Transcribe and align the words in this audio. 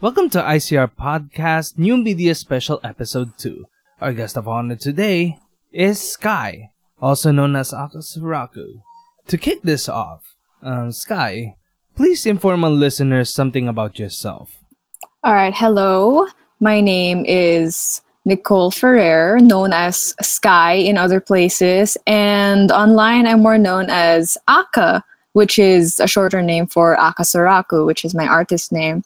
Welcome 0.00 0.30
to 0.30 0.38
ICR 0.40 0.92
Podcast 0.94 1.76
New 1.76 1.96
Media 1.96 2.32
Special 2.32 2.78
Episode 2.84 3.36
2. 3.36 3.66
Our 4.00 4.12
guest 4.12 4.36
of 4.36 4.46
honor 4.46 4.76
today 4.76 5.40
is 5.72 5.98
Sky, 5.98 6.70
also 7.02 7.32
known 7.32 7.56
as 7.56 7.72
Akasoraku. 7.72 8.82
To 9.26 9.36
kick 9.36 9.62
this 9.62 9.88
off, 9.88 10.36
um, 10.62 10.92
Sky, 10.92 11.56
please 11.96 12.26
inform 12.26 12.62
our 12.62 12.70
listeners 12.70 13.34
something 13.34 13.66
about 13.66 13.98
yourself. 13.98 14.62
All 15.24 15.34
right, 15.34 15.52
hello. 15.52 16.28
My 16.60 16.80
name 16.80 17.24
is 17.26 18.00
Nicole 18.24 18.70
Ferrer, 18.70 19.40
known 19.40 19.72
as 19.72 20.14
Sky 20.22 20.74
in 20.74 20.96
other 20.96 21.18
places, 21.18 21.96
and 22.06 22.70
online 22.70 23.26
I'm 23.26 23.42
more 23.42 23.58
known 23.58 23.90
as 23.90 24.38
Aka, 24.48 25.02
which 25.32 25.58
is 25.58 25.98
a 25.98 26.06
shorter 26.06 26.40
name 26.40 26.68
for 26.68 26.96
Akasoraku, 26.96 27.84
which 27.84 28.04
is 28.04 28.14
my 28.14 28.28
artist 28.28 28.70
name. 28.70 29.02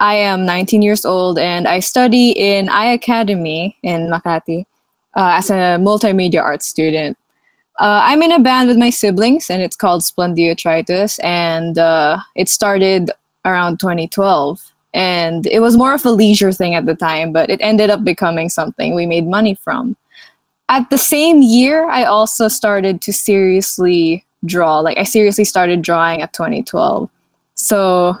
I 0.00 0.14
am 0.14 0.46
19 0.46 0.80
years 0.80 1.04
old 1.04 1.38
and 1.38 1.68
I 1.68 1.80
study 1.80 2.30
in 2.30 2.68
iAcademy 2.68 3.74
in 3.82 4.08
Makati 4.08 4.64
uh, 5.14 5.36
as 5.36 5.50
a 5.50 5.76
multimedia 5.78 6.42
arts 6.42 6.66
student. 6.66 7.18
Uh, 7.78 8.00
I'm 8.04 8.22
in 8.22 8.32
a 8.32 8.40
band 8.40 8.68
with 8.68 8.78
my 8.78 8.88
siblings 8.88 9.50
and 9.50 9.62
it's 9.62 9.76
called 9.76 10.02
Splendiotritus 10.02 11.22
and 11.22 11.78
uh, 11.78 12.18
it 12.34 12.48
started 12.48 13.10
around 13.44 13.78
2012. 13.78 14.60
And 14.94 15.46
it 15.46 15.60
was 15.60 15.76
more 15.76 15.94
of 15.94 16.04
a 16.04 16.10
leisure 16.10 16.52
thing 16.52 16.74
at 16.74 16.86
the 16.86 16.96
time, 16.96 17.32
but 17.32 17.50
it 17.50 17.60
ended 17.60 17.90
up 17.90 18.02
becoming 18.02 18.48
something 18.48 18.94
we 18.94 19.06
made 19.06 19.26
money 19.26 19.54
from. 19.54 19.96
At 20.70 20.88
the 20.88 20.98
same 20.98 21.42
year, 21.42 21.88
I 21.88 22.04
also 22.04 22.48
started 22.48 23.02
to 23.02 23.12
seriously 23.12 24.24
draw. 24.46 24.80
Like, 24.80 24.98
I 24.98 25.04
seriously 25.04 25.44
started 25.44 25.82
drawing 25.82 26.22
at 26.22 26.32
2012. 26.32 27.08
So, 27.54 28.16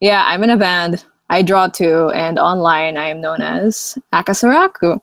yeah, 0.00 0.24
I'm 0.26 0.42
in 0.42 0.50
a 0.50 0.56
band. 0.56 1.04
I 1.30 1.42
draw 1.42 1.68
too, 1.68 2.10
and 2.10 2.38
online 2.38 2.96
I 2.96 3.08
am 3.08 3.20
known 3.20 3.40
as 3.40 3.98
Akasoraku. 4.12 5.00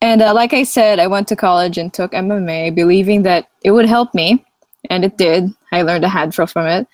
And 0.00 0.22
uh, 0.22 0.32
like 0.32 0.52
I 0.52 0.62
said, 0.62 0.98
I 0.98 1.06
went 1.06 1.28
to 1.28 1.36
college 1.36 1.76
and 1.76 1.92
took 1.92 2.12
MMA, 2.12 2.74
believing 2.74 3.22
that 3.22 3.48
it 3.64 3.72
would 3.72 3.86
help 3.86 4.14
me, 4.14 4.44
and 4.90 5.04
it 5.04 5.18
did. 5.18 5.50
I 5.72 5.82
learned 5.82 6.04
a 6.04 6.08
handful 6.08 6.46
from 6.46 6.66
it. 6.66 6.86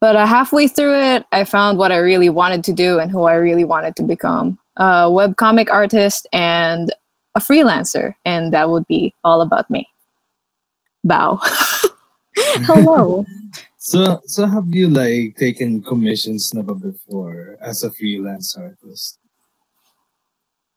But 0.00 0.16
uh, 0.16 0.26
halfway 0.26 0.68
through 0.68 0.94
it, 0.94 1.24
I 1.32 1.44
found 1.44 1.78
what 1.78 1.90
I 1.90 1.96
really 1.96 2.28
wanted 2.28 2.62
to 2.64 2.72
do 2.72 2.98
and 2.98 3.10
who 3.10 3.22
I 3.22 3.34
really 3.34 3.64
wanted 3.64 3.96
to 3.96 4.02
become 4.02 4.58
a 4.76 5.08
webcomic 5.08 5.70
artist 5.70 6.26
and 6.32 6.92
a 7.34 7.40
freelancer. 7.40 8.14
And 8.24 8.52
that 8.52 8.68
would 8.68 8.86
be 8.86 9.14
all 9.24 9.40
about 9.40 9.70
me. 9.70 9.88
Bow. 11.04 11.40
Hello. 12.36 13.24
So, 13.84 14.22
so 14.24 14.46
have 14.46 14.74
you 14.74 14.88
like 14.88 15.36
taken 15.36 15.82
commissions 15.82 16.54
never 16.54 16.74
before 16.74 17.58
as 17.60 17.82
a 17.82 17.90
freelance 17.90 18.56
artist? 18.56 19.18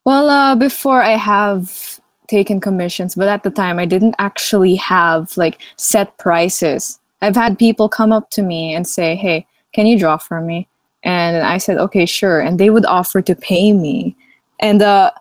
Well, 0.03 0.30
uh, 0.30 0.55
before 0.55 1.02
I 1.02 1.16
have 1.16 2.02
taken 2.27 2.59
commissions, 2.59 3.16
but 3.16 3.30
at 3.30 3.44
the 3.44 3.49
time 3.49 3.80
I 3.80 3.86
didn't 3.86 4.16
actually 4.19 4.75
have 4.75 5.38
like 5.38 5.61
set 5.77 6.17
prices. 6.17 6.99
I've 7.22 7.38
had 7.38 7.58
people 7.58 7.88
come 7.88 8.11
up 8.11 8.30
to 8.31 8.41
me 8.41 8.75
and 8.75 8.86
say, 8.86 9.16
"Hey, 9.16 9.47
can 9.71 9.88
you 9.88 9.97
draw 9.97 10.17
for 10.17 10.42
me?" 10.42 10.67
And 11.03 11.38
I 11.38 11.59
said, 11.59 11.77
"Okay, 11.77 12.05
sure." 12.05 12.42
And 12.42 12.59
they 12.59 12.69
would 12.69 12.86
offer 12.86 13.21
to 13.21 13.36
pay 13.36 13.71
me. 13.71 14.17
And 14.59 14.81
uh, 14.81 15.11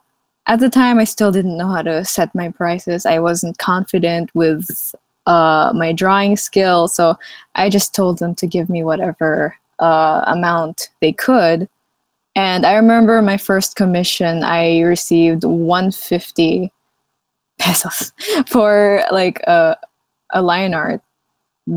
at 0.48 0.58
the 0.58 0.70
time, 0.70 0.98
I 0.98 1.04
still 1.04 1.30
didn't 1.30 1.56
know 1.56 1.68
how 1.68 1.82
to 1.82 2.04
set 2.04 2.34
my 2.34 2.50
prices. 2.50 3.06
I 3.06 3.20
wasn't 3.20 3.58
confident 3.58 4.34
with 4.34 4.92
uh, 5.26 5.72
my 5.74 5.92
drawing 5.92 6.36
skill. 6.36 6.88
So 6.88 7.18
I 7.54 7.68
just 7.68 7.94
told 7.94 8.18
them 8.18 8.34
to 8.36 8.46
give 8.46 8.70
me 8.70 8.84
whatever 8.84 9.56
uh, 9.78 10.24
amount 10.26 10.90
they 11.00 11.12
could. 11.12 11.68
And 12.34 12.66
I 12.66 12.74
remember 12.74 13.20
my 13.22 13.36
first 13.36 13.76
commission, 13.76 14.44
I 14.44 14.80
received 14.82 15.44
150 15.44 16.70
pesos 17.58 18.12
for 18.46 19.02
like 19.10 19.40
a, 19.46 19.76
a 20.30 20.42
line 20.42 20.74
art 20.74 21.00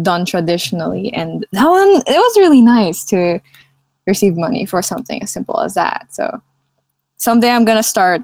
done 0.01 0.25
traditionally. 0.25 1.11
And 1.13 1.45
that 1.53 1.67
one, 1.67 1.89
it 1.89 2.03
was 2.07 2.37
really 2.37 2.61
nice 2.61 3.05
to 3.05 3.39
receive 4.05 4.35
money 4.35 4.65
for 4.65 4.81
something 4.81 5.23
as 5.23 5.31
simple 5.31 5.59
as 5.61 5.75
that. 5.75 6.07
So 6.11 6.41
someday 7.15 7.51
I'm 7.51 7.65
going 7.65 7.77
to 7.77 7.83
start, 7.83 8.21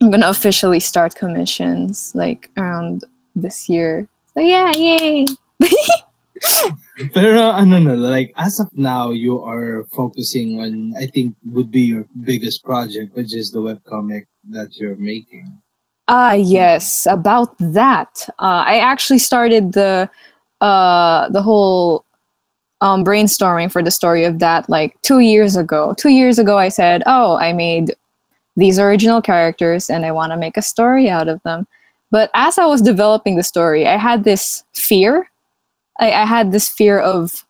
I'm 0.00 0.10
going 0.10 0.20
to 0.20 0.30
officially 0.30 0.80
start 0.80 1.16
commissions 1.16 2.12
like 2.14 2.48
around 2.56 3.04
this 3.34 3.68
year 3.68 4.08
so 4.40 4.46
yeah, 4.46 4.72
yay. 4.76 5.26
Pero 7.12 7.52
ano 7.52 7.78
na, 7.78 7.92
like 7.92 8.32
as 8.36 8.60
of 8.60 8.68
now, 8.72 9.10
you 9.10 9.42
are 9.44 9.84
focusing 9.92 10.60
on, 10.60 10.94
I 10.96 11.06
think, 11.06 11.36
would 11.52 11.70
be 11.70 11.82
your 11.82 12.06
biggest 12.24 12.64
project, 12.64 13.14
which 13.14 13.34
is 13.34 13.52
the 13.52 13.60
webcomic 13.60 14.24
that 14.48 14.76
you're 14.76 14.96
making. 14.96 15.60
Ah, 16.08 16.30
uh, 16.30 16.34
yes, 16.34 17.06
about 17.06 17.56
that. 17.60 18.28
Uh, 18.40 18.64
I 18.66 18.80
actually 18.80 19.20
started 19.20 19.72
the 19.72 20.08
uh, 20.60 21.28
the 21.28 21.42
whole 21.42 22.04
um, 22.80 23.04
brainstorming 23.04 23.70
for 23.70 23.82
the 23.82 23.92
story 23.92 24.24
of 24.24 24.38
that 24.40 24.68
like 24.68 24.96
two 25.02 25.20
years 25.20 25.56
ago. 25.56 25.94
Two 25.98 26.10
years 26.10 26.38
ago, 26.38 26.56
I 26.56 26.68
said, 26.68 27.02
"Oh, 27.04 27.36
I 27.36 27.52
made 27.52 27.92
these 28.56 28.78
original 28.78 29.20
characters, 29.20 29.90
and 29.90 30.04
I 30.04 30.12
want 30.12 30.32
to 30.32 30.40
make 30.40 30.56
a 30.56 30.64
story 30.64 31.08
out 31.08 31.28
of 31.28 31.40
them." 31.44 31.68
But 32.10 32.30
as 32.34 32.58
I 32.58 32.66
was 32.66 32.82
developing 32.82 33.36
the 33.36 33.42
story, 33.42 33.86
I 33.86 33.96
had 33.96 34.24
this 34.24 34.64
fear. 34.74 35.30
I, 35.98 36.12
I 36.12 36.24
had 36.24 36.52
this 36.52 36.68
fear 36.68 36.98
of 36.98 37.44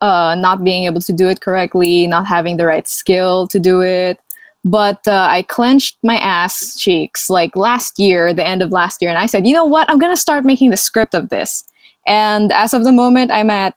uh, 0.00 0.34
not 0.38 0.64
being 0.64 0.84
able 0.84 1.00
to 1.02 1.12
do 1.12 1.28
it 1.28 1.40
correctly, 1.40 2.06
not 2.06 2.26
having 2.26 2.56
the 2.56 2.66
right 2.66 2.88
skill 2.88 3.46
to 3.48 3.60
do 3.60 3.82
it. 3.82 4.18
But 4.64 5.06
uh, 5.06 5.28
I 5.30 5.42
clenched 5.42 5.96
my 6.02 6.16
ass 6.16 6.78
cheeks 6.78 7.30
like 7.30 7.56
last 7.56 7.98
year, 7.98 8.34
the 8.34 8.46
end 8.46 8.62
of 8.62 8.72
last 8.72 9.00
year, 9.00 9.10
and 9.10 9.18
I 9.18 9.26
said, 9.26 9.46
you 9.46 9.54
know 9.54 9.64
what? 9.64 9.88
I'm 9.88 9.98
going 9.98 10.12
to 10.12 10.20
start 10.20 10.44
making 10.44 10.70
the 10.70 10.76
script 10.76 11.14
of 11.14 11.30
this. 11.30 11.64
And 12.06 12.52
as 12.52 12.74
of 12.74 12.84
the 12.84 12.92
moment, 12.92 13.30
I'm 13.30 13.48
at 13.48 13.74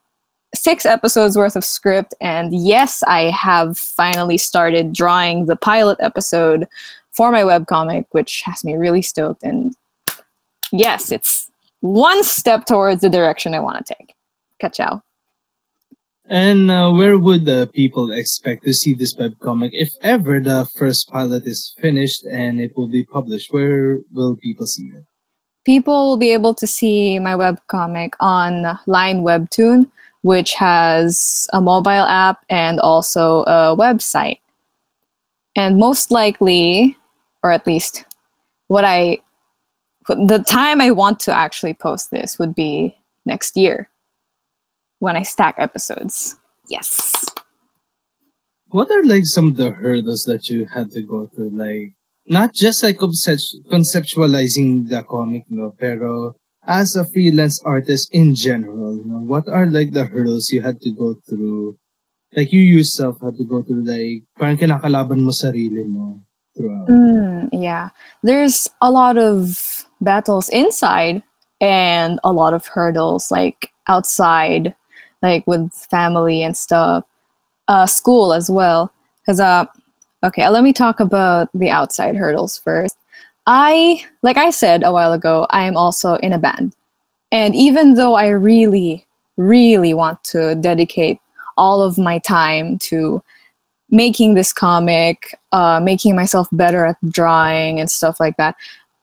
six 0.55 0.85
episodes 0.85 1.37
worth 1.37 1.55
of 1.55 1.63
script. 1.63 2.13
And 2.19 2.53
yes, 2.53 3.01
I 3.03 3.31
have 3.31 3.77
finally 3.77 4.37
started 4.37 4.93
drawing 4.93 5.45
the 5.45 5.55
pilot 5.55 5.97
episode 6.01 6.67
for 7.11 7.31
my 7.31 7.43
webcomic, 7.43 8.05
which 8.11 8.41
has 8.41 8.63
me 8.63 8.75
really 8.75 9.01
stoked. 9.01 9.43
And 9.43 9.75
yes, 10.73 11.11
it's 11.11 11.49
one 11.79 12.23
step 12.23 12.65
towards 12.65 13.01
the 13.01 13.09
direction 13.09 13.53
I 13.53 13.59
want 13.59 13.85
to 13.85 13.93
take. 13.93 14.13
Ka-chow. 14.59 15.01
And 16.25 16.71
uh, 16.71 16.91
where 16.91 17.17
would 17.17 17.45
the 17.45 17.69
people 17.73 18.11
expect 18.11 18.63
to 18.63 18.73
see 18.73 18.93
this 18.93 19.15
webcomic 19.15 19.71
if 19.73 19.93
ever 20.01 20.39
the 20.39 20.65
first 20.77 21.09
pilot 21.09 21.45
is 21.45 21.75
finished 21.79 22.25
and 22.25 22.59
it 22.59 22.75
will 22.75 22.87
be 22.87 23.03
published? 23.03 23.51
Where 23.53 23.99
will 24.13 24.35
people 24.35 24.65
see 24.65 24.87
it? 24.95 25.03
People 25.65 26.07
will 26.07 26.17
be 26.17 26.31
able 26.31 26.53
to 26.55 26.67
see 26.67 27.19
my 27.19 27.33
webcomic 27.33 28.13
on 28.19 28.79
Line 28.85 29.21
Webtoon, 29.21 29.89
which 30.21 30.53
has 30.53 31.47
a 31.53 31.61
mobile 31.61 32.07
app 32.07 32.43
and 32.49 32.79
also 32.79 33.43
a 33.43 33.75
website. 33.75 34.39
And 35.55 35.77
most 35.77 36.09
likely, 36.09 36.97
or 37.43 37.51
at 37.51 37.67
least 37.67 38.05
what 38.67 38.85
I 38.85 39.19
the 40.07 40.43
time 40.47 40.81
I 40.81 40.91
want 40.91 41.19
to 41.21 41.35
actually 41.35 41.73
post 41.73 42.11
this 42.11 42.39
would 42.39 42.55
be 42.55 42.95
next 43.25 43.57
year 43.57 43.89
when 44.99 45.15
I 45.15 45.23
stack 45.23 45.55
episodes. 45.57 46.35
Yes. 46.67 47.25
What 48.69 48.89
are 48.91 49.03
like 49.03 49.25
some 49.25 49.49
of 49.49 49.57
the 49.57 49.71
hurdles 49.71 50.23
that 50.25 50.49
you 50.49 50.65
had 50.65 50.91
to 50.91 51.01
go 51.01 51.27
through? 51.27 51.51
Like 51.51 51.93
not 52.25 52.53
just 52.53 52.81
like 52.83 52.97
conceptualizing 52.97 54.89
the 54.89 55.03
comic, 55.03 55.43
no, 55.49 55.75
pero 55.77 56.35
as 56.65 56.95
a 56.95 57.05
freelance 57.05 57.61
artist 57.63 58.13
in 58.13 58.33
general, 58.33 58.95
you 58.97 59.05
know, 59.05 59.19
what 59.19 59.47
are 59.47 59.65
like 59.67 59.91
the 59.91 60.05
hurdles 60.05 60.51
you 60.51 60.61
had 60.61 60.79
to 60.81 60.91
go 60.91 61.15
through? 61.27 61.77
Like 62.35 62.51
you 62.51 62.61
yourself 62.61 63.19
had 63.21 63.37
to 63.37 63.43
go 63.43 63.61
through 63.61 63.83
like 63.83 64.23
parang 64.39 64.57
kinakalaban 64.57 65.21
mo 65.21 65.29
sarili 65.29 65.85
mo 65.85 66.19
throughout. 66.57 66.87
Mm, 66.87 67.49
yeah. 67.51 67.89
There's 68.23 68.69
a 68.81 68.89
lot 68.89 69.17
of 69.17 69.72
battles 70.03 70.49
inside 70.49 71.23
and 71.61 72.19
a 72.23 72.31
lot 72.31 72.53
of 72.53 72.65
hurdles 72.67 73.31
like 73.31 73.71
outside 73.87 74.75
like 75.21 75.45
with 75.47 75.71
family 75.89 76.43
and 76.43 76.55
stuff. 76.57 77.05
Uh 77.67 77.85
school 77.85 78.33
as 78.33 78.49
well. 78.49 78.91
Because 79.21 79.39
uh 79.39 79.65
okay 80.23 80.47
let 80.49 80.63
me 80.63 80.73
talk 80.73 80.99
about 80.99 81.49
the 81.53 81.69
outside 81.69 82.15
hurdles 82.15 82.57
first. 82.57 82.97
I 83.45 84.05
like 84.21 84.37
i 84.37 84.49
said 84.49 84.83
a 84.83 84.91
while 84.91 85.11
ago 85.13 85.47
i 85.49 85.63
am 85.63 85.75
also 85.77 86.15
in 86.15 86.33
a 86.33 86.37
band. 86.37 86.75
And 87.31 87.55
even 87.55 87.95
though 87.95 88.15
i 88.15 88.27
really 88.27 89.05
really 89.37 89.93
want 89.93 90.23
to 90.25 90.55
dedicate 90.55 91.19
all 91.57 91.81
of 91.81 91.97
my 91.97 92.19
time 92.19 92.77
to 92.77 93.21
making 93.89 94.33
this 94.33 94.51
comic 94.51 95.37
uh, 95.51 95.79
making 95.79 96.15
myself 96.15 96.47
better 96.51 96.85
at 96.85 96.97
drawing 97.09 97.79
and 97.79 97.89
stuff 97.89 98.19
like 98.19 98.35
that 98.37 98.55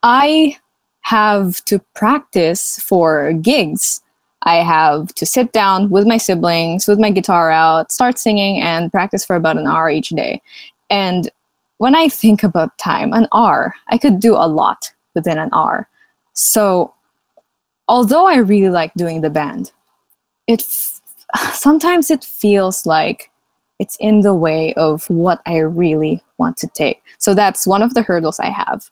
i 0.03 0.57
have 1.03 1.65
to 1.67 1.79
practice 1.95 2.79
for 2.79 3.33
gigs 3.35 4.03
I 4.43 4.57
have 4.57 5.15
to 5.17 5.27
sit 5.27 5.53
down 5.53 5.91
with 5.91 6.07
my 6.07 6.17
siblings, 6.17 6.89
with 6.89 6.99
my 6.99 7.11
guitar 7.11 7.51
out, 7.51 7.93
start 7.93 8.19
singing, 8.19 8.61
and 8.61 8.91
practice 8.91 9.25
for 9.25 9.37
about 9.37 9.59
an 9.59 9.67
hour 9.67 9.91
each 9.91 10.11
day. 10.11 10.41
And 10.89 11.31
when 11.79 11.95
I 11.95 12.09
think 12.09 12.43
about 12.43 12.77
time, 12.79 13.13
an 13.13 13.29
hour, 13.33 13.75
I 13.89 13.99
could 13.99 14.19
do 14.19 14.35
a 14.35 14.49
lot 14.49 14.93
within 15.15 15.39
an 15.39 15.51
hour. 15.53 15.89
So, 16.33 16.95
although 17.89 18.27
I 18.27 18.37
really 18.37 18.71
like 18.71 18.95
doing 18.95 19.21
the 19.21 19.31
band, 19.31 19.73
it 20.47 20.63
sometimes 21.53 22.11
it 22.11 22.25
feels 22.25 22.87
like 22.87 23.31
it's 23.79 23.97
in 24.01 24.21
the 24.23 24.35
way 24.35 24.73
of 24.75 25.09
what 25.11 25.43
I 25.47 25.59
really 25.59 26.23
want 26.39 26.57
to 26.59 26.67
take. 26.69 27.03
So 27.19 27.35
that's 27.35 27.67
one 27.67 27.83
of 27.83 27.95
the 27.95 28.03
hurdles 28.03 28.41
I 28.41 28.51
have. 28.51 28.91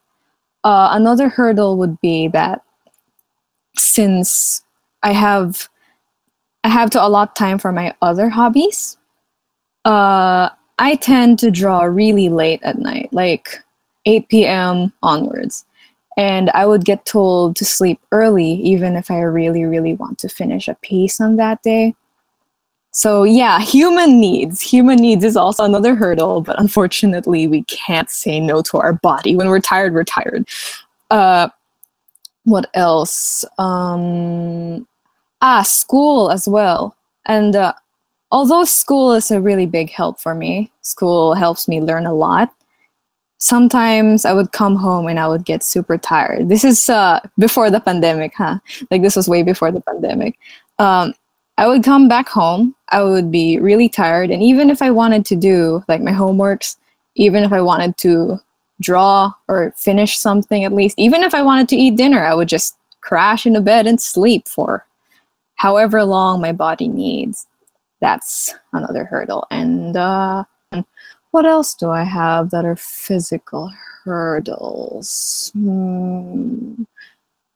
Uh, 0.68 0.90
another 0.92 1.30
hurdle 1.30 1.78
would 1.78 1.98
be 2.02 2.28
that 2.28 2.60
since 3.74 4.62
I 5.02 5.12
have 5.12 5.66
I 6.62 6.68
have 6.68 6.90
to 6.90 7.02
allot 7.02 7.34
time 7.34 7.58
for 7.58 7.72
my 7.72 7.94
other 8.02 8.28
hobbies. 8.28 8.98
Uh, 9.86 10.50
I 10.78 10.96
tend 10.96 11.38
to 11.38 11.50
draw 11.50 11.84
really 11.84 12.28
late 12.28 12.62
at 12.62 12.78
night, 12.78 13.08
like 13.12 13.64
8 14.04 14.28
p.m. 14.28 14.92
onwards. 15.02 15.64
And 16.18 16.50
I 16.50 16.66
would 16.66 16.84
get 16.84 17.06
told 17.06 17.56
to 17.56 17.64
sleep 17.64 17.98
early, 18.12 18.52
even 18.52 18.94
if 18.94 19.10
I 19.10 19.20
really, 19.20 19.64
really 19.64 19.94
want 19.94 20.18
to 20.18 20.28
finish 20.28 20.68
a 20.68 20.76
piece 20.82 21.18
on 21.18 21.36
that 21.36 21.62
day. 21.62 21.94
So, 22.98 23.22
yeah, 23.22 23.60
human 23.60 24.18
needs. 24.18 24.60
Human 24.60 24.96
needs 24.96 25.22
is 25.22 25.36
also 25.36 25.62
another 25.62 25.94
hurdle, 25.94 26.40
but 26.40 26.58
unfortunately, 26.58 27.46
we 27.46 27.62
can't 27.62 28.10
say 28.10 28.40
no 28.40 28.60
to 28.62 28.78
our 28.78 28.92
body. 28.92 29.36
When 29.36 29.46
we're 29.46 29.60
tired, 29.60 29.94
we're 29.94 30.02
tired. 30.02 30.48
Uh, 31.08 31.48
what 32.42 32.68
else? 32.74 33.44
Um, 33.56 34.84
ah, 35.40 35.62
school 35.62 36.32
as 36.32 36.48
well. 36.48 36.96
And 37.26 37.54
uh, 37.54 37.74
although 38.32 38.64
school 38.64 39.12
is 39.12 39.30
a 39.30 39.40
really 39.40 39.66
big 39.66 39.90
help 39.90 40.18
for 40.18 40.34
me, 40.34 40.68
school 40.82 41.34
helps 41.34 41.68
me 41.68 41.80
learn 41.80 42.04
a 42.04 42.12
lot. 42.12 42.52
Sometimes 43.38 44.24
I 44.24 44.32
would 44.32 44.50
come 44.50 44.74
home 44.74 45.06
and 45.06 45.20
I 45.20 45.28
would 45.28 45.44
get 45.44 45.62
super 45.62 45.98
tired. 45.98 46.48
This 46.48 46.64
is 46.64 46.90
uh, 46.90 47.20
before 47.38 47.70
the 47.70 47.78
pandemic, 47.78 48.34
huh? 48.34 48.58
Like 48.90 49.02
this 49.02 49.14
was 49.14 49.28
way 49.28 49.44
before 49.44 49.70
the 49.70 49.82
pandemic. 49.82 50.36
Um, 50.80 51.14
I 51.58 51.66
would 51.66 51.82
come 51.82 52.08
back 52.08 52.28
home. 52.28 52.76
I 52.90 53.02
would 53.02 53.32
be 53.32 53.58
really 53.58 53.88
tired, 53.88 54.30
and 54.30 54.42
even 54.42 54.70
if 54.70 54.80
I 54.80 54.92
wanted 54.92 55.26
to 55.26 55.36
do 55.36 55.84
like 55.88 56.00
my 56.00 56.12
homeworks, 56.12 56.76
even 57.16 57.42
if 57.42 57.52
I 57.52 57.60
wanted 57.60 57.96
to 57.98 58.38
draw 58.80 59.32
or 59.48 59.74
finish 59.76 60.18
something 60.18 60.64
at 60.64 60.72
least, 60.72 60.96
even 60.98 61.24
if 61.24 61.34
I 61.34 61.42
wanted 61.42 61.68
to 61.70 61.76
eat 61.76 61.96
dinner, 61.96 62.24
I 62.24 62.32
would 62.32 62.48
just 62.48 62.76
crash 63.00 63.44
into 63.44 63.60
bed 63.60 63.88
and 63.88 64.00
sleep 64.00 64.46
for 64.46 64.86
however 65.56 66.04
long 66.04 66.40
my 66.40 66.52
body 66.52 66.86
needs. 66.86 67.48
That's 68.00 68.54
another 68.72 69.04
hurdle. 69.04 69.44
And 69.50 69.96
uh, 69.96 70.44
what 71.32 71.44
else 71.44 71.74
do 71.74 71.90
I 71.90 72.04
have 72.04 72.50
that 72.50 72.64
are 72.64 72.76
physical 72.76 73.72
hurdles? 74.04 75.50
Hmm. 75.54 76.84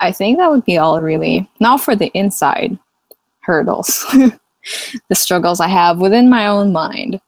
I 0.00 0.10
think 0.10 0.38
that 0.38 0.50
would 0.50 0.64
be 0.64 0.78
all 0.78 1.00
really. 1.00 1.48
Now 1.60 1.78
for 1.78 1.94
the 1.94 2.10
inside 2.14 2.76
hurdles, 3.42 4.04
the 5.08 5.14
struggles 5.14 5.60
I 5.60 5.68
have 5.68 5.98
within 5.98 6.30
my 6.30 6.46
own 6.46 6.72
mind. 6.72 7.20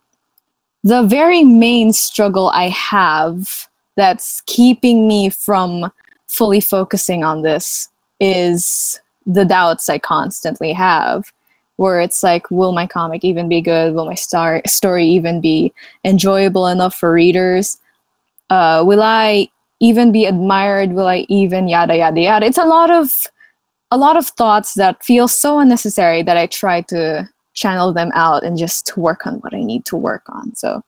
The 0.83 1.03
very 1.03 1.45
main 1.45 1.93
struggle 1.93 2.51
I 2.51 2.69
have 2.69 3.69
that's 3.97 4.43
keeping 4.47 5.09
me 5.09 5.31
from 5.31 5.91
fully 6.27 6.61
focusing 6.61 7.25
on 7.25 7.43
this 7.43 7.89
is 8.21 9.01
the 9.27 9.45
doubts 9.45 9.89
I 9.89 9.99
constantly 9.99 10.73
have, 10.73 11.33
where 11.77 12.01
it's 12.01 12.23
like, 12.23 12.51
will 12.51 12.73
my 12.73 12.87
comic 12.87 13.25
even 13.25 13.49
be 13.49 13.61
good? 13.61 13.95
Will 13.95 14.05
my 14.05 14.15
star- 14.15 14.63
story 14.67 15.07
even 15.07 15.41
be 15.41 15.73
enjoyable 16.05 16.67
enough 16.67 16.95
for 16.95 17.13
readers? 17.13 17.79
Uh, 18.51 18.85
will 18.87 19.03
I 19.03 19.49
even 19.81 20.13
be 20.13 20.27
admired? 20.27 20.93
Will 20.93 21.07
I 21.07 21.27
even 21.29 21.69
yada 21.69 21.97
yada 21.97 22.21
yada? 22.21 22.47
It's 22.47 22.59
a 22.59 22.65
lot 22.65 22.91
of 22.91 23.27
a 23.91 23.99
lot 23.99 24.17
of 24.17 24.27
thoughts 24.27 24.75
that 24.75 25.05
feel 25.05 25.29
so 25.29 25.59
unnecessary 25.59 26.23
that 26.23 26.37
I 26.37 26.47
try 26.47 26.81
to 26.83 27.29
channel 27.55 27.93
them 27.93 28.11
out 28.15 28.43
and 28.43 28.59
just 28.59 28.97
work 28.97 29.27
on 29.27 29.35
what 29.37 29.55
I 29.55 29.63
need 29.63 29.85
to 29.87 29.97
work 29.97 30.25
on. 30.29 30.55
So 30.57 30.83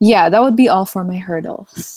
yeah, 0.00 0.30
that 0.30 0.42
would 0.42 0.56
be 0.56 0.68
all 0.68 0.86
for 0.86 1.04
my 1.04 1.18
hurdles. 1.18 1.94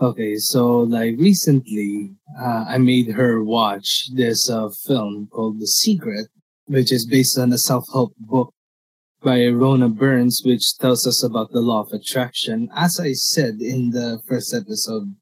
Okay, 0.00 0.36
so 0.36 0.78
like 0.78 1.16
recently, 1.18 2.14
uh, 2.40 2.64
I 2.66 2.78
made 2.78 3.10
her 3.10 3.44
watch 3.44 4.08
this 4.14 4.48
uh, 4.48 4.70
film 4.70 5.28
called 5.30 5.60
The 5.60 5.66
Secret, 5.66 6.28
which 6.66 6.90
is 6.90 7.04
based 7.04 7.38
on 7.38 7.52
a 7.52 7.58
self-help 7.58 8.14
book 8.20 8.54
by 9.22 9.48
Rona 9.48 9.90
Burns, 9.90 10.40
which 10.42 10.78
tells 10.78 11.06
us 11.06 11.22
about 11.22 11.52
the 11.52 11.60
law 11.60 11.80
of 11.80 11.92
attraction. 11.92 12.70
As 12.74 12.98
I 12.98 13.12
said 13.12 13.60
in 13.60 13.90
the 13.90 14.18
first 14.26 14.54
episode 14.54 15.14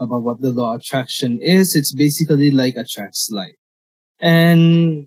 about 0.00 0.22
what 0.22 0.40
the 0.40 0.50
law 0.50 0.74
of 0.74 0.80
attraction 0.80 1.40
is, 1.40 1.76
it's 1.76 1.92
basically 1.92 2.50
like 2.50 2.76
attracts 2.76 3.30
like. 3.30 3.56
And 4.18 5.06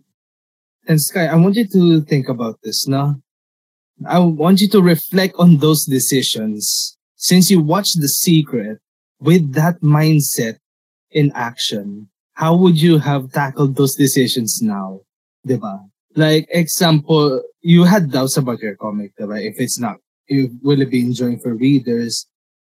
and 0.88 1.01
Sky, 1.01 1.28
I 1.28 1.36
want 1.36 1.56
you 1.56 1.68
to 1.68 2.01
think 2.01 2.30
about 2.30 2.60
this 2.63 2.88
now. 2.88 3.22
I 4.07 4.19
want 4.19 4.62
you 4.62 4.68
to 4.69 4.81
reflect 4.81 5.36
on 5.38 5.57
those 5.57 5.86
decisions. 5.86 6.98
Since 7.16 7.50
you 7.50 7.62
watched 7.62 8.01
The 8.01 8.10
Secret, 8.10 8.80
with 9.19 9.54
that 9.54 9.80
mindset 9.81 10.57
in 11.12 11.31
action, 11.34 12.10
how 12.34 12.56
would 12.56 12.81
you 12.81 12.98
have 12.98 13.31
tackled 13.31 13.75
those 13.75 13.95
decisions 13.95 14.62
now? 14.62 15.01
Diba? 15.48 15.80
Like, 16.16 16.48
example, 16.50 17.42
you 17.62 17.86
had 17.86 18.12
doubts 18.12 18.38
about 18.38 18.60
your 18.60 18.75
comic, 18.75 19.16
diba? 19.18 19.42
If 19.42 19.60
it's 19.60 19.80
not, 19.80 19.98
if 20.28 20.51
will 20.62 20.81
it 20.81 20.92
be 20.92 21.01
enjoying 21.01 21.40
for 21.40 21.56
readers? 21.56 22.28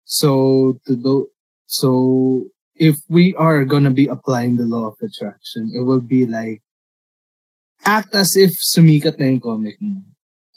So, 0.05 0.79
to 0.87 0.97
do, 0.97 1.29
so 1.67 2.47
if 2.75 2.97
we 3.09 3.35
are 3.37 3.65
gonna 3.65 3.91
be 3.91 4.07
applying 4.07 4.57
the 4.57 4.67
law 4.67 4.89
of 4.89 4.97
attraction, 5.03 5.71
it 5.75 5.81
will 5.81 6.01
be 6.01 6.27
like, 6.27 6.63
act 7.85 8.15
as 8.15 8.37
if 8.37 8.53
sumikat 8.59 9.19
na 9.19 9.27
yung 9.27 9.41
comic 9.41 9.77
mo. 9.81 10.03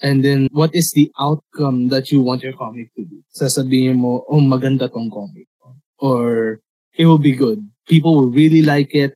And 0.02 0.24
then, 0.24 0.48
what 0.52 0.76
is 0.76 0.92
the 0.92 1.10
outcome 1.20 1.90
that 1.90 2.12
you 2.12 2.22
want 2.22 2.44
your 2.44 2.54
comic 2.54 2.94
to 2.96 3.06
be? 3.06 3.26
Sasabihin 3.34 3.98
mo, 3.98 4.24
oh, 4.30 4.42
maganda 4.42 4.86
tong 4.86 5.10
comic 5.10 5.50
or 6.00 6.60
it 6.98 7.06
will 7.06 7.18
be 7.18 7.34
good. 7.34 7.68
People 7.88 8.16
will 8.16 8.30
really 8.30 8.62
like 8.62 8.94
it. 8.94 9.14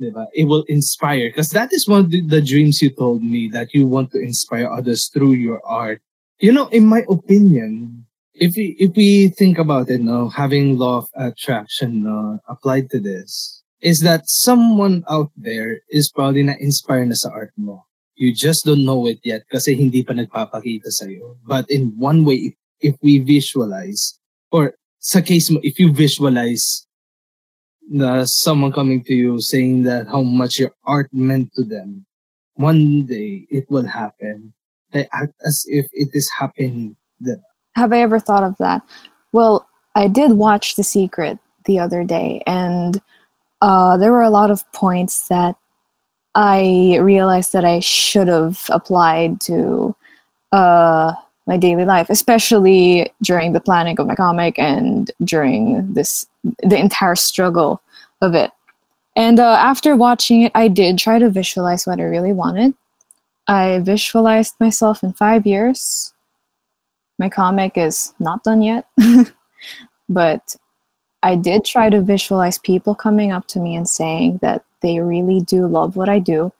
Diba? 0.00 0.26
It 0.34 0.44
will 0.44 0.64
inspire. 0.68 1.28
Because 1.28 1.50
that 1.50 1.72
is 1.72 1.88
one 1.88 2.00
of 2.00 2.10
the, 2.10 2.20
the 2.22 2.40
dreams 2.40 2.80
you 2.82 2.90
told 2.90 3.22
me 3.22 3.48
that 3.48 3.74
you 3.74 3.86
want 3.86 4.12
to 4.12 4.20
inspire 4.20 4.70
others 4.70 5.08
through 5.08 5.32
your 5.32 5.64
art. 5.64 6.00
You 6.38 6.52
know, 6.52 6.68
in 6.68 6.86
my 6.86 7.04
opinion, 7.08 8.06
if 8.40 8.56
we, 8.56 8.76
if 8.78 8.96
we 8.96 9.28
think 9.28 9.58
about 9.58 9.90
it, 9.90 10.00
having 10.34 10.78
law 10.78 10.98
of 10.98 11.08
attraction 11.14 12.04
no, 12.04 12.38
applied 12.48 12.90
to 12.90 13.00
this, 13.00 13.62
is 13.80 14.00
that 14.00 14.28
someone 14.28 15.04
out 15.08 15.30
there 15.36 15.80
is 15.90 16.10
probably 16.10 16.42
na 16.42 16.54
inspire 16.58 17.04
na 17.04 17.14
sa 17.14 17.30
art 17.30 17.52
mo. 17.56 17.84
You 18.16 18.34
just 18.34 18.64
don't 18.64 18.84
know 18.84 19.06
it 19.06 19.20
yet 19.22 19.42
kasi 19.50 19.74
hindi 19.74 20.02
pa 20.02 20.12
nagpapakita 20.12 20.90
sa'yo. 20.90 21.38
But 21.46 21.70
in 21.70 21.94
one 21.98 22.24
way, 22.24 22.50
if, 22.50 22.54
if 22.80 22.94
we 23.02 23.18
visualize, 23.18 24.18
or 24.50 24.74
sa 24.98 25.20
case 25.20 25.50
mo, 25.50 25.60
if 25.62 25.78
you 25.78 25.92
visualize 25.92 26.86
the 27.90 28.26
someone 28.26 28.72
coming 28.72 29.02
to 29.04 29.14
you 29.14 29.40
saying 29.40 29.84
that 29.84 30.08
how 30.08 30.22
much 30.22 30.58
your 30.58 30.74
art 30.84 31.08
meant 31.12 31.54
to 31.54 31.62
them, 31.62 32.06
one 32.54 33.06
day 33.06 33.46
it 33.50 33.70
will 33.70 33.86
happen. 33.86 34.52
They 34.90 35.06
act 35.12 35.34
as 35.46 35.64
if 35.68 35.86
it 35.92 36.10
is 36.12 36.30
happening. 36.30 36.96
Then. 37.20 37.42
Have 37.78 37.92
I 37.92 38.00
ever 38.00 38.18
thought 38.18 38.42
of 38.42 38.56
that? 38.58 38.82
Well, 39.30 39.68
I 39.94 40.08
did 40.08 40.32
watch 40.32 40.74
The 40.74 40.82
Secret 40.82 41.38
the 41.64 41.78
other 41.78 42.02
day, 42.02 42.42
and 42.44 43.00
uh, 43.62 43.96
there 43.96 44.10
were 44.10 44.22
a 44.22 44.30
lot 44.30 44.50
of 44.50 44.70
points 44.72 45.28
that 45.28 45.54
I 46.34 46.98
realized 47.00 47.52
that 47.52 47.64
I 47.64 47.78
should 47.78 48.26
have 48.26 48.64
applied 48.70 49.40
to 49.42 49.94
uh, 50.50 51.12
my 51.46 51.56
daily 51.56 51.84
life, 51.84 52.10
especially 52.10 53.12
during 53.22 53.52
the 53.52 53.60
planning 53.60 53.98
of 54.00 54.08
my 54.08 54.16
comic 54.16 54.58
and 54.58 55.12
during 55.22 55.94
this 55.94 56.26
the 56.64 56.78
entire 56.78 57.14
struggle 57.14 57.80
of 58.20 58.34
it. 58.34 58.50
And 59.14 59.38
uh, 59.38 59.56
after 59.60 59.94
watching 59.94 60.42
it, 60.42 60.52
I 60.56 60.66
did 60.66 60.98
try 60.98 61.20
to 61.20 61.30
visualize 61.30 61.86
what 61.86 62.00
I 62.00 62.04
really 62.04 62.32
wanted. 62.32 62.74
I 63.46 63.78
visualized 63.78 64.54
myself 64.58 65.04
in 65.04 65.12
five 65.12 65.46
years. 65.46 66.12
My 67.18 67.28
comic 67.28 67.76
is 67.76 68.14
not 68.18 68.44
done 68.44 68.62
yet, 68.62 68.86
but 70.08 70.54
I 71.22 71.34
did 71.34 71.64
try 71.64 71.90
to 71.90 72.00
visualize 72.00 72.58
people 72.58 72.94
coming 72.94 73.32
up 73.32 73.46
to 73.48 73.60
me 73.60 73.74
and 73.74 73.88
saying 73.88 74.38
that 74.42 74.64
they 74.82 75.00
really 75.00 75.40
do 75.40 75.66
love 75.66 75.96
what 75.96 76.08
I 76.08 76.20
do 76.20 76.52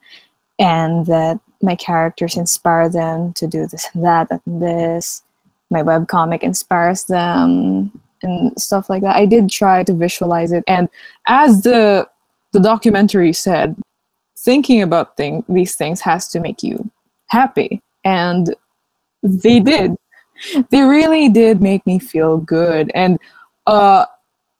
and 0.58 1.06
that 1.06 1.38
my 1.62 1.76
characters 1.76 2.36
inspire 2.36 2.88
them 2.88 3.32
to 3.34 3.46
do 3.46 3.66
this 3.66 3.86
and 3.94 4.04
that 4.04 4.28
and 4.30 4.62
this. 4.62 5.22
My 5.70 5.82
webcomic 5.82 6.40
inspires 6.40 7.04
them 7.04 7.92
and 8.22 8.60
stuff 8.60 8.90
like 8.90 9.02
that. 9.02 9.16
I 9.16 9.26
did 9.26 9.50
try 9.50 9.84
to 9.84 9.94
visualize 9.94 10.50
it. 10.52 10.64
And 10.66 10.88
as 11.26 11.62
the 11.62 12.08
the 12.52 12.60
documentary 12.60 13.32
said, 13.32 13.76
thinking 14.38 14.82
about 14.82 15.16
thing, 15.16 15.44
these 15.48 15.76
things 15.76 16.00
has 16.00 16.28
to 16.28 16.40
make 16.40 16.62
you 16.62 16.90
happy. 17.26 17.82
And 18.04 18.54
they 19.22 19.60
did. 19.60 19.96
They 20.70 20.82
really 20.82 21.28
did 21.28 21.60
make 21.60 21.86
me 21.86 21.98
feel 21.98 22.38
good. 22.38 22.90
And 22.94 23.18
uh 23.66 24.06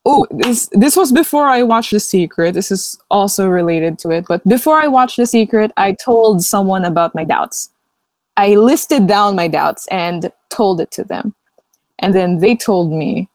oh, 0.05 0.27
this 0.31 0.69
this 0.73 0.97
was 0.97 1.13
before 1.13 1.47
I 1.47 1.63
watched 1.63 1.93
The 1.93 2.01
Secret. 2.01 2.55
This 2.55 2.71
is 2.71 2.99
also 3.11 3.49
related 3.49 3.99
to 4.01 4.11
it. 4.11 4.27
But 4.29 4.47
before 4.49 4.81
I 4.81 4.87
watched 4.87 5.17
The 5.17 5.27
Secret, 5.27 5.71
I 5.77 5.93
told 5.93 6.43
someone 6.43 6.85
about 6.85 7.15
my 7.15 7.25
doubts. 7.25 7.71
I 8.37 8.55
listed 8.55 9.07
down 9.07 9.35
my 9.35 9.49
doubts 9.49 9.87
and 9.89 10.31
told 10.49 10.81
it 10.81 10.91
to 10.93 11.05
them. 11.05 11.35
And 11.99 12.15
then 12.15 12.39
they 12.39 12.55
told 12.55 12.93
me, 12.93 13.29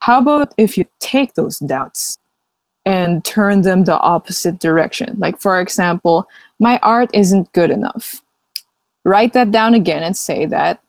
how 0.00 0.20
about 0.20 0.52
if 0.58 0.76
you 0.76 0.84
take 1.00 1.34
those 1.34 1.58
doubts 1.58 2.18
and 2.84 3.24
turn 3.24 3.62
them 3.62 3.84
the 3.84 3.98
opposite 3.98 4.58
direction? 4.58 5.16
Like, 5.18 5.40
for 5.40 5.58
example, 5.60 6.28
my 6.58 6.78
art 6.82 7.08
isn't 7.14 7.52
good 7.52 7.70
enough. 7.70 8.20
Write 9.04 9.32
that 9.32 9.50
down 9.50 9.72
again 9.74 10.02
and 10.02 10.16
say 10.16 10.44
that 10.46 10.81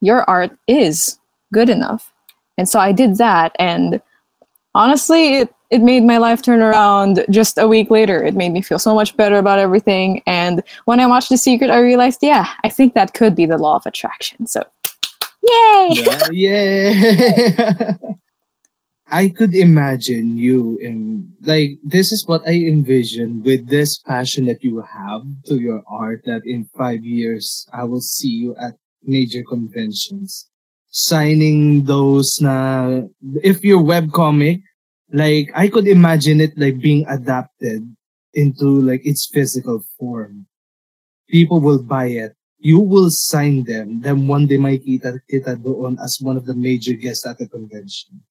your 0.00 0.28
art 0.28 0.56
is 0.66 1.18
good 1.52 1.68
enough. 1.68 2.12
And 2.58 2.68
so 2.68 2.78
I 2.78 2.92
did 2.92 3.16
that. 3.18 3.54
And 3.58 4.00
honestly, 4.74 5.38
it, 5.38 5.54
it 5.70 5.80
made 5.80 6.04
my 6.04 6.18
life 6.18 6.42
turn 6.42 6.62
around 6.62 7.24
just 7.30 7.58
a 7.58 7.66
week 7.66 7.90
later. 7.90 8.22
It 8.22 8.34
made 8.34 8.52
me 8.52 8.62
feel 8.62 8.78
so 8.78 8.94
much 8.94 9.16
better 9.16 9.36
about 9.36 9.58
everything. 9.58 10.22
And 10.26 10.62
when 10.84 11.00
I 11.00 11.06
watched 11.06 11.28
The 11.28 11.36
Secret, 11.36 11.70
I 11.70 11.80
realized, 11.80 12.20
yeah, 12.22 12.48
I 12.64 12.68
think 12.68 12.94
that 12.94 13.14
could 13.14 13.34
be 13.34 13.46
the 13.46 13.58
law 13.58 13.76
of 13.76 13.86
attraction. 13.86 14.46
So, 14.46 14.62
yay! 15.42 15.88
Yeah, 15.90 16.28
yeah. 16.30 17.96
I 19.08 19.28
could 19.28 19.54
imagine 19.54 20.36
you 20.36 20.78
in 20.78 21.32
like 21.42 21.78
this 21.84 22.10
is 22.10 22.26
what 22.26 22.42
I 22.46 22.54
envision 22.54 23.42
with 23.44 23.68
this 23.68 23.98
passion 23.98 24.46
that 24.46 24.64
you 24.64 24.80
have 24.82 25.22
to 25.46 25.60
your 25.60 25.84
art 25.86 26.22
that 26.26 26.44
in 26.44 26.64
five 26.76 27.04
years 27.04 27.68
I 27.72 27.84
will 27.84 28.00
see 28.00 28.30
you 28.30 28.56
at 28.56 28.74
major 29.06 29.42
conventions 29.42 30.48
signing 30.90 31.84
those 31.84 32.40
na 32.40 33.02
if 33.44 33.60
your 33.62 33.82
webcomic 33.82 34.62
like 35.12 35.50
I 35.54 35.68
could 35.68 35.86
imagine 35.86 36.40
it 36.40 36.56
like 36.56 36.80
being 36.80 37.04
adapted 37.08 37.84
into 38.34 38.80
like 38.80 39.04
its 39.04 39.26
physical 39.26 39.84
form. 39.98 40.46
People 41.28 41.60
will 41.60 41.82
buy 41.82 42.06
it. 42.06 42.32
You 42.58 42.80
will 42.80 43.10
sign 43.10 43.64
them. 43.64 44.00
Then 44.00 44.26
one 44.26 44.46
day 44.46 44.56
makita 44.56 45.20
kita 45.30 45.60
doon 45.62 45.98
as 46.00 46.16
one 46.20 46.36
of 46.36 46.46
the 46.46 46.54
major 46.54 46.94
guests 46.94 47.26
at 47.26 47.38
the 47.38 47.48
convention. 47.48 48.24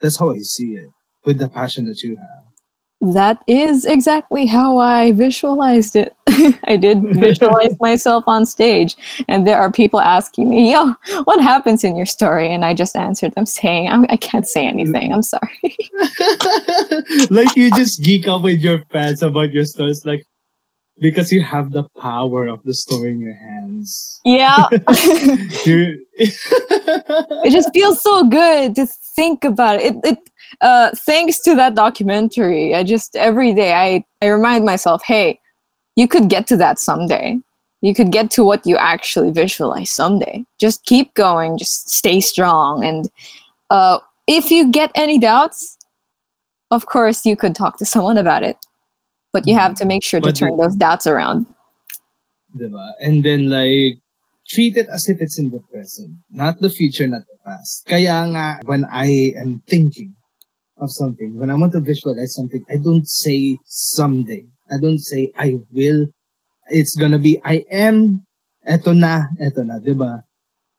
That's 0.00 0.16
how 0.16 0.32
I 0.32 0.40
see 0.40 0.80
it 0.80 0.90
with 1.24 1.38
the 1.38 1.48
passion 1.48 1.84
that 1.86 2.02
you 2.02 2.16
have. 2.16 2.48
That 3.12 3.44
is 3.46 3.84
exactly 3.84 4.46
how 4.46 4.78
I 4.78 5.12
visualized 5.12 5.96
it. 5.96 6.15
I 6.64 6.76
did 6.76 7.02
visualize 7.14 7.78
myself 7.80 8.24
on 8.26 8.46
stage, 8.46 8.96
and 9.28 9.46
there 9.46 9.58
are 9.58 9.70
people 9.70 10.00
asking 10.00 10.50
me, 10.50 10.72
Yo, 10.72 10.94
what 11.24 11.40
happens 11.40 11.84
in 11.84 11.96
your 11.96 12.06
story? 12.06 12.52
And 12.52 12.64
I 12.64 12.74
just 12.74 12.96
answered 12.96 13.34
them 13.34 13.46
saying, 13.46 13.88
I, 13.88 14.04
I 14.10 14.16
can't 14.16 14.46
say 14.46 14.66
anything. 14.66 15.12
I'm 15.12 15.22
sorry. 15.22 15.60
like 17.30 17.56
you 17.56 17.70
just 17.72 18.02
geek 18.02 18.28
out 18.28 18.42
with 18.42 18.60
your 18.60 18.82
fans 18.90 19.22
about 19.22 19.52
your 19.52 19.64
stories, 19.64 20.04
like 20.04 20.26
because 20.98 21.30
you 21.30 21.42
have 21.42 21.72
the 21.72 21.84
power 22.00 22.46
of 22.46 22.62
the 22.64 22.72
story 22.72 23.10
in 23.10 23.20
your 23.20 23.34
hands. 23.34 24.20
Yeah. 24.24 24.66
It 26.18 27.50
just 27.50 27.68
feels 27.74 28.00
so 28.00 28.24
good 28.24 28.74
to 28.76 28.86
think 28.86 29.44
about 29.44 29.80
it. 29.80 29.94
it, 29.96 30.04
it 30.04 30.18
uh, 30.60 30.90
thanks 30.94 31.40
to 31.40 31.54
that 31.54 31.74
documentary, 31.74 32.74
I 32.74 32.82
just 32.82 33.16
every 33.16 33.52
day 33.52 33.74
I, 33.74 34.04
I 34.22 34.28
remind 34.28 34.64
myself, 34.64 35.02
hey, 35.04 35.38
you 35.96 36.06
could 36.06 36.28
get 36.28 36.46
to 36.48 36.56
that 36.58 36.78
someday. 36.78 37.38
You 37.80 37.94
could 37.94 38.12
get 38.12 38.30
to 38.32 38.44
what 38.44 38.66
you 38.66 38.76
actually 38.76 39.30
visualize 39.30 39.90
someday. 39.90 40.44
Just 40.58 40.84
keep 40.84 41.12
going. 41.14 41.58
Just 41.58 41.90
stay 41.90 42.20
strong. 42.20 42.84
And 42.84 43.10
uh, 43.70 43.98
if 44.26 44.50
you 44.50 44.70
get 44.70 44.90
any 44.94 45.18
doubts, 45.18 45.76
of 46.70 46.86
course 46.86 47.26
you 47.26 47.36
could 47.36 47.54
talk 47.54 47.78
to 47.78 47.84
someone 47.84 48.18
about 48.18 48.42
it. 48.42 48.56
But 49.32 49.46
you 49.46 49.54
have 49.54 49.74
to 49.76 49.84
make 49.84 50.02
sure 50.02 50.20
to 50.20 50.28
But 50.28 50.36
turn 50.36 50.56
those 50.56 50.76
doubts 50.76 51.06
around. 51.06 51.46
Diba? 52.56 52.92
And 53.00 53.22
then 53.22 53.50
like 53.50 53.98
treat 54.48 54.76
it 54.76 54.88
as 54.88 55.08
if 55.08 55.20
it's 55.20 55.38
in 55.38 55.50
the 55.50 55.60
present, 55.70 56.16
not 56.30 56.60
the 56.60 56.70
future, 56.70 57.06
not 57.06 57.22
the 57.26 57.36
past. 57.44 57.84
Kaya 57.86 58.24
nga 58.32 58.60
when 58.64 58.84
I 58.86 59.34
am 59.36 59.62
thinking 59.66 60.14
of 60.78 60.90
something, 60.90 61.36
when 61.36 61.50
I 61.50 61.54
want 61.54 61.72
to 61.72 61.80
visualize 61.80 62.34
something, 62.34 62.64
I 62.70 62.76
don't 62.76 63.08
say 63.08 63.58
someday. 63.64 64.46
I 64.70 64.78
don't 64.80 64.98
say 64.98 65.32
I 65.38 65.58
will. 65.72 66.06
It's 66.68 66.96
gonna 66.96 67.18
be 67.18 67.40
I 67.44 67.64
am. 67.70 68.24
Eto 68.68 68.96
na, 68.96 69.26
eto 69.40 69.64
na, 69.64 69.78
diba? 69.78 70.22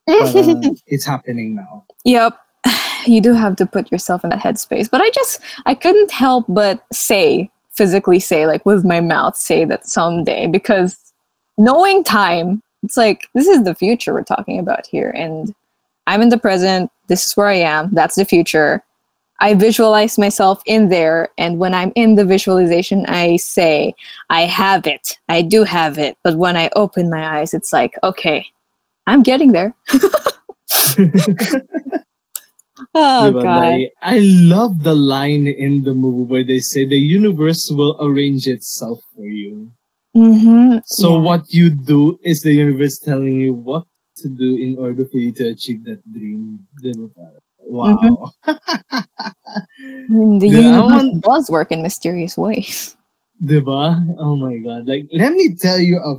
It's 0.87 1.05
happening 1.05 1.55
now. 1.55 1.85
Yep. 2.05 2.37
You 3.05 3.21
do 3.21 3.31
have 3.33 3.55
to 3.57 3.65
put 3.65 3.89
yourself 3.89 4.25
in 4.25 4.31
that 4.31 4.39
headspace. 4.39 4.89
But 4.89 4.99
I 4.99 5.09
just 5.11 5.39
I 5.65 5.73
couldn't 5.75 6.11
help 6.11 6.45
but 6.49 6.83
say, 6.91 7.49
physically 7.71 8.19
say, 8.19 8.47
like 8.47 8.65
with 8.65 8.83
my 8.83 8.99
mouth, 8.99 9.37
say 9.37 9.63
that 9.63 9.87
someday 9.87 10.47
because 10.47 10.97
knowing 11.57 12.03
time, 12.03 12.61
it's 12.83 12.97
like 12.97 13.29
this 13.33 13.47
is 13.47 13.63
the 13.63 13.75
future 13.75 14.13
we're 14.13 14.23
talking 14.23 14.59
about 14.59 14.85
here. 14.85 15.11
And 15.11 15.53
I'm 16.07 16.21
in 16.21 16.29
the 16.29 16.37
present, 16.37 16.91
this 17.07 17.25
is 17.25 17.37
where 17.37 17.47
I 17.47 17.55
am, 17.55 17.93
that's 17.93 18.15
the 18.15 18.25
future. 18.25 18.83
I 19.39 19.53
visualize 19.53 20.17
myself 20.17 20.61
in 20.65 20.89
there, 20.89 21.29
and 21.37 21.59
when 21.59 21.73
I'm 21.73 21.91
in 21.95 22.15
the 22.15 22.25
visualization, 22.25 23.05
I 23.07 23.37
say, 23.37 23.93
I 24.29 24.41
have 24.41 24.87
it. 24.87 25.19
I 25.29 25.41
do 25.43 25.63
have 25.63 25.97
it. 25.97 26.17
But 26.23 26.37
when 26.37 26.57
I 26.57 26.69
open 26.75 27.09
my 27.09 27.39
eyes, 27.39 27.53
it's 27.53 27.71
like, 27.71 27.93
okay, 28.03 28.45
I'm 29.05 29.21
getting 29.23 29.51
there. 29.51 29.75
oh 32.95 33.31
god. 33.31 33.79
I 34.01 34.19
love 34.19 34.83
the 34.83 34.95
line 34.95 35.47
in 35.47 35.83
the 35.83 35.93
movie 35.93 36.23
where 36.23 36.43
they 36.43 36.59
say 36.59 36.85
the 36.85 36.97
universe 36.97 37.69
will 37.71 37.97
arrange 38.01 38.47
itself 38.47 38.99
for 39.15 39.25
you. 39.25 39.71
Mm-hmm. 40.15 40.79
So 40.85 41.13
Yeah. 41.13 41.21
what 41.21 41.53
you 41.53 41.69
do 41.69 42.19
is 42.23 42.41
the 42.41 42.53
universe 42.53 42.99
telling 42.99 43.39
you 43.39 43.53
what 43.53 43.85
to 44.17 44.29
do 44.29 44.57
in 44.57 44.77
order 44.77 45.05
for 45.05 45.17
you 45.17 45.31
to 45.33 45.49
achieve 45.49 45.83
that 45.85 46.01
dream. 46.11 46.65
Diba? 47.67 47.99
Wow. 47.99 48.31
Mm, 50.09 50.39
The 50.39 50.47
Yeah, 50.47 50.59
universe 50.71 51.03
want- 51.03 51.23
does 51.23 51.45
work 51.49 51.71
in 51.71 51.81
mysterious 51.81 52.37
ways. 52.37 52.95
Diba? 53.43 53.99
Oh 54.17 54.35
my 54.35 54.57
god. 54.57 54.87
Like, 54.87 55.07
let 55.11 55.33
me 55.33 55.53
tell 55.55 55.79
you 55.79 55.99
a 55.99 56.17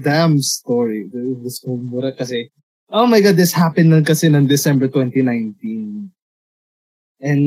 damn 0.00 0.40
story. 0.40 1.10
This 1.12 1.60
mura 1.66 2.12
kasi, 2.14 2.48
oh 2.90 3.06
my 3.06 3.20
god, 3.20 3.36
this 3.36 3.52
happened 3.52 3.90
lang 3.90 4.04
kasi 4.04 4.28
ng 4.28 4.46
December 4.46 4.88
2019. 4.88 6.08
And 7.20 7.44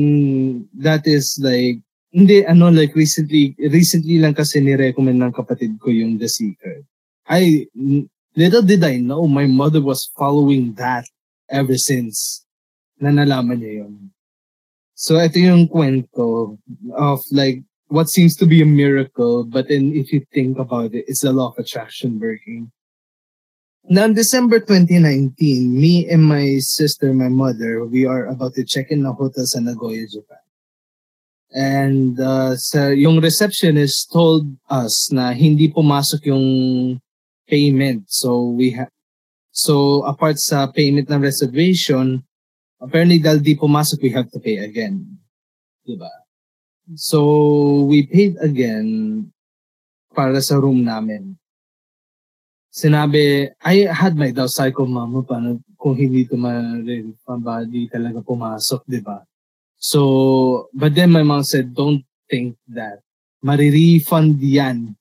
that 0.78 1.06
is 1.06 1.36
like, 1.42 1.80
hindi, 2.12 2.46
ano, 2.46 2.70
like 2.70 2.94
recently, 2.94 3.52
recently 3.58 4.18
lang 4.22 4.34
kasi 4.34 4.60
ni-recommend 4.60 5.20
ng 5.20 5.32
kapatid 5.34 5.76
ko 5.82 5.90
yung 5.90 6.16
The 6.16 6.28
Secret. 6.30 6.84
I, 7.28 7.66
little 8.36 8.62
did 8.62 8.84
I 8.84 8.96
know, 9.02 9.26
my 9.26 9.44
mother 9.46 9.82
was 9.82 10.08
following 10.16 10.72
that 10.78 11.04
ever 11.50 11.76
since 11.76 12.45
na 13.00 13.10
nalaman 13.12 13.60
niya 13.60 13.84
yun. 13.84 14.10
So, 14.96 15.20
ito 15.20 15.36
yung 15.36 15.68
kwento 15.68 16.56
of 16.96 17.20
like, 17.30 17.60
what 17.88 18.08
seems 18.08 18.34
to 18.36 18.46
be 18.46 18.62
a 18.62 18.66
miracle, 18.66 19.44
but 19.44 19.68
then 19.68 19.92
if 19.94 20.12
you 20.12 20.24
think 20.32 20.58
about 20.58 20.94
it, 20.94 21.04
it's 21.06 21.20
the 21.20 21.32
law 21.32 21.52
of 21.52 21.58
attraction 21.58 22.18
working. 22.18 22.72
Now, 23.88 24.08
December 24.08 24.58
2019, 24.58 25.36
me 25.70 26.08
and 26.10 26.24
my 26.24 26.58
sister, 26.58 27.14
my 27.14 27.28
mother, 27.28 27.84
we 27.84 28.04
are 28.04 28.26
about 28.26 28.54
to 28.54 28.64
check 28.64 28.90
in 28.90 29.06
a 29.06 29.12
hotel 29.12 29.46
sa 29.46 29.60
Nagoya, 29.60 30.10
Japan. 30.10 30.42
And 31.54 32.18
uh, 32.18 32.56
sa, 32.56 32.90
yung 32.90 33.22
receptionist 33.22 34.10
told 34.10 34.50
us 34.68 35.12
na 35.12 35.30
hindi 35.30 35.70
pumasok 35.70 36.26
yung 36.26 36.46
payment. 37.46 38.10
So 38.10 38.50
we 38.50 38.74
have 38.74 38.90
so 39.54 40.02
apart 40.04 40.42
sa 40.42 40.66
payment 40.66 41.08
ng 41.08 41.22
reservation, 41.22 42.26
apparently 42.80 43.18
dahil 43.18 43.40
di 43.40 43.56
pumasok, 43.56 44.02
we 44.02 44.10
have 44.12 44.28
to 44.30 44.38
pay 44.40 44.60
again. 44.60 45.02
Diba? 45.86 46.10
So, 46.94 47.84
we 47.88 48.06
paid 48.06 48.38
again 48.38 49.30
para 50.14 50.38
sa 50.40 50.56
room 50.56 50.86
namin. 50.86 51.36
Sinabi, 52.76 53.48
I 53.64 53.88
had 53.88 54.20
my 54.20 54.30
doubt. 54.30 54.52
Sabi 54.52 54.76
ko, 54.76 54.84
mama, 54.84 55.24
paano 55.24 55.64
kung 55.80 55.96
hindi 55.96 56.28
ito 56.28 56.36
ma-refund 56.36 57.72
di 57.72 57.88
talaga 57.88 58.20
pumasok, 58.20 58.84
di 58.84 59.00
ba? 59.00 59.24
So, 59.80 60.68
but 60.76 60.92
then 60.92 61.08
my 61.10 61.24
mom 61.24 61.44
said, 61.44 61.72
don't 61.72 62.04
think 62.28 62.56
that. 62.76 63.00
Marirefund 63.40 64.40
yan. 64.44 64.96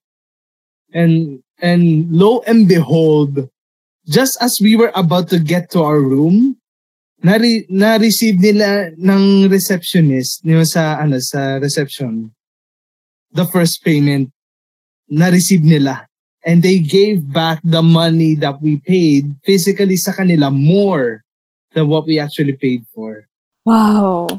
And, 0.96 1.44
and 1.60 2.08
lo 2.12 2.44
and 2.48 2.68
behold, 2.68 3.50
just 4.08 4.40
as 4.40 4.62
we 4.62 4.76
were 4.76 4.92
about 4.96 5.28
to 5.36 5.40
get 5.40 5.68
to 5.72 5.84
our 5.84 6.00
room, 6.00 6.56
na-re- 7.26 7.66
na-receive 7.74 8.38
nila 8.38 8.94
ng 9.02 9.50
receptionist, 9.50 10.46
yung 10.46 10.62
sa, 10.62 11.02
ano, 11.02 11.18
sa 11.18 11.58
reception, 11.58 12.30
the 13.34 13.46
first 13.50 13.82
payment 13.82 14.30
na-receive 15.10 15.66
nila. 15.66 16.06
And 16.46 16.62
they 16.62 16.78
gave 16.78 17.26
back 17.34 17.58
the 17.66 17.82
money 17.82 18.38
that 18.38 18.62
we 18.62 18.78
paid 18.86 19.34
physically 19.42 19.98
sa 19.98 20.14
kanila 20.14 20.54
more 20.54 21.26
than 21.74 21.90
what 21.90 22.06
we 22.06 22.22
actually 22.22 22.54
paid 22.54 22.86
for. 22.94 23.26
Wow. 23.66 24.30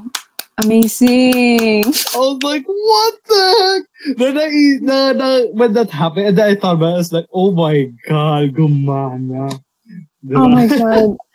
Amazing. 0.63 1.91
I 1.91 2.17
was 2.17 2.39
like, 2.47 2.65
what 2.65 3.15
the 3.27 3.43
heck? 3.59 3.83
Then 4.17 4.39
I, 4.39 4.49
na, 4.81 5.13
na, 5.13 5.29
when 5.53 5.75
that 5.75 5.91
happened, 5.91 6.31
and 6.31 6.39
then 6.39 6.49
I 6.49 6.55
thought 6.55 6.79
about 6.79 6.95
it, 6.95 6.95
I 6.95 7.03
was 7.03 7.13
like, 7.13 7.27
oh 7.35 7.51
my 7.51 7.91
god, 8.07 8.55
gumana. 8.55 9.51
Oh 10.31 10.49
my 10.49 10.67
god. 10.71 11.19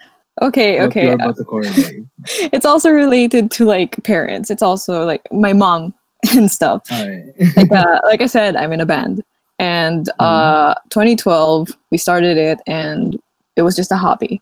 Okay, 0.41 0.81
okay. 0.81 1.12
about 1.12 1.38
to 1.38 1.43
correlate. 1.43 2.05
It's 2.51 2.65
also 2.65 2.89
related 2.89 3.51
to 3.51 3.65
like 3.65 4.03
parents. 4.03 4.50
It's 4.50 4.63
also 4.63 5.05
like 5.05 5.21
my 5.31 5.53
mom 5.53 5.93
and 6.36 6.51
stuff. 6.51 6.83
Alright. 6.91 7.33
like, 7.55 7.71
uh, 7.71 8.00
like 8.03 8.21
I 8.21 8.25
said, 8.25 8.55
I'm 8.55 8.74
in 8.74 8.81
a 8.81 8.86
band, 8.86 9.24
and 9.60 10.10
uh, 10.19 10.74
2012 10.89 11.69
we 11.91 11.98
started 11.98 12.38
it, 12.38 12.60
and 12.65 13.19
it 13.55 13.62
was 13.62 13.75
just 13.75 13.91
a 13.91 13.98
hobby. 13.98 14.41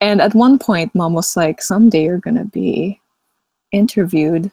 And 0.00 0.20
at 0.20 0.34
one 0.34 0.58
point, 0.58 0.94
mom 0.94 1.14
was 1.14 1.36
like, 1.36 1.60
"Someday 1.60 2.04
you're 2.04 2.18
gonna 2.18 2.44
be 2.44 3.00
interviewed. 3.72 4.50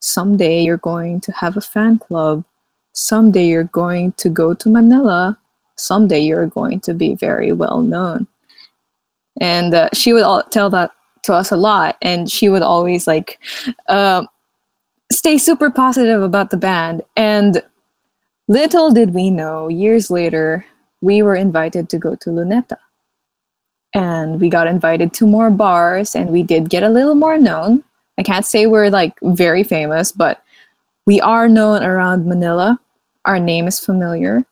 Someday 0.00 0.62
you're 0.62 0.76
going 0.78 1.20
to 1.22 1.32
have 1.32 1.56
a 1.56 1.60
fan 1.60 1.98
club. 1.98 2.44
Someday 2.92 3.46
you're 3.46 3.64
going 3.64 4.12
to 4.12 4.28
go 4.28 4.54
to 4.54 4.68
Manila. 4.68 5.36
Someday 5.76 6.20
you're 6.20 6.46
going 6.46 6.78
to 6.80 6.94
be 6.94 7.16
very 7.16 7.52
well 7.52 7.82
known." 7.82 8.28
And 9.40 9.74
uh, 9.74 9.88
she 9.92 10.12
would 10.12 10.22
all 10.22 10.42
tell 10.42 10.70
that 10.70 10.90
to 11.22 11.34
us 11.34 11.50
a 11.50 11.56
lot, 11.56 11.96
and 12.02 12.30
she 12.30 12.48
would 12.48 12.62
always 12.62 13.06
like. 13.06 13.38
um 13.88 14.28
stay 15.10 15.38
super 15.38 15.70
positive 15.70 16.22
about 16.22 16.50
the 16.50 16.56
band. 16.56 17.02
And 17.16 17.62
little 18.46 18.90
did 18.90 19.14
we 19.14 19.30
know, 19.30 19.68
years 19.68 20.10
later, 20.10 20.66
we 21.00 21.22
were 21.22 21.36
invited 21.36 21.88
to 21.90 21.98
go 21.98 22.14
to 22.16 22.30
Luneta. 22.30 22.76
And 23.94 24.40
we 24.40 24.48
got 24.48 24.66
invited 24.66 25.14
to 25.14 25.26
more 25.26 25.50
bars, 25.50 26.14
and 26.14 26.30
we 26.30 26.42
did 26.42 26.68
get 26.68 26.82
a 26.82 26.90
little 26.90 27.14
more 27.14 27.38
known. 27.38 27.82
I 28.18 28.22
can't 28.22 28.44
say 28.44 28.66
we're 28.66 28.90
like 28.90 29.14
very 29.22 29.64
famous, 29.64 30.12
but 30.12 30.42
we 31.06 31.20
are 31.20 31.48
known 31.48 31.82
around 31.82 32.26
Manila. 32.26 32.78
Our 33.24 33.40
name 33.40 33.66
is 33.66 33.80
familiar. 33.80 34.44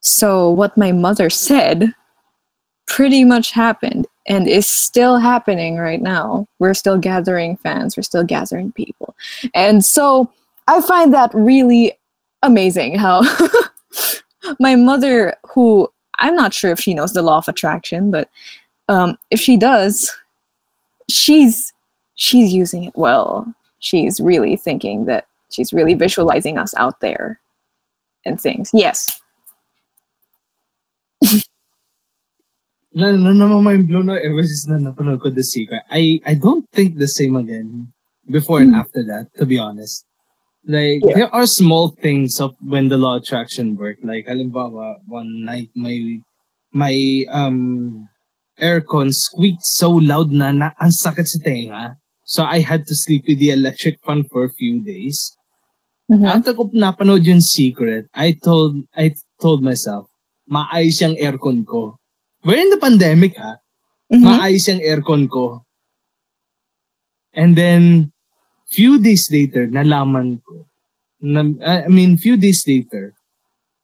So, 0.00 0.50
what 0.50 0.76
my 0.76 0.90
mother 0.90 1.30
said 1.30 1.94
pretty 2.90 3.22
much 3.22 3.52
happened 3.52 4.04
and 4.26 4.48
is 4.48 4.66
still 4.66 5.16
happening 5.16 5.76
right 5.76 6.02
now. 6.02 6.44
We're 6.58 6.74
still 6.74 6.98
gathering 6.98 7.56
fans, 7.56 7.96
we're 7.96 8.02
still 8.02 8.24
gathering 8.24 8.72
people. 8.72 9.14
And 9.54 9.84
so 9.84 10.30
I 10.66 10.80
find 10.80 11.14
that 11.14 11.30
really 11.32 11.92
amazing 12.42 12.98
how 12.98 13.22
my 14.58 14.74
mother, 14.74 15.36
who 15.54 15.88
I'm 16.18 16.34
not 16.34 16.52
sure 16.52 16.72
if 16.72 16.80
she 16.80 16.92
knows 16.92 17.12
the 17.12 17.22
law 17.22 17.38
of 17.38 17.46
attraction, 17.46 18.10
but 18.10 18.28
um, 18.88 19.16
if 19.30 19.38
she 19.38 19.56
does, 19.56 20.10
she's 21.08 21.72
she's 22.16 22.52
using 22.52 22.82
it 22.84 22.96
well. 22.96 23.54
She's 23.78 24.18
really 24.18 24.56
thinking 24.56 25.04
that 25.04 25.28
she's 25.50 25.72
really 25.72 25.94
visualizing 25.94 26.58
us 26.58 26.74
out 26.74 26.98
there 27.00 27.40
and 28.26 28.40
things. 28.40 28.70
Yes. 28.74 29.20
na, 33.00 33.32
na, 33.32 33.32
na, 33.32 33.60
mind 33.60 33.88
blown 33.88 34.06
na 34.12 34.20
ever 34.20 34.44
since 34.44 34.68
na 34.68 34.76
napanood 34.76 35.20
ko 35.24 35.30
The 35.32 35.42
Secret. 35.42 35.82
I, 35.90 36.20
I 36.26 36.34
don't 36.34 36.68
think 36.72 36.98
the 36.98 37.08
same 37.08 37.36
again 37.36 37.88
before 38.28 38.60
and 38.60 38.74
Hmm. 38.76 38.80
after 38.84 39.02
that, 39.04 39.32
to 39.38 39.46
be 39.46 39.58
honest. 39.58 40.04
Like, 40.68 41.00
Yeah. 41.02 41.14
there 41.24 41.30
are 41.34 41.46
small 41.48 41.96
things 42.04 42.36
of 42.40 42.52
when 42.60 42.88
the 42.92 42.98
law 43.00 43.16
attraction 43.16 43.76
work. 43.76 43.96
Like, 44.04 44.26
halimbawa, 44.28 45.00
one 45.08 45.44
night, 45.44 45.70
my, 45.74 46.20
my, 46.72 47.24
um, 47.32 48.08
aircon 48.60 49.12
squeaked 49.14 49.64
so 49.64 49.90
loud 49.90 50.30
na, 50.30 50.52
na 50.52 50.70
ang 50.76 50.92
sakit 50.92 51.24
sa 51.26 51.38
tenga. 51.40 51.96
So, 52.28 52.44
I 52.44 52.60
had 52.60 52.86
to 52.86 52.94
sleep 52.94 53.24
with 53.26 53.40
the 53.40 53.50
electric 53.50 53.98
fan 54.04 54.28
for 54.28 54.44
a 54.44 54.52
few 54.52 54.80
days. 54.84 55.32
Mhm. 56.12 56.26
After 56.28 56.52
ko 56.54 56.68
napanood 56.74 57.24
yung 57.24 57.40
secret, 57.40 58.06
I 58.14 58.32
told, 58.36 58.82
I 58.94 59.14
told 59.40 59.62
myself, 59.62 60.10
maayos 60.50 61.00
yung 61.00 61.14
aircon 61.16 61.64
ko. 61.64 61.96
We're 62.44 62.60
in 62.60 62.70
the 62.70 62.80
pandemic, 62.80 63.36
ha? 63.36 63.60
Mhm. 64.10 64.26
maayos 64.26 64.66
yung 64.66 64.82
aircon 64.82 65.30
ko. 65.30 65.62
And 67.32 67.54
then, 67.54 68.10
few 68.66 68.98
days 68.98 69.30
later, 69.30 69.70
nalaman 69.70 70.42
ko. 70.42 70.66
Na, 71.22 71.46
I 71.62 71.86
mean, 71.86 72.18
few 72.18 72.34
days 72.36 72.66
later, 72.66 73.14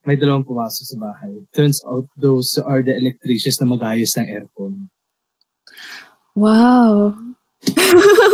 may 0.07 0.16
dalawang 0.16 0.47
pumasok 0.47 0.85
sa 0.87 0.97
bahay. 0.99 1.35
Turns 1.55 1.83
out, 1.87 2.07
those 2.16 2.59
are 2.59 2.83
the 2.83 2.95
electricians 2.97 3.61
na 3.61 3.66
mag-ayos 3.71 4.16
ng 4.19 4.27
aircon. 4.27 4.88
Wow. 6.35 7.14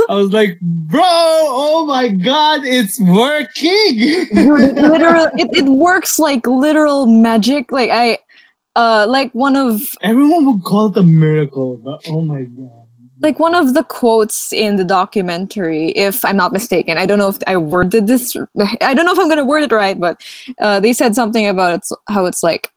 I 0.08 0.14
was 0.14 0.32
like, 0.32 0.60
bro, 0.60 1.00
oh 1.02 1.86
my 1.86 2.08
God, 2.08 2.64
it's 2.64 3.00
working! 3.00 4.28
literal 4.76 5.32
it, 5.40 5.48
it 5.56 5.64
works 5.64 6.18
like 6.18 6.46
literal 6.46 7.06
magic. 7.06 7.72
Like 7.72 7.88
I 7.88 8.18
uh 8.76 9.06
like 9.08 9.32
one 9.32 9.56
of 9.56 9.82
Everyone 10.00 10.46
would 10.46 10.64
call 10.64 10.86
it 10.86 10.96
a 10.96 11.02
miracle, 11.02 11.76
but 11.76 12.00
oh 12.08 12.22
my 12.22 12.42
God. 12.42 12.86
like 13.20 13.38
one 13.38 13.54
of 13.54 13.74
the 13.74 13.84
quotes 13.84 14.52
in 14.52 14.76
the 14.76 14.84
documentary, 14.84 15.90
if 15.90 16.24
I'm 16.24 16.36
not 16.36 16.52
mistaken. 16.52 16.98
I 16.98 17.06
don't 17.06 17.18
know 17.18 17.28
if 17.28 17.38
I 17.46 17.56
worded 17.56 18.06
this 18.06 18.36
I 18.80 18.94
don't 18.94 19.04
know 19.04 19.12
if 19.12 19.18
I'm 19.18 19.28
gonna 19.28 19.44
word 19.44 19.64
it 19.64 19.72
right, 19.72 19.98
but 19.98 20.24
uh, 20.60 20.80
they 20.80 20.92
said 20.92 21.14
something 21.14 21.46
about 21.46 21.74
it's 21.74 21.92
how 22.08 22.26
it's 22.26 22.42
like 22.42 22.70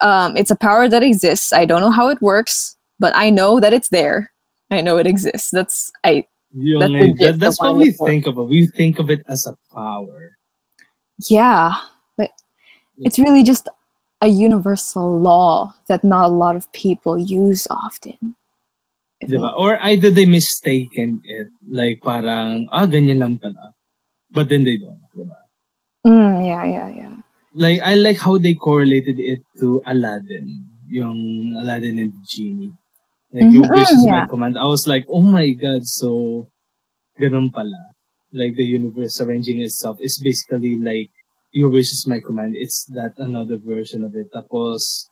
um 0.00 0.36
it's 0.36 0.50
a 0.50 0.56
power 0.56 0.88
that 0.88 1.02
exists. 1.02 1.52
I 1.52 1.64
don't 1.64 1.80
know 1.80 1.90
how 1.90 2.08
it 2.08 2.22
works, 2.22 2.76
but 2.98 3.12
I 3.16 3.30
know 3.30 3.60
that 3.60 3.72
it's 3.72 3.88
there. 3.88 4.32
I 4.70 4.80
know 4.80 4.98
it 4.98 5.06
exists. 5.06 5.50
That's 5.50 5.92
I 6.04 6.26
That's 6.80 7.20
that, 7.20 7.38
that's 7.38 7.60
what 7.60 7.76
we 7.76 7.92
think 7.92 8.26
of 8.26 8.38
it. 8.38 8.42
We 8.42 8.66
think 8.66 8.98
of 8.98 9.10
it 9.10 9.22
as 9.28 9.46
a 9.46 9.56
power. 9.72 10.36
yeah, 11.28 11.74
but 12.16 12.30
it's 12.98 13.18
really 13.18 13.42
just 13.42 13.68
a 14.20 14.28
universal 14.28 15.20
law 15.20 15.74
that 15.88 16.02
not 16.04 16.26
a 16.26 16.32
lot 16.32 16.56
of 16.56 16.70
people 16.72 17.18
use 17.18 17.66
often. 17.70 18.34
Diba? 19.22 19.52
Or 19.56 19.80
either 19.82 20.10
they 20.10 20.26
mistaken 20.26 21.22
it, 21.24 21.48
like 21.68 22.02
parang, 22.02 22.68
ah, 22.72 22.86
ganyan 22.86 23.20
lang 23.20 23.38
pala. 23.38 23.72
But 24.30 24.48
then 24.48 24.64
they 24.64 24.76
don't. 24.76 25.00
Diba? 25.16 25.36
Mm, 26.06 26.46
yeah, 26.46 26.64
yeah, 26.64 26.88
yeah. 26.88 27.16
Like, 27.54 27.80
I 27.80 27.94
like 27.96 28.18
how 28.18 28.36
they 28.36 28.54
correlated 28.54 29.18
it 29.18 29.40
to 29.58 29.82
Aladdin. 29.86 30.64
Yung 30.88 31.56
Aladdin 31.56 31.98
and 31.98 32.12
Genie. 32.28 32.72
Like, 33.32 33.48
Mhm, 33.48 33.68
wish 33.72 33.90
is 33.90 34.04
yeah. 34.04 34.22
my 34.22 34.26
command. 34.28 34.58
I 34.58 34.68
was 34.68 34.86
like, 34.86 35.04
oh 35.08 35.24
my 35.24 35.50
God, 35.50 35.88
so, 35.88 36.46
ganun 37.18 37.52
pala. 37.52 37.96
Like, 38.32 38.54
the 38.56 38.64
universe 38.64 39.20
arranging 39.20 39.60
itself 39.64 39.96
is 40.00 40.20
basically 40.20 40.76
like, 40.76 41.10
your 41.56 41.72
wish 41.72 41.88
is 41.88 42.04
my 42.04 42.20
command. 42.20 42.52
It's 42.52 42.84
that 42.92 43.16
another 43.16 43.56
version 43.56 44.04
of 44.04 44.12
it. 44.12 44.28
Tapos, 44.28 45.08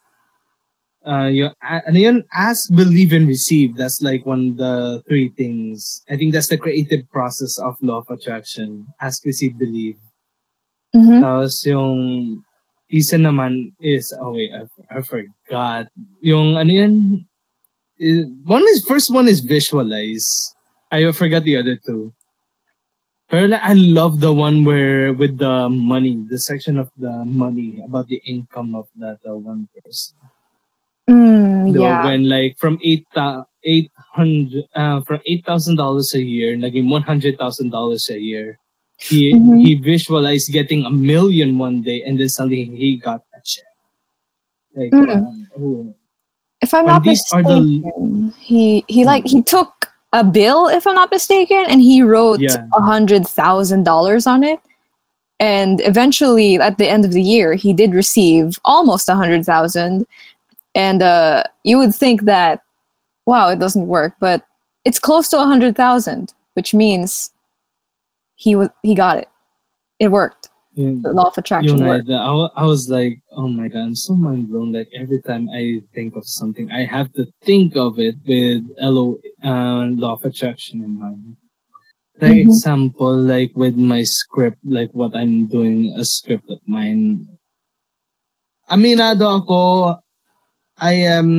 uh, 1.09 1.33
yung, 1.33 1.57
a- 1.65 1.85
ano 1.89 1.97
yun, 1.99 2.19
ask, 2.37 2.69
believe, 2.69 3.17
and 3.17 3.25
receive. 3.25 3.77
That's 3.81 4.05
like 4.05 4.29
one 4.29 4.53
of 4.53 4.57
the 4.61 5.03
three 5.09 5.33
things. 5.33 6.05
I 6.13 6.21
think 6.21 6.37
that's 6.37 6.53
the 6.53 6.61
creative 6.61 7.09
process 7.09 7.57
of 7.57 7.81
law 7.81 8.05
of 8.05 8.13
attraction. 8.13 8.85
Ask, 9.01 9.25
receive, 9.25 9.57
believe. 9.57 9.97
Mhm. 10.93 11.25
Tapos 11.25 11.65
yung 11.67 11.93
isa 12.93 13.17
naman 13.17 13.73
is, 13.81 14.13
oh 14.21 14.37
wait, 14.37 14.53
I, 14.53 14.69
I 14.93 15.01
forgot. 15.03 15.89
Yung 16.21 16.61
ano 16.61 16.71
yun? 16.71 16.95
Eh, 17.99 18.29
One 18.45 18.63
is, 18.71 18.85
first 18.85 19.09
one 19.11 19.27
is 19.27 19.41
visualize. 19.41 20.29
I 20.93 21.11
forgot 21.11 21.43
the 21.43 21.57
other 21.57 21.75
two. 21.81 22.13
Pero 23.31 23.57
I 23.57 23.73
love 23.73 24.21
the 24.21 24.33
one 24.33 24.65
where 24.65 25.13
with 25.13 25.39
the 25.39 25.69
money, 25.69 26.23
the 26.29 26.39
section 26.39 26.79
of 26.79 26.91
the 26.99 27.25
money 27.25 27.81
about 27.85 28.07
the 28.09 28.21
income 28.27 28.75
of 28.75 28.87
that 28.97 29.19
uh, 29.27 29.35
one 29.35 29.67
person. 29.73 30.15
Mm, 31.09 31.73
yeah. 31.75 32.05
When 32.05 32.29
like 32.29 32.57
from 32.59 32.79
eight 32.85 33.07
eight 33.65 33.91
hundred 33.97 34.65
uh, 34.77 35.01
from 35.03 35.21
eight 35.27 35.45
thousand 35.45 35.77
dollars 35.77 36.15
a 36.15 36.23
year, 36.23 36.57
naging 36.57 36.89
one 36.89 37.03
hundred 37.03 37.39
thousand 37.39 37.71
dollars 37.71 38.09
a 38.11 38.21
year. 38.21 38.59
He 38.97 39.35
Mhm. 39.35 39.59
he 39.61 39.75
visualized 39.75 40.53
getting 40.53 40.85
a 40.87 40.91
million 40.91 41.59
one 41.59 41.83
day, 41.83 42.05
and 42.07 42.15
then 42.21 42.29
suddenly 42.31 42.65
he 42.71 42.97
got 42.97 43.27
a 43.35 43.41
check. 43.43 43.67
Like, 44.77 44.93
Mm. 44.95 45.11
um, 45.11 45.49
oh, 45.59 45.95
if 46.63 46.73
I'm 46.73 46.87
not 46.87 47.03
are 47.03 47.03
the- 47.03 47.11
mistaken, 47.11 48.33
he 48.39 48.85
he 48.87 49.03
like 49.05 49.27
he 49.27 49.43
took 49.43 49.91
a 50.15 50.23
bill, 50.23 50.69
if 50.69 50.87
I'm 50.87 50.95
not 50.95 51.11
mistaken, 51.11 51.65
and 51.69 51.83
he 51.83 52.01
wrote 52.01 52.41
Yeah. 52.41 52.67
a 52.73 52.81
hundred 52.81 53.27
thousand 53.27 53.83
dollars 53.83 54.27
on 54.27 54.45
it. 54.45 54.61
And 55.41 55.81
eventually, 55.81 56.57
at 56.57 56.79
the 56.79 56.89
end 56.89 57.05
of 57.05 57.13
the 57.13 57.21
year, 57.21 57.55
he 57.55 57.73
did 57.73 57.93
receive 57.93 58.59
almost 58.65 59.09
a 59.09 59.17
hundred 59.17 59.45
thousand. 59.45 60.07
And 60.77 61.03
uh, 61.03 61.43
you 61.65 61.79
would 61.79 61.95
think 61.95 62.23
that, 62.23 62.63
wow, 63.27 63.49
it 63.49 63.59
doesn't 63.59 63.89
work, 63.89 64.15
but 64.21 64.47
it's 64.85 65.01
close 65.01 65.29
to 65.31 65.41
a 65.41 65.45
hundred 65.47 65.75
thousand, 65.77 66.33
which 66.55 66.73
means 66.73 67.31
he 68.37 68.55
was 68.55 68.69
he 68.83 68.95
got 68.95 69.19
it. 69.19 69.29
It 69.99 70.09
worked. 70.09 70.44
The 70.77 71.13
law 71.13 71.29
of 71.29 71.39
attraction 71.39 71.81
works. 71.81 72.03
idea, 72.03 72.17
I, 72.17 72.49
I 72.57 72.65
was 72.65 72.89
like, 72.91 73.21
oh 73.33 73.47
my 73.47 73.69
god, 73.69 73.81
I'm 73.81 73.95
so 73.95 74.15
mind 74.15 74.49
blown. 74.49 74.73
Like 74.73 74.89
every 74.95 75.23
time 75.23 75.49
I 75.51 75.83
think 75.95 76.17
of 76.17 76.27
something, 76.27 76.71
I 76.71 76.85
have 76.85 77.13
to 77.15 77.27
think 77.43 77.77
of 77.77 77.99
it 77.99 78.17
with 78.27 78.65
LO, 78.81 79.19
uh, 79.45 79.87
law 79.95 80.15
of 80.15 80.25
attraction 80.25 80.83
in 80.83 80.99
mind. 80.99 81.37
Like 82.21 82.43
Mhm. 82.43 82.51
example, 82.51 83.15
like 83.17 83.53
with 83.55 83.77
my 83.77 84.03
script, 84.03 84.59
like 84.65 84.91
what 84.95 85.15
I'm 85.15 85.47
doing, 85.47 85.95
a 85.99 86.05
script 86.05 86.51
of 86.51 86.59
mine. 86.67 87.27
Aminado 88.71 89.43
ako, 89.43 89.95
I 89.95 90.03
don't 90.27 90.35
know. 90.35 90.55
I 90.79 90.93
am 91.19 91.31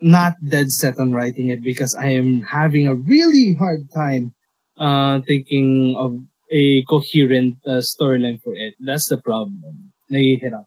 not 0.00 0.34
dead 0.42 0.72
set 0.72 0.98
on 0.98 1.12
writing 1.12 1.48
it 1.48 1.62
because 1.62 1.94
I 1.94 2.08
am 2.10 2.42
having 2.42 2.86
a 2.88 2.94
really 2.94 3.54
hard 3.54 3.90
time 3.90 4.34
uh, 4.78 5.20
thinking 5.22 5.94
of 5.96 6.18
a 6.50 6.82
coherent 6.84 7.56
uh, 7.66 7.80
storyline 7.80 8.40
for 8.42 8.54
it. 8.54 8.74
That's 8.80 9.08
the 9.08 9.18
problem. 9.18 9.92
Nahihirap. 10.10 10.66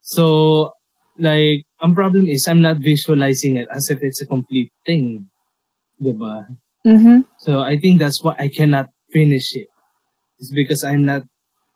So, 0.00 0.72
like, 1.18 1.64
ang 1.80 1.94
problem 1.94 2.26
is 2.26 2.48
I'm 2.48 2.60
not 2.60 2.78
visualizing 2.78 3.56
it 3.56 3.68
as 3.70 3.90
if 3.90 4.02
it's 4.02 4.20
a 4.20 4.26
complete 4.26 4.72
thing. 4.84 5.28
Diba? 6.02 6.46
Mm-hmm. 6.86 7.20
So 7.38 7.60
I 7.60 7.78
think 7.78 8.00
that's 8.00 8.22
why 8.22 8.34
I 8.38 8.48
cannot 8.48 8.90
finish 9.12 9.54
it. 9.54 9.68
It's 10.38 10.50
because 10.50 10.82
I'm 10.82 11.06
not 11.06 11.22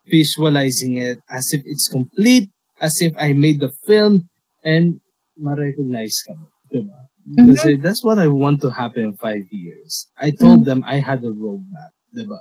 visualizing 0.05 0.97
it 0.97 1.19
as 1.29 1.53
if 1.53 1.61
it's 1.65 1.87
complete, 1.87 2.49
as 2.81 3.01
if 3.01 3.13
I 3.17 3.33
made 3.33 3.59
the 3.59 3.71
film 3.87 4.27
and 4.63 4.99
ma-recognize 5.37 6.23
ka. 6.27 6.35
Diba? 6.73 7.07
Because 7.35 7.65
uh, 7.65 7.75
that's 7.79 8.03
what 8.03 8.19
I 8.19 8.27
want 8.27 8.61
to 8.61 8.69
happen 8.69 9.03
in 9.03 9.13
five 9.15 9.47
years. 9.51 10.07
I 10.17 10.31
told 10.31 10.65
them 10.65 10.83
I 10.85 10.99
had 10.99 11.23
a 11.23 11.31
roadmap. 11.31 11.91
Diba? 12.15 12.39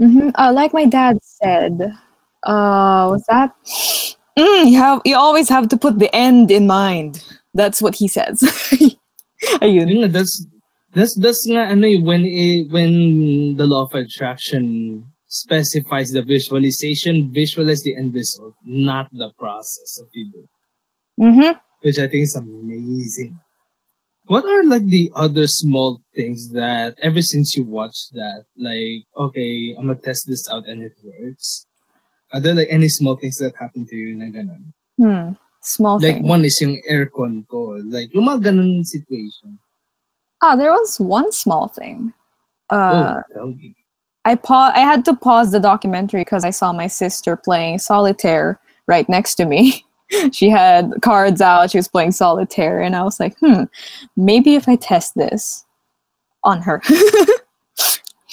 Mm-hmm. 0.00 0.30
Uh, 0.34 0.52
like 0.52 0.72
my 0.72 0.86
dad 0.86 1.18
said, 1.22 1.92
uh, 2.44 3.08
what's 3.08 3.26
that? 3.26 3.54
Mm, 4.38 4.70
you 4.70 4.78
have 4.78 5.02
you 5.04 5.16
always 5.16 5.48
have 5.48 5.68
to 5.68 5.76
put 5.76 5.98
the 5.98 6.14
end 6.14 6.50
in 6.50 6.66
mind. 6.66 7.24
That's 7.54 7.82
what 7.82 7.94
he 7.94 8.06
says. 8.06 8.40
Ayun. 9.62 9.90
Yun 9.90 9.98
nga, 10.02 10.08
that's 10.08 10.46
that's 10.94 11.14
that's 11.16 11.46
nga 11.46 11.74
ano 11.74 11.86
eh, 11.86 11.98
when 11.98 12.24
it, 12.24 12.70
when 12.70 13.56
the 13.56 13.66
law 13.66 13.82
of 13.86 13.94
attraction 13.94 15.02
specifies 15.26 16.12
the 16.12 16.22
visualization, 16.22 17.32
visualize 17.32 17.82
the 17.82 17.96
end 17.96 18.14
result, 18.14 18.54
not 18.64 19.10
the 19.12 19.30
process 19.38 19.98
of 20.00 20.06
you 20.14 20.30
do. 20.30 20.48
Mm-hmm. 21.18 21.58
which 21.82 21.98
I 21.98 22.08
think 22.08 22.24
is 22.24 22.36
amazing. 22.36 23.38
What 24.28 24.44
are 24.44 24.62
like 24.64 24.84
the 24.84 25.10
other 25.16 25.46
small 25.46 26.02
things 26.14 26.50
that 26.52 26.96
ever 27.00 27.22
since 27.22 27.56
you 27.56 27.64
watched 27.64 28.12
that, 28.12 28.44
like, 28.56 29.08
okay, 29.16 29.74
I'm 29.76 29.88
gonna 29.88 29.98
test 29.98 30.28
this 30.28 30.48
out 30.50 30.68
and 30.68 30.82
it 30.82 30.92
works? 31.02 31.66
Are 32.32 32.40
there 32.40 32.54
like 32.54 32.68
any 32.70 32.88
small 32.88 33.16
things 33.16 33.38
that 33.38 33.56
happen 33.56 33.86
to 33.86 33.96
you 33.96 34.14
na 34.14 34.26
ganun? 34.26 34.72
Hmm. 35.00 35.32
Small 35.62 35.98
things. 35.98 36.12
Like 36.12 36.20
thing. 36.20 36.28
one 36.28 36.44
is 36.44 36.60
yung 36.60 36.76
aircon 36.88 37.48
ko. 37.48 37.80
Like, 37.88 38.12
yung 38.12 38.26
mga 38.26 38.52
ganun 38.52 38.84
situation. 38.84 39.58
Ah, 40.42 40.56
there 40.56 40.72
was 40.72 41.00
one 41.00 41.32
small 41.32 41.68
thing. 41.68 42.12
Uh, 42.68 43.22
oh, 43.36 43.46
me. 43.46 43.74
I 44.26 44.34
pa- 44.34 44.72
I 44.74 44.80
had 44.80 45.06
to 45.06 45.16
pause 45.16 45.52
the 45.52 45.60
documentary 45.60 46.20
because 46.20 46.44
I 46.44 46.50
saw 46.50 46.72
my 46.72 46.86
sister 46.86 47.34
playing 47.34 47.78
solitaire 47.78 48.60
right 48.86 49.08
next 49.08 49.36
to 49.36 49.46
me. 49.46 49.86
she 50.32 50.48
had 50.48 50.92
cards 51.02 51.40
out. 51.40 51.70
She 51.70 51.78
was 51.78 51.88
playing 51.88 52.12
solitaire, 52.12 52.80
and 52.80 52.96
I 52.96 53.02
was 53.02 53.20
like, 53.20 53.38
"Hmm, 53.38 53.64
maybe 54.16 54.54
if 54.54 54.68
I 54.68 54.76
test 54.76 55.14
this 55.14 55.64
on 56.44 56.62
her." 56.62 56.82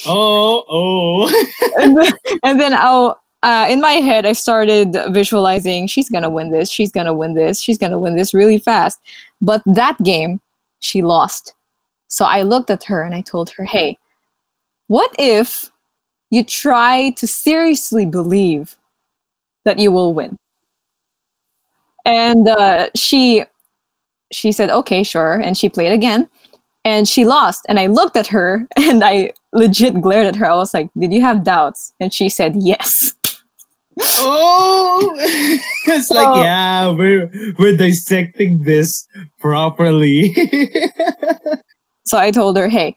Oh, 0.06 0.64
oh. 0.70 1.46
and 1.82 1.98
then, 1.98 2.14
and 2.44 2.60
then 2.60 2.74
I'll, 2.74 3.22
uh, 3.44 3.68
in 3.70 3.82
my 3.82 3.94
head, 3.94 4.26
I 4.26 4.34
started 4.34 4.96
visualizing 5.10 5.88
she's 5.88 6.10
gonna 6.10 6.30
win 6.30 6.52
this, 6.52 6.70
she's 6.70 6.92
gonna 6.92 7.14
win 7.14 7.34
this, 7.34 7.62
she's 7.62 7.78
gonna 7.78 8.00
win 8.00 8.16
this 8.16 8.34
really 8.34 8.58
fast. 8.58 9.00
But 9.42 9.62
that 9.66 10.02
game, 10.04 10.42
she 10.80 11.02
lost. 11.02 11.54
So 12.08 12.26
I 12.26 12.44
looked 12.44 12.70
at 12.70 12.84
her 12.86 13.04
and 13.04 13.16
I 13.16 13.22
told 13.22 13.50
her, 13.52 13.64
hey, 13.64 13.98
what 14.88 15.14
if 15.18 15.72
you 16.30 16.44
try 16.44 17.12
to 17.12 17.28
seriously 17.28 18.06
believe 18.06 18.76
that 19.64 19.80
you 19.80 19.92
will 19.92 20.14
win? 20.14 20.38
And 22.06 22.48
uh, 22.48 22.90
she 22.96 23.44
she 24.32 24.52
said, 24.52 24.70
okay, 24.70 25.04
sure. 25.04 25.34
And 25.34 25.58
she 25.58 25.70
played 25.70 25.92
again 25.92 26.30
and 26.86 27.08
she 27.08 27.26
lost. 27.26 27.66
And 27.68 27.80
I 27.80 27.88
looked 27.88 28.16
at 28.16 28.28
her 28.28 28.68
and 28.78 29.04
I 29.04 29.34
legit 29.52 30.00
glared 30.00 30.28
at 30.28 30.36
her. 30.38 30.46
I 30.46 30.56
was 30.56 30.74
like, 30.74 30.90
Did 30.98 31.12
you 31.12 31.22
have 31.22 31.44
doubts? 31.44 31.94
And 32.00 32.14
she 32.14 32.30
said, 32.30 32.54
Yes. 32.58 33.14
oh! 34.00 35.14
it's 35.86 36.12
like, 36.12 36.44
yeah, 36.44 36.90
we're, 36.90 37.32
we're 37.58 37.76
dissecting 37.76 38.64
this 38.64 39.08
properly. 39.40 40.36
So 42.08 42.20
I 42.20 42.30
told 42.30 42.56
her, 42.56 42.68
Hey, 42.68 42.96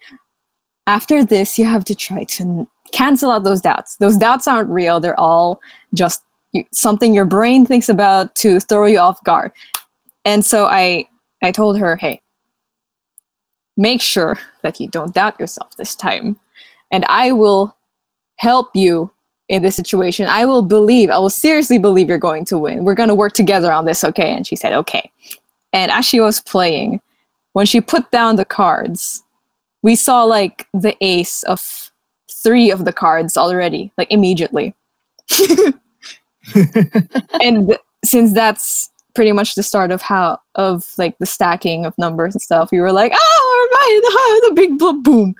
after 0.86 1.24
this, 1.24 1.58
you 1.58 1.64
have 1.64 1.82
to 1.86 1.94
try 1.94 2.24
to 2.24 2.68
cancel 2.92 3.30
out 3.30 3.42
those 3.42 3.62
doubts. 3.62 3.96
Those 3.96 4.18
doubts 4.18 4.46
aren't 4.46 4.68
real, 4.68 5.00
they're 5.00 5.18
all 5.18 5.60
just 5.94 6.22
something 6.72 7.14
your 7.14 7.24
brain 7.24 7.66
thinks 7.66 7.88
about 7.88 8.34
to 8.36 8.60
throw 8.60 8.86
you 8.86 8.98
off 8.98 9.22
guard. 9.24 9.52
And 10.24 10.44
so 10.44 10.66
I, 10.66 11.08
I 11.42 11.52
told 11.52 11.78
her, 11.78 11.96
Hey, 11.96 12.20
make 13.76 14.00
sure 14.00 14.38
that 14.62 14.80
you 14.80 14.88
don't 14.88 15.14
doubt 15.14 15.38
yourself 15.38 15.76
this 15.76 15.94
time. 15.94 16.38
And 16.90 17.04
I 17.06 17.32
will 17.32 17.76
help 18.36 18.74
you 18.74 19.10
in 19.48 19.62
this 19.62 19.76
situation. 19.76 20.26
I 20.26 20.44
will 20.44 20.62
believe, 20.62 21.10
I 21.10 21.18
will 21.18 21.30
seriously 21.30 21.78
believe 21.78 22.08
you're 22.08 22.18
going 22.18 22.44
to 22.46 22.58
win. 22.58 22.84
We're 22.84 22.94
going 22.94 23.08
to 23.08 23.14
work 23.14 23.32
together 23.32 23.72
on 23.72 23.84
this, 23.84 24.04
okay? 24.04 24.30
And 24.30 24.46
she 24.46 24.56
said, 24.56 24.72
okay. 24.74 25.10
And 25.72 25.90
as 25.90 26.04
she 26.04 26.20
was 26.20 26.40
playing, 26.40 27.00
when 27.52 27.66
she 27.66 27.80
put 27.80 28.10
down 28.10 28.36
the 28.36 28.44
cards, 28.44 29.22
we 29.82 29.96
saw 29.96 30.24
like 30.24 30.66
the 30.74 30.96
ace 31.00 31.42
of 31.44 31.90
three 32.30 32.70
of 32.70 32.84
the 32.84 32.92
cards 32.92 33.36
already, 33.36 33.92
like 33.96 34.10
immediately. 34.10 34.74
and 37.42 37.76
since 38.04 38.32
that's 38.32 38.90
pretty 39.14 39.32
much 39.32 39.54
the 39.54 39.62
start 39.62 39.90
of 39.90 40.00
how 40.00 40.38
of 40.54 40.84
like 40.98 41.18
the 41.18 41.26
stacking 41.26 41.84
of 41.84 41.96
numbers 41.98 42.34
and 42.34 42.42
stuff, 42.42 42.70
we 42.70 42.80
were 42.80 42.92
like, 42.92 43.12
oh, 43.14 43.68
right, 43.72 44.40
the 44.48 44.54
big 44.54 44.78
blo- 44.78 44.92
boom. 44.92 45.34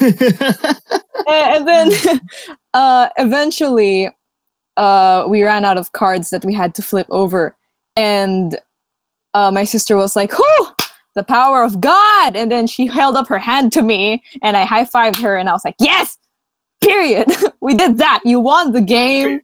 and, 1.28 1.68
then 1.68 2.20
uh, 2.74 3.08
eventually 3.18 4.10
uh, 4.76 5.24
we 5.28 5.42
ran 5.42 5.64
out 5.64 5.78
of 5.78 5.92
cards 5.92 6.30
that 6.30 6.44
we 6.44 6.52
had 6.52 6.74
to 6.74 6.82
flip 6.82 7.06
over. 7.10 7.56
And 7.94 8.58
uh, 9.34 9.50
my 9.50 9.64
sister 9.64 9.96
was 9.96 10.16
like 10.16 10.36
whoo 10.38 10.66
the 11.14 11.24
power 11.24 11.62
of 11.62 11.80
god. 11.80 12.36
And 12.36 12.50
then 12.50 12.66
she 12.66 12.86
held 12.86 13.16
up 13.16 13.28
her 13.28 13.38
hand 13.38 13.72
to 13.72 13.82
me 13.82 14.22
and 14.42 14.56
i 14.56 14.64
high-fived 14.64 15.16
her 15.16 15.36
and 15.36 15.48
i 15.48 15.52
was 15.52 15.64
like 15.64 15.76
yes 15.78 16.18
period. 16.86 17.28
We 17.62 17.74
did 17.74 17.98
that. 17.98 18.20
You 18.24 18.38
won 18.38 18.70
the 18.70 18.80
game 18.80 19.40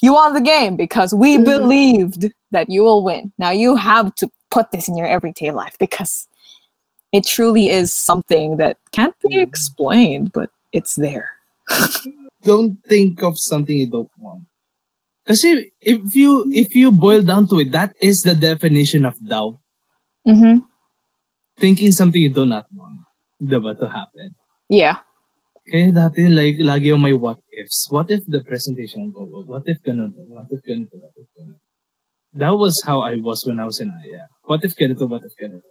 you 0.00 0.12
won 0.12 0.34
the 0.34 0.40
game 0.40 0.76
because 0.76 1.14
we 1.14 1.38
believed 1.38 2.32
that 2.50 2.68
you 2.68 2.82
will 2.82 3.02
win 3.02 3.32
now 3.38 3.50
you 3.50 3.76
have 3.76 4.14
to 4.14 4.30
put 4.50 4.70
this 4.70 4.88
in 4.88 4.96
your 4.96 5.06
everyday 5.06 5.50
life 5.50 5.76
because 5.78 6.28
it 7.12 7.24
truly 7.24 7.68
is 7.68 7.92
something 7.94 8.56
that 8.56 8.76
can't 8.92 9.14
be 9.28 9.38
explained 9.38 10.32
but 10.32 10.50
it's 10.72 10.96
there 10.96 11.30
don't 12.44 12.76
think 12.84 13.22
of 13.22 13.38
something 13.38 13.76
you 13.76 13.90
don't 13.90 14.10
want. 14.18 14.44
Kasi 15.26 15.72
if 15.80 16.14
you 16.14 16.44
if 16.52 16.76
you 16.76 16.92
boil 16.92 17.24
down 17.24 17.48
to 17.48 17.58
it, 17.60 17.72
that 17.72 17.96
is 18.00 18.22
the 18.22 18.36
definition 18.36 19.08
of 19.08 19.16
doubt. 19.24 19.56
mm-hmm. 20.28 20.60
Thinking 21.56 21.92
something 21.92 22.20
you 22.20 22.28
do 22.28 22.44
not 22.44 22.68
want. 22.76 23.00
Diba 23.40 23.78
to 23.80 23.88
happen. 23.88 24.36
yeah 24.68 25.04
Kaya 25.64 25.88
dati 25.92 26.28
like 26.28 26.60
lagi 26.60 26.92
yung 26.92 27.00
may 27.00 27.16
what 27.16 27.40
ifs. 27.56 27.88
What 27.88 28.10
if 28.12 28.20
the 28.28 28.44
presentation 28.44 29.08
go? 29.10 29.24
What 29.48 29.64
if 29.64 29.80
ganun? 29.80 30.12
What 30.28 30.52
if 30.52 30.60
ganito? 30.60 30.92
What 31.00 31.16
if 31.16 31.28
ganito? 31.32 31.60
That 32.36 32.52
was 32.58 32.82
how 32.84 33.00
I 33.00 33.16
was 33.16 33.46
when 33.46 33.56
I 33.60 33.64
was 33.64 33.80
in 33.80 33.88
Aya. 34.04 34.28
What 34.44 34.60
if 34.64 34.76
ganito? 34.76 35.08
What 35.08 35.24
if 35.24 35.32
ganito? 35.40 35.64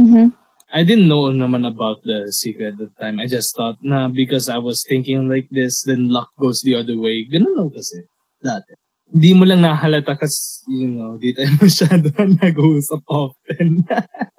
mm-hmm. 0.00 0.34
I 0.72 0.82
didn't 0.86 1.10
know 1.10 1.26
naman 1.34 1.66
about 1.66 2.02
the 2.06 2.30
secret 2.30 2.74
at 2.74 2.78
the 2.78 2.90
time. 3.02 3.18
I 3.18 3.26
just 3.26 3.54
thought 3.58 3.78
na 3.82 4.06
because 4.06 4.46
I 4.48 4.58
was 4.58 4.86
thinking 4.86 5.26
like 5.26 5.50
this, 5.50 5.82
then 5.82 6.08
luck 6.10 6.30
goes 6.38 6.62
the 6.62 6.74
other 6.78 6.94
way. 6.98 7.26
Ganun 7.26 7.58
lang 7.58 7.70
kasi. 7.74 8.06
Dati. 8.38 8.78
Hindi 9.10 9.34
mo 9.34 9.42
lang 9.42 9.66
nahalata 9.66 10.14
kasi, 10.14 10.62
you 10.70 10.86
know, 10.86 11.18
di 11.18 11.34
tayo 11.34 11.50
masyado 11.62 12.14
nag-uusap 12.14 13.02
often. 13.10 13.82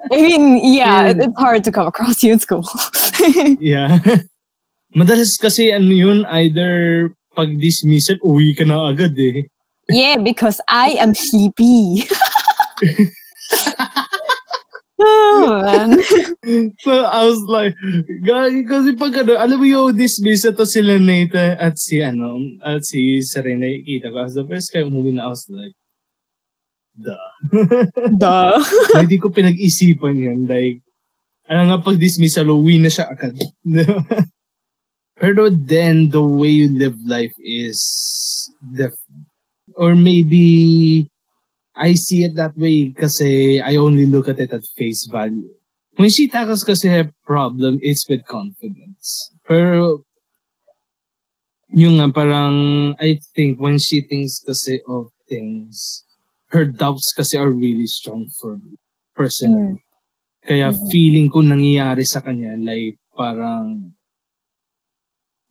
I 0.08 0.20
mean, 0.24 0.64
yeah, 0.64 1.12
Yeah. 1.12 1.28
it's 1.28 1.36
hard 1.36 1.64
to 1.68 1.72
come 1.76 1.88
across 1.92 2.24
you 2.24 2.32
in 2.32 2.40
school. 2.40 2.64
yeah. 3.60 4.00
Madalas 4.92 5.40
kasi 5.40 5.72
ano 5.72 5.92
yun, 5.92 6.28
either 6.44 7.10
pag 7.32 7.56
dismissal, 7.60 8.20
uwi 8.24 8.52
ka 8.52 8.68
na 8.68 8.92
agad 8.92 9.16
eh. 9.16 9.48
yeah, 9.88 10.20
because 10.20 10.60
I 10.68 11.00
am 11.00 11.16
sleepy. 11.16 12.08
Oh, 15.02 15.62
man. 15.66 15.98
so 16.86 16.94
I 17.10 17.26
was 17.26 17.42
like, 17.50 17.74
gagi, 18.22 18.62
kasi 18.70 18.94
pag 18.94 19.26
ano, 19.26 19.34
alam 19.34 19.58
mo 19.58 19.66
yung 19.66 19.98
dismiss 19.98 20.46
ito 20.46 20.62
sila 20.62 21.02
Nathan 21.02 21.58
at 21.58 21.82
si 21.82 22.06
ano, 22.06 22.38
at 22.62 22.86
si 22.86 23.18
Serena, 23.26 23.66
ikita 23.66 24.14
ko. 24.14 24.22
As 24.22 24.38
the 24.38 24.46
first 24.46 24.70
time 24.70 24.94
movie 24.94 25.18
na 25.18 25.26
I 25.26 25.34
was 25.34 25.50
like, 25.50 25.74
duh. 26.94 27.30
Duh. 28.14 28.62
Hindi 29.02 29.18
ko 29.18 29.34
pinag-isipan 29.34 30.22
yan. 30.22 30.40
Like, 30.46 30.86
ano 31.50 31.62
nga 31.74 31.82
pag 31.82 31.98
dismissal, 31.98 32.54
uwi 32.54 32.78
na 32.78 32.94
siya 32.94 33.10
agad. 33.10 33.34
Pero 35.22 35.54
then, 35.54 36.10
the 36.10 36.24
way 36.26 36.50
you 36.50 36.66
live 36.74 36.98
life 37.06 37.38
is 37.38 37.78
different. 38.74 39.30
Or 39.78 39.94
maybe, 39.94 41.06
I 41.78 41.94
see 41.94 42.26
it 42.26 42.34
that 42.42 42.58
way 42.58 42.90
kasi 42.90 43.62
I 43.62 43.78
only 43.78 44.10
look 44.10 44.28
at 44.28 44.42
it 44.42 44.50
at 44.52 44.66
face 44.74 45.06
value. 45.06 45.54
When 46.02 46.10
she 46.10 46.26
tackles 46.26 46.66
kasi 46.66 46.90
her 46.90 47.14
problem, 47.22 47.78
it's 47.86 48.10
with 48.10 48.26
confidence. 48.26 49.30
Pero, 49.46 50.02
yung 51.70 52.02
nga 52.02 52.10
parang, 52.10 52.98
I 52.98 53.22
think 53.38 53.62
when 53.62 53.78
she 53.78 54.02
thinks 54.02 54.42
kasi 54.42 54.82
of 54.90 55.14
things, 55.30 56.02
her 56.50 56.66
doubts 56.66 57.14
kasi 57.14 57.38
are 57.38 57.54
really 57.54 57.86
strong 57.86 58.26
for 58.42 58.58
me, 58.58 58.74
personally. 59.14 59.86
Kaya 60.42 60.74
Mhm. 60.74 60.90
feeling 60.90 61.28
ko 61.30 61.46
nangyayari 61.46 62.04
sa 62.10 62.26
kanya, 62.26 62.58
like, 62.58 62.98
parang, 63.14 63.94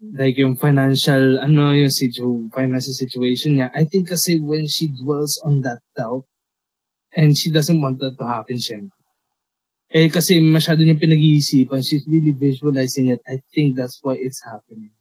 like 0.01 0.41
yung 0.41 0.57
financial, 0.57 1.39
ano 1.41 1.77
yung 1.77 1.93
situ, 1.93 2.49
financial 2.57 2.97
situation 2.97 3.61
niya, 3.61 3.69
I 3.77 3.85
think 3.85 4.09
kasi 4.09 4.41
when 4.41 4.67
she 4.67 4.89
dwells 4.89 5.37
on 5.45 5.61
that 5.63 5.85
doubt, 5.97 6.25
and 7.17 7.37
she 7.37 7.51
doesn't 7.51 7.81
want 7.81 7.99
that 8.01 8.17
to 8.19 8.27
happen, 8.27 8.57
syempre. 8.57 8.95
Eh, 9.91 10.07
kasi 10.07 10.39
masyado 10.39 10.87
niyang 10.87 11.03
pinag-iisipan, 11.03 11.83
she's 11.83 12.07
really 12.07 12.31
visualizing 12.31 13.11
it. 13.11 13.19
I 13.27 13.43
think 13.51 13.75
that's 13.75 13.99
why 14.03 14.15
it's 14.15 14.39
happening. 14.39 14.95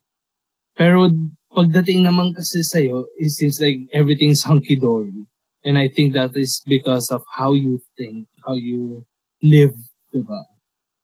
Pero 0.73 1.13
pagdating 1.53 2.09
naman 2.09 2.33
kasi 2.33 2.65
sa'yo, 2.65 3.05
it 3.21 3.29
seems 3.29 3.62
like 3.62 3.85
everything's 3.93 4.41
hunky-dory. 4.41 5.13
And 5.62 5.77
I 5.77 5.93
think 5.93 6.17
that 6.17 6.33
is 6.33 6.65
because 6.65 7.13
of 7.13 7.21
how 7.29 7.53
you 7.53 7.77
think, 7.99 8.25
how 8.47 8.57
you 8.57 9.05
live, 9.43 9.77
diba? 10.09 10.41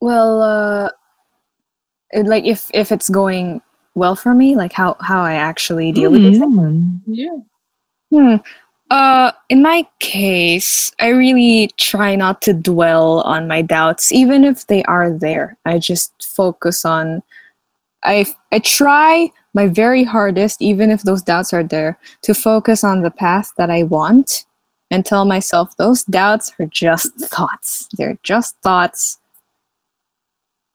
Well, 0.02 0.42
uh, 0.42 0.90
like 2.26 2.46
if 2.46 2.72
if 2.74 2.92
it's 2.92 3.10
going 3.10 3.62
well 3.96 4.16
for 4.16 4.34
me, 4.34 4.56
like 4.56 4.74
how 4.74 4.96
how 5.00 5.22
I 5.22 5.34
actually 5.34 5.92
deal 5.92 6.12
with 6.12 6.24
it. 6.24 6.34
naman. 6.36 7.02
Yeah. 7.08 7.38
Hmm. 8.12 8.36
Uh, 8.92 9.32
in 9.50 9.64
my 9.64 9.88
case, 10.00 10.92
I 11.00 11.08
really 11.08 11.72
try 11.78 12.16
not 12.16 12.42
to 12.44 12.54
dwell 12.54 13.22
on 13.22 13.48
my 13.48 13.64
doubts, 13.64 14.12
even 14.12 14.44
if 14.44 14.68
they 14.68 14.84
are 14.84 15.12
there. 15.12 15.58
I 15.66 15.80
just 15.80 16.12
focus 16.24 16.86
on. 16.86 17.24
I 18.04 18.28
I 18.52 18.60
try 18.60 19.32
my 19.56 19.68
very 19.68 20.04
hardest, 20.04 20.62
even 20.62 20.92
if 20.92 21.02
those 21.02 21.24
doubts 21.24 21.54
are 21.54 21.64
there, 21.64 21.98
to 22.22 22.34
focus 22.36 22.84
on 22.84 23.02
the 23.02 23.10
path 23.10 23.52
that 23.58 23.72
I 23.72 23.84
want, 23.84 24.46
and 24.92 25.04
tell 25.04 25.26
myself 25.26 25.76
those 25.78 26.04
doubts 26.04 26.54
are 26.60 26.68
just 26.68 27.14
thoughts. 27.20 27.88
They're 27.98 28.20
just 28.22 28.56
thoughts. 28.62 29.18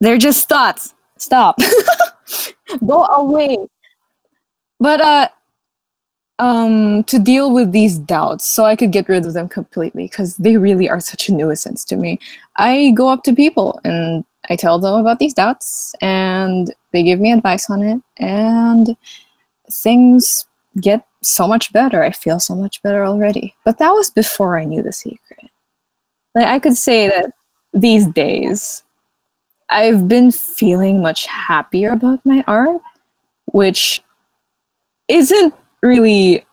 They're 0.00 0.18
just 0.18 0.48
thoughts. 0.48 0.94
Stop. 1.18 1.58
Go 2.86 3.04
away. 3.04 3.56
But 4.78 5.00
uh 5.00 5.28
um 6.38 7.04
to 7.04 7.18
deal 7.18 7.52
with 7.52 7.70
these 7.70 7.98
doubts 7.98 8.46
so 8.46 8.64
I 8.64 8.74
could 8.74 8.92
get 8.92 9.08
rid 9.08 9.26
of 9.26 9.34
them 9.34 9.48
completely 9.48 10.04
because 10.04 10.36
they 10.38 10.56
really 10.56 10.88
are 10.88 11.00
such 11.00 11.28
a 11.28 11.34
nuisance 11.34 11.84
to 11.86 11.96
me. 11.96 12.18
I 12.56 12.92
go 12.92 13.08
up 13.08 13.24
to 13.24 13.34
people 13.34 13.78
and 13.84 14.24
I 14.48 14.56
tell 14.56 14.78
them 14.78 14.94
about 14.94 15.18
these 15.18 15.34
doubts 15.34 15.94
and 16.00 16.72
they 16.92 17.02
give 17.02 17.20
me 17.20 17.32
advice 17.32 17.68
on 17.68 17.82
it 17.82 18.00
and 18.16 18.96
things 19.70 20.46
get 20.80 21.06
so 21.22 21.46
much 21.46 21.72
better. 21.72 22.02
I 22.02 22.10
feel 22.10 22.40
so 22.40 22.54
much 22.54 22.82
better 22.82 23.04
already. 23.04 23.54
But 23.64 23.78
that 23.78 23.90
was 23.90 24.10
before 24.10 24.58
I 24.58 24.64
knew 24.64 24.82
the 24.82 24.92
secret. 24.92 25.50
Like 26.34 26.46
I 26.46 26.58
could 26.58 26.76
say 26.76 27.08
that 27.08 27.32
these 27.72 28.06
days 28.06 28.82
I've 29.70 30.08
been 30.08 30.32
feeling 30.32 31.00
much 31.00 31.26
happier 31.26 31.92
about 31.92 32.24
my 32.26 32.44
art, 32.46 32.80
which 33.46 34.02
isn't 35.08 35.54
really 35.82 36.44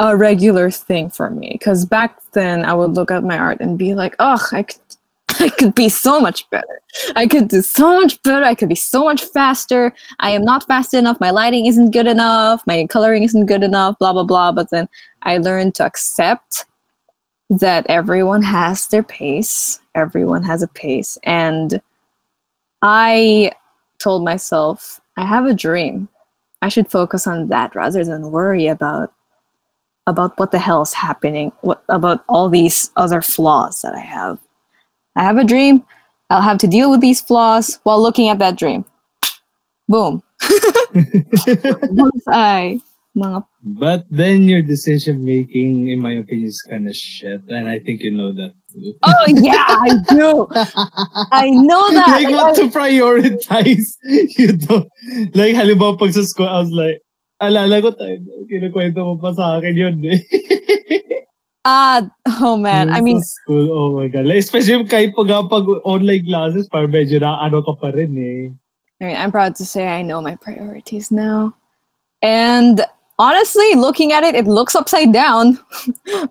a 0.00 0.16
regular 0.16 0.70
thing 0.70 1.10
for 1.10 1.30
me. 1.30 1.50
Because 1.52 1.84
back 1.84 2.20
then, 2.32 2.64
I 2.64 2.74
would 2.74 2.92
look 2.92 3.10
at 3.10 3.24
my 3.24 3.38
art 3.38 3.60
and 3.60 3.78
be 3.78 3.94
like, 3.94 4.16
"Oh, 4.18 4.44
I 4.52 4.64
could, 4.64 4.80
I 5.40 5.48
could 5.48 5.74
be 5.74 5.88
so 5.88 6.20
much 6.20 6.48
better. 6.50 6.80
I 7.16 7.26
could 7.26 7.48
do 7.48 7.62
so 7.62 8.00
much 8.00 8.20
better. 8.22 8.44
I 8.44 8.54
could 8.54 8.68
be 8.68 8.74
so 8.74 9.04
much 9.04 9.24
faster. 9.24 9.92
I 10.20 10.30
am 10.30 10.42
not 10.42 10.66
fast 10.66 10.94
enough. 10.94 11.20
My 11.20 11.30
lighting 11.30 11.66
isn't 11.66 11.90
good 11.90 12.06
enough. 12.06 12.62
My 12.66 12.86
coloring 12.86 13.22
isn't 13.22 13.46
good 13.46 13.62
enough. 13.62 13.98
Blah 13.98 14.12
blah 14.12 14.24
blah." 14.24 14.52
But 14.52 14.70
then 14.70 14.88
I 15.22 15.38
learned 15.38 15.74
to 15.76 15.84
accept 15.84 16.64
that 17.50 17.86
everyone 17.88 18.42
has 18.42 18.88
their 18.88 19.02
pace. 19.02 19.80
Everyone 19.94 20.42
has 20.42 20.62
a 20.62 20.68
pace, 20.68 21.18
and 21.24 21.80
I 22.82 23.52
told 23.98 24.24
myself, 24.24 25.00
I 25.16 25.24
have 25.24 25.46
a 25.46 25.54
dream. 25.54 26.08
I 26.62 26.68
should 26.68 26.90
focus 26.90 27.26
on 27.26 27.48
that 27.48 27.74
rather 27.74 28.04
than 28.04 28.30
worry 28.30 28.66
about 28.66 29.12
about 30.06 30.38
what 30.38 30.50
the 30.50 30.58
hell 30.58 30.80
is 30.80 30.94
happening, 30.94 31.52
what 31.60 31.84
about 31.90 32.24
all 32.28 32.48
these 32.48 32.90
other 32.96 33.20
flaws 33.20 33.82
that 33.82 33.94
I 33.94 34.00
have. 34.00 34.38
I 35.16 35.22
have 35.22 35.36
a 35.36 35.44
dream. 35.44 35.84
I'll 36.30 36.40
have 36.40 36.58
to 36.58 36.66
deal 36.66 36.90
with 36.90 37.02
these 37.02 37.20
flaws 37.20 37.78
while 37.82 38.00
looking 38.00 38.28
at 38.28 38.38
that 38.38 38.56
dream. 38.56 38.86
Boom. 39.86 40.22
Bullseye. 41.92 42.78
Mga 43.16 43.46
But 43.64 44.06
then 44.10 44.42
your 44.42 44.62
decision 44.62 45.24
making, 45.24 45.88
in 45.88 46.00
my 46.00 46.12
opinion, 46.12 46.48
is 46.48 46.62
kind 46.62 46.88
of 46.88 46.94
shit. 46.94 47.42
And 47.48 47.68
I 47.68 47.78
think 47.78 48.02
you 48.02 48.10
know 48.10 48.32
that. 48.32 48.54
Oh 48.76 49.24
yeah, 49.28 49.64
I 49.68 49.90
do. 50.08 50.46
I 51.32 51.50
know 51.50 51.88
that. 51.92 52.20
like 52.22 52.28
what 52.28 52.54
to 52.56 52.68
prioritize. 52.68 53.96
you 54.38 54.56
don't. 54.56 54.88
Like, 55.34 55.56
halimbawa 55.56 55.98
pag 55.98 56.12
sa 56.12 56.22
school, 56.22 56.48
I 56.48 56.60
was 56.60 56.70
like, 56.70 57.00
alala 57.40 57.80
ko 57.80 57.96
tayo, 57.96 58.20
kinukwento 58.44 59.00
mo 59.00 59.16
pa 59.16 59.32
sa 59.32 59.56
akin 59.58 59.76
yun 59.76 60.04
eh. 60.04 60.20
Ah, 61.68 62.00
oh 62.40 62.56
man. 62.56 62.88
I 62.88 63.00
mean, 63.00 63.20
school, 63.20 63.68
oh 63.72 63.90
my 63.96 64.08
God. 64.08 64.24
Like, 64.24 64.40
especially 64.40 64.84
kahit 64.88 65.12
pag, 65.12 65.28
pag 65.28 65.64
online 65.84 66.24
classes, 66.24 66.68
parang 66.68 66.92
medyo 66.92 67.20
na 67.20 67.40
ano 67.44 67.60
ka 67.60 67.72
pa 67.76 67.92
rin 67.92 68.16
eh. 68.16 68.48
I 69.00 69.04
mean, 69.04 69.16
I'm 69.16 69.32
proud 69.32 69.54
to 69.56 69.64
say 69.64 69.88
I 69.88 70.00
know 70.02 70.20
my 70.20 70.36
priorities 70.36 71.10
now. 71.12 71.54
And 72.22 72.84
honestly, 73.18 73.74
looking 73.74 74.12
at 74.12 74.24
it, 74.24 74.34
it 74.34 74.46
looks 74.46 74.74
upside 74.74 75.12
down. 75.12 75.60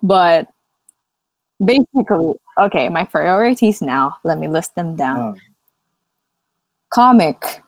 but 0.02 0.48
basically, 1.64 2.34
okay, 2.56 2.88
my 2.88 3.04
priorities 3.04 3.82
now, 3.82 4.16
let 4.24 4.38
me 4.38 4.48
list 4.48 4.74
them 4.74 4.96
down. 4.96 5.18
Ah. 5.18 5.34
Comic, 6.90 7.62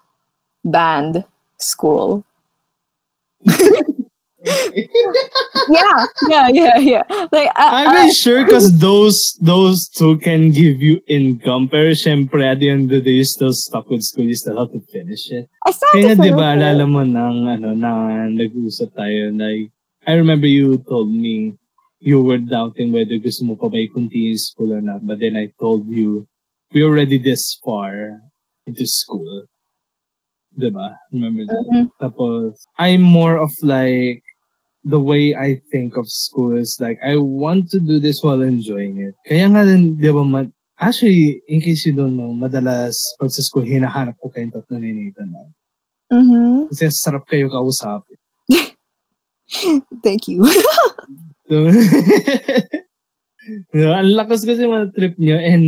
band, 0.65 1.25
school. 1.59 2.25
Yeah, 5.69 6.07
yeah, 6.29 6.49
yeah, 6.49 6.79
yeah. 6.79 7.03
Like, 7.31 7.53
I, 7.57 7.85
I'm 7.85 7.93
not 7.93 8.15
sure 8.15 8.45
because 8.45 8.73
those 8.79 9.37
those 9.41 9.89
two 9.89 10.17
can 10.19 10.51
give 10.51 10.81
you 10.81 11.01
income. 11.07 11.69
Pero 11.69 11.93
syempre, 11.93 12.49
at 12.49 12.59
the 12.61 12.71
end 12.71 12.89
of 12.89 12.91
the 12.91 13.01
day, 13.05 13.21
you're 13.21 13.29
still 13.29 13.53
stuck 13.53 13.91
with 13.91 14.03
school. 14.03 14.25
You 14.25 14.35
still 14.35 14.59
have 14.59 14.73
to 14.73 14.81
finish 14.89 15.31
it. 15.31 15.49
I 15.67 15.73
Kaya 15.93 16.17
di 16.17 16.33
ba, 16.33 16.57
alala 16.57 16.89
mo 16.89 17.05
nang, 17.05 17.53
ano, 17.53 17.77
na 17.77 18.25
nag-usap 18.33 18.97
tayo, 18.97 19.29
like, 19.37 19.69
I 20.09 20.17
remember 20.17 20.49
you 20.49 20.81
told 20.89 21.13
me 21.13 21.60
you 22.01 22.25
were 22.25 22.41
doubting 22.41 22.93
whether 22.93 23.17
gusto 23.21 23.45
mo 23.45 23.55
pa 23.57 23.69
ba 23.69 23.77
i-continue 23.77 24.37
school 24.41 24.73
or 24.73 24.81
not. 24.81 25.05
But 25.05 25.21
then 25.21 25.37
I 25.37 25.53
told 25.61 25.85
you, 25.87 26.25
we're 26.73 26.89
already 26.89 27.21
this 27.21 27.61
far 27.61 28.21
into 28.67 28.87
school. 28.89 29.45
Diba? 30.57 30.97
Remember 31.13 31.45
that? 31.47 31.65
Mhm. 31.71 31.85
Tapos, 32.01 32.57
I'm 32.81 33.05
more 33.05 33.37
of 33.37 33.53
like, 33.63 34.25
the 34.83 34.99
way 34.99 35.37
I 35.37 35.61
think 35.71 36.01
of 36.01 36.09
school 36.09 36.57
is 36.57 36.81
like, 36.81 36.99
I 37.05 37.17
want 37.21 37.69
to 37.77 37.79
do 37.81 38.01
this 38.01 38.25
while 38.25 38.41
enjoying 38.41 38.99
it. 39.05 39.15
Kaya 39.29 39.47
nga 39.53 39.63
din, 39.69 40.01
di 40.01 40.09
ba, 40.09 40.25
ma- 40.25 40.49
actually, 40.81 41.45
in 41.53 41.61
case 41.61 41.85
you 41.85 41.93
don't 41.93 42.17
know, 42.17 42.33
madalas 42.33 42.97
pag 43.21 43.29
sa 43.31 43.45
school, 43.45 43.63
hinahanap 43.63 44.17
ko 44.19 44.33
kayong 44.33 44.57
tatlo 44.57 44.81
ni 44.81 44.91
Nathan. 44.97 45.37
ah. 45.37 45.49
Mhm. 46.17 46.73
Kasi 46.73 46.89
sarap 46.91 47.29
kayo 47.29 47.47
kausapin. 47.53 48.17
Thank 50.03 50.27
you. 50.33 50.49
So, 51.51 51.67
you 53.75 53.83
know, 53.83 53.91
ang 53.91 54.15
lakas 54.15 54.47
kasi 54.47 54.63
mga 54.63 54.95
trip 54.95 55.19
niyo 55.19 55.35
and 55.35 55.67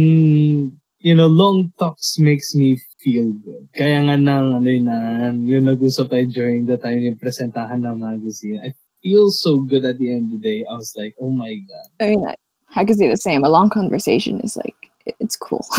you 1.02 1.14
know, 1.18 1.26
long 1.26 1.74
talks 1.74 2.22
makes 2.22 2.54
me 2.54 2.78
feel 3.02 3.34
good. 3.42 3.66
Kaya 3.74 4.06
nga 4.06 4.14
nang 4.14 4.62
ano 4.62 4.68
yun, 4.70 4.86
na, 4.86 5.34
yung 5.34 5.66
nag-usap 5.66 6.14
tayo 6.14 6.22
during 6.30 6.70
the 6.70 6.78
time 6.78 7.02
yung 7.02 7.18
presentahan 7.18 7.82
ng 7.82 7.98
magazine, 7.98 8.62
I 8.62 8.70
feel 9.02 9.34
so 9.34 9.58
good 9.58 9.82
at 9.82 9.98
the 9.98 10.14
end 10.14 10.30
of 10.30 10.38
the 10.38 10.42
day. 10.46 10.62
I 10.62 10.78
was 10.78 10.94
like, 10.94 11.18
oh 11.18 11.34
my 11.34 11.50
God. 11.66 11.88
I 11.98 12.14
mean, 12.14 12.22
I, 12.22 12.38
I 12.78 12.86
could 12.86 12.96
say 12.96 13.10
the 13.10 13.18
same. 13.18 13.42
A 13.42 13.50
long 13.50 13.66
conversation 13.66 14.38
is 14.46 14.54
like 14.54 14.78
it's 15.18 15.34
cool. 15.34 15.66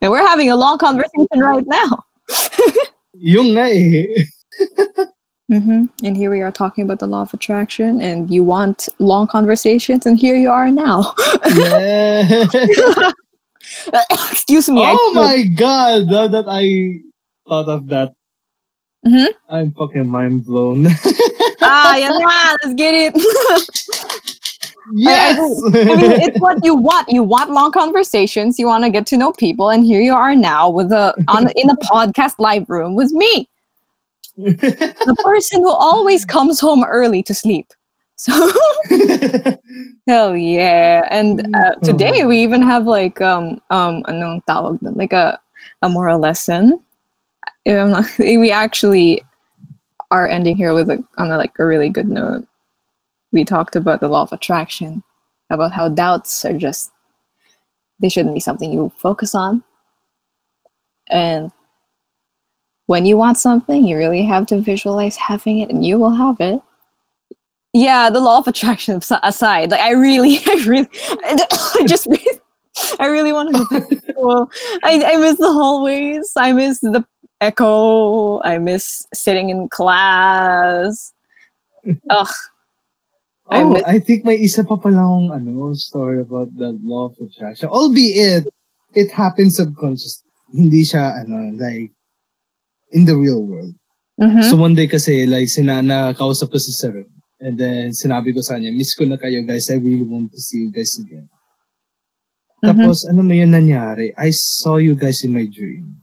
and 0.00 0.08
we're 0.08 0.24
having 0.24 0.48
a 0.48 0.56
long 0.56 0.80
conversation 0.80 1.36
right 1.36 1.68
now. 1.68 2.00
Yung 3.20 3.52
nga 3.52 3.68
eh. 3.68 4.24
hmm 5.48 5.86
And 6.02 6.16
here 6.16 6.30
we 6.30 6.40
are 6.40 6.52
talking 6.52 6.84
about 6.84 6.98
the 7.00 7.06
law 7.06 7.22
of 7.22 7.34
attraction, 7.34 8.00
and 8.00 8.30
you 8.30 8.42
want 8.44 8.88
long 8.98 9.26
conversations, 9.26 10.06
and 10.06 10.18
here 10.18 10.36
you 10.36 10.50
are 10.50 10.70
now. 10.70 11.14
Yeah. 11.54 12.46
Excuse 14.32 14.68
me. 14.68 14.82
Oh 14.84 15.12
my 15.14 15.42
god! 15.44 16.06
Now 16.06 16.28
that 16.28 16.44
I 16.48 17.00
thought 17.48 17.68
of 17.68 17.88
that, 17.88 18.14
Mhm. 19.06 19.28
I'm 19.50 19.72
fucking 19.72 20.08
mind 20.08 20.46
blown. 20.46 20.86
Ah, 21.60 21.96
na, 22.00 22.56
let's 22.62 22.74
get 22.74 22.94
it. 22.96 23.12
yes! 24.94 25.38
I 25.74 25.96
mean, 25.96 26.12
it's 26.24 26.40
what 26.40 26.64
you 26.64 26.74
want. 26.74 27.08
You 27.10 27.22
want 27.22 27.50
long 27.50 27.70
conversations. 27.72 28.58
You 28.58 28.66
want 28.66 28.84
to 28.84 28.90
get 28.90 29.06
to 29.08 29.16
know 29.16 29.32
people, 29.32 29.68
and 29.70 29.84
here 29.84 30.00
you 30.00 30.14
are 30.14 30.34
now 30.34 30.70
with 30.70 30.90
a 30.92 31.14
on 31.28 31.50
in 31.56 31.68
a 31.70 31.76
podcast 31.76 32.36
live 32.38 32.68
room 32.68 32.94
with 32.94 33.12
me, 33.12 33.48
the 34.36 35.16
person 35.22 35.60
who 35.60 35.70
always 35.70 36.24
comes 36.24 36.58
home 36.58 36.84
early 36.84 37.22
to 37.22 37.34
sleep. 37.34 37.72
So 38.16 38.32
hell 40.06 40.36
yeah! 40.36 41.06
And 41.10 41.54
uh, 41.54 41.74
today 41.82 42.24
we 42.24 42.42
even 42.42 42.62
have 42.62 42.86
like 42.86 43.20
um 43.20 43.60
um 43.70 44.02
anong 44.04 44.44
tawag 44.46 44.78
like 44.96 45.12
a 45.12 45.38
a 45.82 45.88
moral 45.88 46.18
lesson. 46.18 46.80
We 48.18 48.50
actually 48.50 49.22
are 50.10 50.28
ending 50.28 50.56
here 50.56 50.74
with 50.74 50.90
a 50.90 51.02
on 51.18 51.30
a, 51.30 51.38
like 51.38 51.58
a 51.58 51.66
really 51.66 51.88
good 51.88 52.08
note. 52.08 52.46
We 53.32 53.44
talked 53.44 53.74
about 53.74 54.00
the 54.00 54.08
law 54.08 54.22
of 54.22 54.32
attraction, 54.32 55.02
about 55.50 55.72
how 55.72 55.88
doubts 55.88 56.44
are 56.44 56.58
just 56.58 56.90
they 58.00 58.08
shouldn't 58.08 58.34
be 58.34 58.40
something 58.40 58.72
you 58.72 58.92
focus 58.98 59.34
on. 59.34 59.62
And 61.08 61.52
when 62.86 63.06
you 63.06 63.16
want 63.16 63.38
something, 63.38 63.86
you 63.86 63.96
really 63.96 64.22
have 64.22 64.46
to 64.46 64.60
visualize 64.60 65.16
having 65.16 65.60
it, 65.60 65.70
and 65.70 65.84
you 65.84 65.98
will 65.98 66.14
have 66.14 66.36
it. 66.40 66.60
Yeah, 67.72 68.08
the 68.10 68.20
law 68.20 68.38
of 68.38 68.46
attraction 68.46 69.00
aside, 69.22 69.70
like 69.70 69.80
I 69.80 69.92
really, 69.92 70.38
I 70.46 70.64
really, 70.66 70.88
I 71.24 71.84
just, 71.86 72.06
really, 72.06 72.40
I 72.98 73.06
really 73.06 73.32
want 73.32 73.54
to 73.54 73.58
go 73.58 73.66
back 73.70 73.88
to 73.88 74.00
school. 74.00 74.50
I, 74.82 75.02
I 75.04 75.16
miss 75.16 75.38
the 75.38 75.52
hallways. 75.52 76.32
I 76.36 76.52
miss 76.52 76.80
the 76.80 77.04
echo. 77.40 78.40
I 78.42 78.58
miss 78.58 79.06
sitting 79.12 79.50
in 79.50 79.68
class. 79.68 81.12
Ugh. 82.10 82.28
I 83.50 83.62
oh, 83.62 83.70
miss- 83.70 83.84
I 83.84 83.98
think 83.98 84.24
may 84.24 84.36
isa 84.36 84.64
pa 84.64 84.76
pala 84.76 85.04
akong 85.04 85.28
ano, 85.34 85.74
story 85.74 86.20
about 86.20 86.48
the 86.56 86.78
law 86.80 87.12
of 87.12 87.16
attraction. 87.20 87.68
Albeit, 87.68 88.48
it 88.94 89.10
happens 89.10 89.56
subconsciously. 89.56 90.24
Hindi 90.54 90.86
siya, 90.86 91.20
ano, 91.20 91.52
like, 91.58 91.92
in 92.94 93.04
the 93.04 93.16
real 93.18 93.42
world. 93.42 93.74
Mhm. 94.20 94.46
So 94.48 94.56
one 94.56 94.74
day 94.78 94.86
kasi, 94.86 95.26
like, 95.26 95.50
sinana, 95.50 96.14
kausap 96.14 96.54
ko 96.54 96.58
si 96.58 96.70
Sir. 96.70 97.02
And 97.42 97.58
then, 97.58 97.90
sinabi 97.90 98.30
ko 98.32 98.40
sa 98.40 98.54
kanya, 98.54 98.70
miss 98.70 98.94
ko 98.94 99.04
na 99.04 99.18
kayo 99.18 99.42
guys. 99.42 99.68
I 99.68 99.82
really 99.82 100.06
want 100.06 100.30
to 100.32 100.40
see 100.40 100.64
you 100.64 100.70
guys 100.70 100.94
again. 100.96 101.28
Mhm. 102.62 102.70
Tapos, 102.70 103.02
ano 103.10 103.26
na 103.26 103.34
yun 103.34 103.50
nangyari? 103.50 104.14
I 104.16 104.30
saw 104.30 104.78
you 104.78 104.94
guys 104.94 105.26
in 105.26 105.34
my 105.34 105.44
dream. 105.50 106.00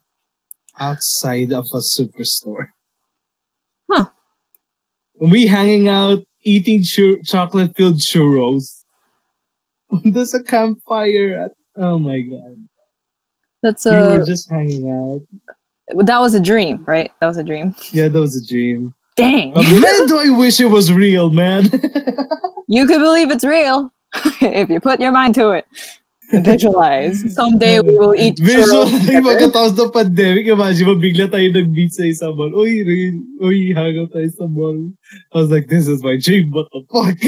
Outside 0.77 1.56
of 1.56 1.65
a 1.71 1.80
superstore. 1.80 2.75
Huh. 3.89 4.12
We 5.19 5.47
hanging 5.47 5.88
out, 5.88 6.23
eating 6.43 6.84
chur- 6.84 7.21
chocolate-filled 7.23 8.04
churros. 8.04 8.84
There's 10.04 10.34
a 10.34 10.43
campfire 10.43 11.47
at, 11.47 11.51
oh 11.75 11.99
my 11.99 12.19
god. 12.21 12.60
That's 13.62 13.86
we 13.86 13.91
were 13.91 14.21
a 14.21 14.25
just 14.25 14.49
hanging 14.49 14.89
out. 14.89 15.21
That 15.95 16.19
was 16.19 16.34
a 16.34 16.39
dream, 16.39 16.84
right? 16.88 17.12
That 17.19 17.27
was 17.27 17.38
a 17.38 17.43
dream. 17.43 17.75
Yeah, 17.91 18.08
that 18.08 18.19
was 18.19 18.36
a 18.36 18.45
dream. 18.45 18.93
Dang. 19.15 19.54
But 19.54 19.63
man, 19.63 20.08
do 20.08 20.17
I 20.17 20.30
wish 20.30 20.60
it 20.60 20.67
was 20.67 20.91
real, 20.91 21.30
man. 21.30 21.69
You 22.71 22.88
could 22.88 22.99
believe 22.99 23.32
it's 23.32 23.43
real 23.43 23.91
if 24.39 24.69
you 24.69 24.80
put 24.80 25.01
your 25.01 25.12
mind 25.12 25.36
to 25.36 25.49
it. 25.51 25.65
Visualize. 26.32 27.34
Someday 27.36 27.82
we 27.82 27.99
will 27.99 28.15
eat 28.15 28.39
Visual, 28.39 28.88
pagkatapos 28.88 29.75
ng 29.75 29.91
pandemic, 29.91 30.47
imagine 30.47 30.88
mo, 30.88 30.95
bigla 30.95 31.27
tayo 31.27 31.51
nag-meet 31.51 31.91
sa 31.91 32.08
isang 32.08 32.39
mall. 32.39 32.56
Uy, 32.56 32.88
real. 32.88 33.19
Uy, 33.43 33.75
hang 33.75 33.99
out 33.99 34.15
tayo 34.15 34.32
sa 34.32 34.47
mall. 34.47 34.88
I 35.36 35.43
was 35.43 35.51
like, 35.51 35.67
this 35.67 35.91
is 35.91 35.99
my 35.99 36.15
dream, 36.15 36.56
what 36.56 36.71
the 36.71 36.88
fuck? 36.88 37.19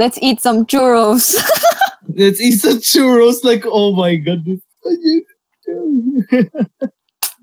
Let's 0.00 0.16
eat 0.24 0.40
some 0.40 0.64
churros. 0.64 1.36
Let's 2.16 2.40
eat 2.40 2.64
some 2.64 2.80
churros, 2.80 3.44
like, 3.44 3.68
oh 3.68 3.92
my 3.92 4.16
god. 4.16 4.40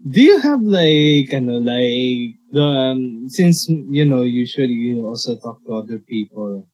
What 0.09 0.15
do? 0.15 0.21
You 0.21 0.39
have 0.39 0.61
like, 0.61 1.33
ano, 1.33 1.59
like, 1.59 2.35
the, 2.51 2.61
um, 2.63 3.29
since, 3.29 3.69
you 3.69 4.05
know, 4.05 4.23
usually 4.23 4.73
you 4.73 5.05
also 5.05 5.35
talk 5.37 5.63
to 5.65 5.73
other 5.75 5.99
people, 5.99 6.67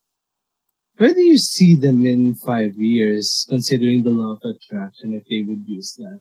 where 0.98 1.14
do 1.14 1.22
you 1.22 1.38
see 1.38 1.76
them 1.76 2.06
in 2.06 2.36
five 2.36 2.76
years, 2.76 3.46
considering 3.50 4.04
the 4.04 4.10
law 4.10 4.32
of 4.34 4.42
attraction, 4.44 5.14
if 5.14 5.24
they 5.30 5.42
would 5.42 5.68
use 5.68 5.94
that? 5.98 6.20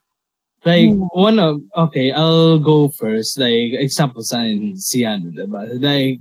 Like, 0.65 0.91
Hmm. 0.91 1.03
one 1.13 1.39
of, 1.39 1.61
okay, 1.77 2.11
I'll 2.11 2.59
go 2.59 2.89
first. 2.89 3.39
Like, 3.39 3.75
example 3.75 4.23
sa 4.23 4.43
si 4.75 5.05
ano, 5.05 5.31
diba? 5.31 5.81
Like, 5.81 6.21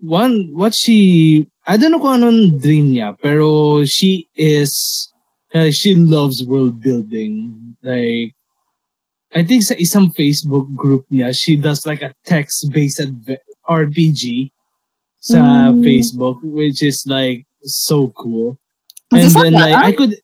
one, 0.00 0.50
what 0.52 0.74
she, 0.74 1.46
I 1.66 1.76
don't 1.76 1.92
know 1.92 2.00
kung 2.00 2.20
anong 2.22 2.60
dream 2.60 2.92
niya, 2.92 3.16
pero 3.22 3.84
she 3.84 4.28
is, 4.34 5.12
uh, 5.54 5.70
she 5.70 5.94
loves 5.94 6.44
world 6.44 6.82
building. 6.82 7.76
Like, 7.82 8.34
I 9.34 9.44
think 9.44 9.60
sa 9.62 9.76
isang 9.76 10.08
Facebook 10.16 10.72
group 10.72 11.04
niya, 11.12 11.36
she 11.36 11.56
does 11.56 11.84
like 11.84 12.00
a 12.00 12.14
text-based 12.24 13.00
adve- 13.00 13.44
RPG 13.68 14.48
sa 15.20 15.68
Mm. 15.68 15.84
Facebook, 15.84 16.40
which 16.40 16.80
is 16.80 17.04
like 17.04 17.44
so 17.60 18.08
cool. 18.16 18.56
Is 19.12 19.12
And 19.12 19.20
this 19.20 19.34
then 19.36 19.52
like? 19.52 19.76
I 19.76 19.92
could, 19.92 20.16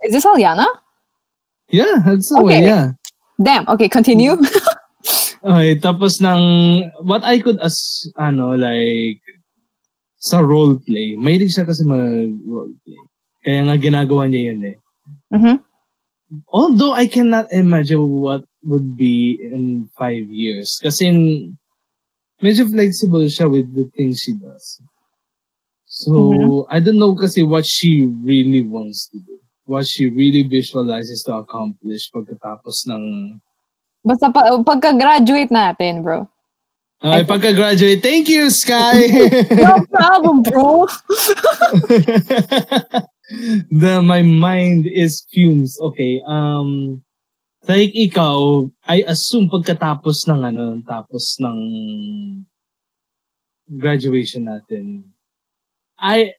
Is 0.00 0.12
this 0.12 0.24
Aliana? 0.24 0.64
yeah, 1.68 2.00
that's 2.00 2.32
the 2.32 2.40
way, 2.40 2.64
Okay. 2.64 2.66
yeah. 2.66 2.86
Damn. 3.36 3.68
Okay, 3.68 3.88
continue. 3.88 4.36
Okay, 5.40 5.72
tapos 5.80 6.20
ng, 6.20 6.40
what 7.00 7.24
I 7.24 7.40
could 7.40 7.56
as, 7.64 8.04
ano, 8.20 8.52
like, 8.52 9.20
sa 10.20 10.44
roleplay, 10.44 11.16
mahilig 11.16 11.56
siya 11.56 11.64
kasi 11.64 11.80
mag-roleplay. 11.80 13.00
Kaya 13.40 13.64
nga 13.64 13.76
ginagawa 13.80 14.28
niya 14.28 14.52
yun 14.52 14.60
eh. 14.68 14.76
Mhm. 15.32 15.54
Although 16.48 16.92
I 16.92 17.06
cannot 17.06 17.52
imagine 17.52 18.22
what 18.22 18.44
would 18.62 18.96
be 18.96 19.38
in 19.42 19.90
five 19.98 20.30
years. 20.30 20.78
Kasi 20.82 21.10
medyo 22.38 22.70
flexible 22.70 23.26
siya 23.26 23.50
with 23.50 23.66
the 23.74 23.90
things 23.96 24.22
she 24.22 24.38
does. 24.38 24.78
So, 25.90 26.14
Mhm. 26.14 26.66
I 26.70 26.78
don't 26.78 27.02
know 27.02 27.18
kasi 27.18 27.42
what 27.42 27.66
she 27.66 28.06
really 28.22 28.62
wants 28.62 29.10
to 29.10 29.18
do. 29.18 29.42
What 29.66 29.86
she 29.86 30.06
really 30.06 30.46
visualizes 30.46 31.26
to 31.26 31.42
accomplish 31.42 32.10
pagkatapos 32.14 32.86
ng 32.86 33.38
Basta 34.00 34.32
pa, 34.32 34.56
pagka-graduate 34.64 35.52
natin, 35.52 36.00
bro. 36.00 36.24
Okay, 37.04 37.24
pagka-graduate. 37.24 38.00
Thank 38.00 38.32
you, 38.32 38.48
Sky! 38.48 39.12
No 39.60 39.84
problem, 39.92 40.40
bro. 40.40 40.88
the 43.70 44.02
my 44.02 44.22
mind 44.22 44.86
is 44.86 45.26
fumes. 45.30 45.78
Okay. 45.80 46.22
Um 46.26 47.02
like 47.68 47.94
ikaw, 47.94 48.66
I 48.88 49.04
assume 49.06 49.52
pagkatapos 49.52 50.26
ng 50.26 50.40
ano, 50.42 50.82
tapos 50.82 51.38
ng 51.38 51.58
graduation 53.78 54.48
natin. 54.48 55.04
I 56.00 56.34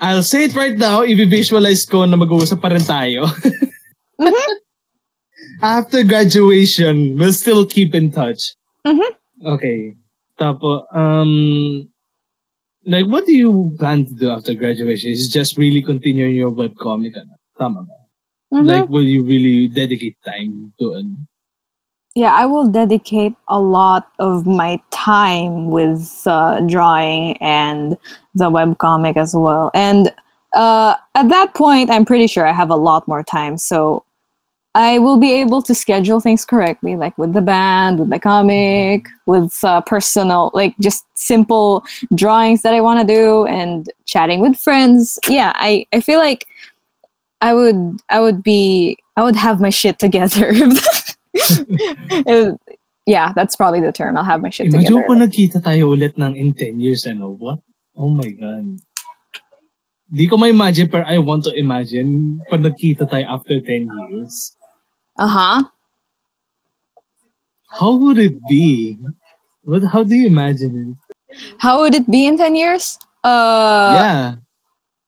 I'll 0.00 0.24
say 0.24 0.48
it 0.48 0.56
right 0.56 0.78
now, 0.78 1.04
i-visualize 1.04 1.84
ko 1.84 2.08
na 2.08 2.16
mag-uusap 2.16 2.64
pa 2.64 2.72
rin 2.72 2.80
tayo. 2.80 3.28
After 5.60 6.00
graduation, 6.08 7.20
we'll 7.20 7.36
still 7.36 7.68
keep 7.68 7.92
in 7.92 8.08
touch. 8.08 8.56
Mhm. 8.88 9.12
Okay. 9.44 9.92
Tapo, 10.40 10.88
um, 10.96 11.84
like, 12.90 13.06
what 13.06 13.26
do 13.26 13.32
you 13.32 13.74
plan 13.78 14.04
to 14.06 14.14
do 14.14 14.30
after 14.30 14.54
graduation? 14.54 15.10
Is 15.10 15.28
it 15.28 15.30
just 15.30 15.56
really 15.56 15.82
continuing 15.82 16.34
your 16.34 16.50
webcomic? 16.50 17.14
Tama 17.58 17.82
ba? 17.82 17.96
Mhm. 18.52 18.66
Like, 18.66 18.88
will 18.88 19.04
you 19.04 19.22
really 19.22 19.68
dedicate 19.68 20.16
time 20.24 20.72
to 20.78 20.94
it? 20.94 21.06
yeah, 22.14 22.34
I 22.34 22.46
will 22.46 22.68
dedicate 22.68 23.34
a 23.48 23.60
lot 23.60 24.10
of 24.18 24.46
my 24.46 24.80
time 24.90 25.70
with 25.70 26.22
uh, 26.26 26.60
drawing 26.66 27.36
and 27.38 27.96
the 28.34 28.50
webcomic 28.50 29.16
as 29.16 29.34
well. 29.34 29.70
And 29.74 30.12
uh, 30.52 30.96
at 31.14 31.28
that 31.28 31.54
point, 31.54 31.90
I'm 31.90 32.04
pretty 32.04 32.26
sure 32.26 32.46
I 32.46 32.52
have 32.52 32.70
a 32.70 32.76
lot 32.76 33.06
more 33.06 33.22
time. 33.22 33.56
So 33.56 34.04
I 34.74 35.00
will 35.00 35.18
be 35.18 35.32
able 35.32 35.62
to 35.62 35.74
schedule 35.74 36.20
things 36.20 36.44
correctly, 36.44 36.94
like 36.94 37.16
with 37.18 37.32
the 37.32 37.40
band, 37.40 37.98
with 37.98 38.08
my 38.08 38.18
comic, 38.18 39.08
with 39.26 39.58
uh, 39.64 39.80
personal, 39.82 40.52
like 40.54 40.78
just 40.78 41.04
simple 41.14 41.84
drawings 42.14 42.62
that 42.62 42.72
I 42.72 42.80
want 42.80 43.00
to 43.00 43.06
do 43.06 43.46
and 43.46 43.90
chatting 44.06 44.40
with 44.40 44.56
friends. 44.56 45.18
Yeah, 45.26 45.52
I, 45.56 45.86
I 45.92 46.00
feel 46.00 46.20
like 46.20 46.46
I 47.40 47.54
would 47.54 48.00
I 48.10 48.20
would 48.20 48.42
be 48.42 48.98
I 49.16 49.24
would 49.24 49.36
have 49.36 49.60
my 49.60 49.70
shit 49.70 49.98
together. 49.98 50.52
Yeah, 53.10 53.32
that's 53.34 53.56
probably 53.56 53.80
the 53.80 53.90
term. 53.90 54.16
I'll 54.16 54.22
have 54.22 54.40
my 54.40 54.50
shit 54.50 54.70
Imagine 54.70 55.02
together. 55.02 55.26
nagkita 55.26 55.64
tayo 55.64 55.90
ulit 55.90 56.14
ng 56.14 56.36
in 56.36 56.54
10 56.54 56.78
years, 56.78 57.10
ano? 57.10 57.34
What? 57.34 57.58
Oh 57.96 58.06
my 58.06 58.30
God. 58.30 58.78
Di 60.06 60.30
ko 60.30 60.38
ma-imagine, 60.38 60.86
pero 60.86 61.02
I 61.02 61.18
want 61.18 61.42
to 61.50 61.52
imagine 61.58 62.38
pag 62.46 62.62
nagkita 62.62 63.10
tayo 63.10 63.26
after 63.26 63.58
10 63.58 63.90
years. 63.90 64.54
Uh-huh. 65.20 65.62
How 67.68 67.94
would 67.94 68.18
it 68.18 68.34
be? 68.48 68.98
What? 69.62 69.84
How 69.84 70.02
do 70.02 70.14
you 70.16 70.26
imagine 70.26 70.96
it? 71.30 71.36
How 71.58 71.80
would 71.80 71.94
it 71.94 72.10
be 72.10 72.26
in 72.26 72.36
10 72.38 72.56
years? 72.56 72.98
Uh 73.22 73.92
yeah. 74.00 74.34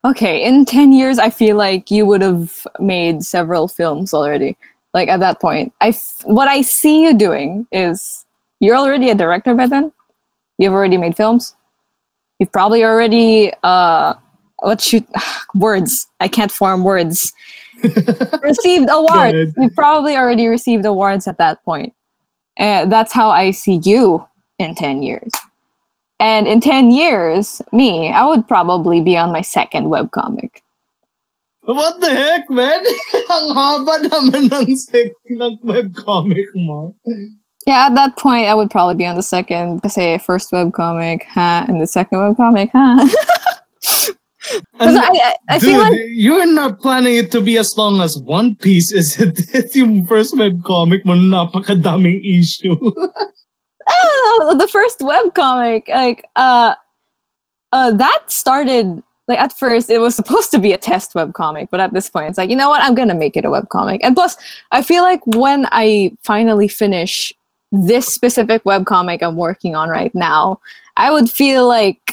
okay, 0.04 0.44
in 0.44 0.66
10 0.66 0.92
years 0.92 1.18
I 1.18 1.30
feel 1.30 1.56
like 1.56 1.90
you 1.90 2.04
would 2.04 2.20
have 2.20 2.66
made 2.78 3.22
several 3.24 3.66
films 3.68 4.12
already. 4.12 4.56
Like 4.92 5.08
at 5.08 5.20
that 5.20 5.40
point. 5.40 5.72
I 5.80 5.88
f- 5.88 6.20
what 6.24 6.46
I 6.46 6.60
see 6.60 7.02
you 7.04 7.16
doing 7.16 7.66
is 7.72 8.26
you're 8.60 8.76
already 8.76 9.08
a 9.08 9.14
director 9.14 9.54
by 9.54 9.66
then. 9.66 9.90
You've 10.58 10.74
already 10.74 10.98
made 10.98 11.16
films. 11.16 11.56
You've 12.38 12.52
probably 12.52 12.84
already 12.84 13.50
uh 13.62 14.12
what 14.58 14.82
should 14.82 15.06
words. 15.54 16.06
I 16.20 16.28
can't 16.28 16.52
form 16.52 16.84
words. 16.84 17.32
received 18.42 18.88
awards. 18.90 19.54
You've 19.56 19.74
probably 19.74 20.16
already 20.16 20.46
received 20.46 20.84
awards 20.84 21.26
at 21.26 21.38
that 21.38 21.64
point. 21.64 21.94
And 22.56 22.92
that's 22.92 23.12
how 23.12 23.30
I 23.30 23.50
see 23.50 23.80
you 23.82 24.26
in 24.58 24.74
10 24.74 25.02
years. 25.02 25.30
And 26.20 26.46
in 26.46 26.60
10 26.60 26.90
years, 26.92 27.60
me, 27.72 28.10
I 28.12 28.24
would 28.26 28.46
probably 28.46 29.00
be 29.00 29.16
on 29.16 29.32
my 29.32 29.40
second 29.40 29.86
webcomic. 29.86 30.62
What 31.62 32.00
the 32.00 32.10
heck, 32.10 32.50
man? 32.50 32.78
Ang 33.30 33.54
haba 33.54 34.02
naman 34.06 34.50
ng, 34.50 34.76
sec- 34.76 35.14
ng 35.30 35.58
webcomic 35.62 36.46
mo. 36.54 36.94
Yeah, 37.66 37.86
at 37.86 37.94
that 37.94 38.16
point, 38.16 38.46
I 38.46 38.54
would 38.54 38.70
probably 38.70 38.96
be 38.96 39.06
on 39.06 39.14
the 39.14 39.22
second, 39.22 39.82
kasi 39.82 40.18
first 40.18 40.50
webcomic, 40.50 41.22
huh? 41.22 41.64
And 41.68 41.80
the 41.80 41.86
second 41.86 42.18
webcomic, 42.18 42.70
huh? 42.74 42.98
Because 44.50 44.96
I, 44.96 45.36
I, 45.48 45.58
Dude, 45.58 45.70
feel 45.70 45.78
like 45.78 46.00
you're 46.08 46.46
not 46.46 46.80
planning 46.80 47.16
it 47.16 47.30
to 47.32 47.40
be 47.40 47.58
as 47.58 47.76
long 47.76 48.00
as 48.00 48.18
One 48.18 48.56
Piece, 48.56 48.92
is 48.92 49.18
it? 49.20 49.74
yung 49.74 50.04
first 50.06 50.34
webcomic 50.34 51.04
mo, 51.04 51.14
napakadaming 51.14 52.20
issue. 52.24 52.76
oh, 53.88 54.56
the 54.58 54.68
first 54.68 55.00
webcomic, 55.00 55.88
like, 55.88 56.24
uh, 56.36 56.74
uh, 57.72 57.92
that 57.92 58.22
started, 58.26 59.02
like, 59.28 59.38
at 59.38 59.56
first, 59.56 59.90
it 59.90 59.98
was 59.98 60.14
supposed 60.14 60.50
to 60.50 60.58
be 60.58 60.72
a 60.72 60.78
test 60.78 61.14
webcomic, 61.14 61.68
but 61.70 61.80
at 61.80 61.92
this 61.92 62.10
point, 62.10 62.28
it's 62.28 62.38
like, 62.38 62.50
you 62.50 62.56
know 62.56 62.68
what, 62.68 62.82
I'm 62.82 62.94
gonna 62.94 63.14
make 63.14 63.36
it 63.36 63.44
a 63.44 63.48
webcomic. 63.48 64.00
And 64.02 64.16
plus, 64.16 64.36
I 64.72 64.82
feel 64.82 65.02
like 65.02 65.24
when 65.26 65.66
I 65.70 66.16
finally 66.22 66.68
finish 66.68 67.32
this 67.70 68.06
specific 68.06 68.64
webcomic 68.64 69.22
I'm 69.22 69.36
working 69.36 69.74
on 69.74 69.88
right 69.88 70.14
now, 70.14 70.60
I 70.96 71.10
would 71.10 71.30
feel 71.30 71.66
like 71.66 72.11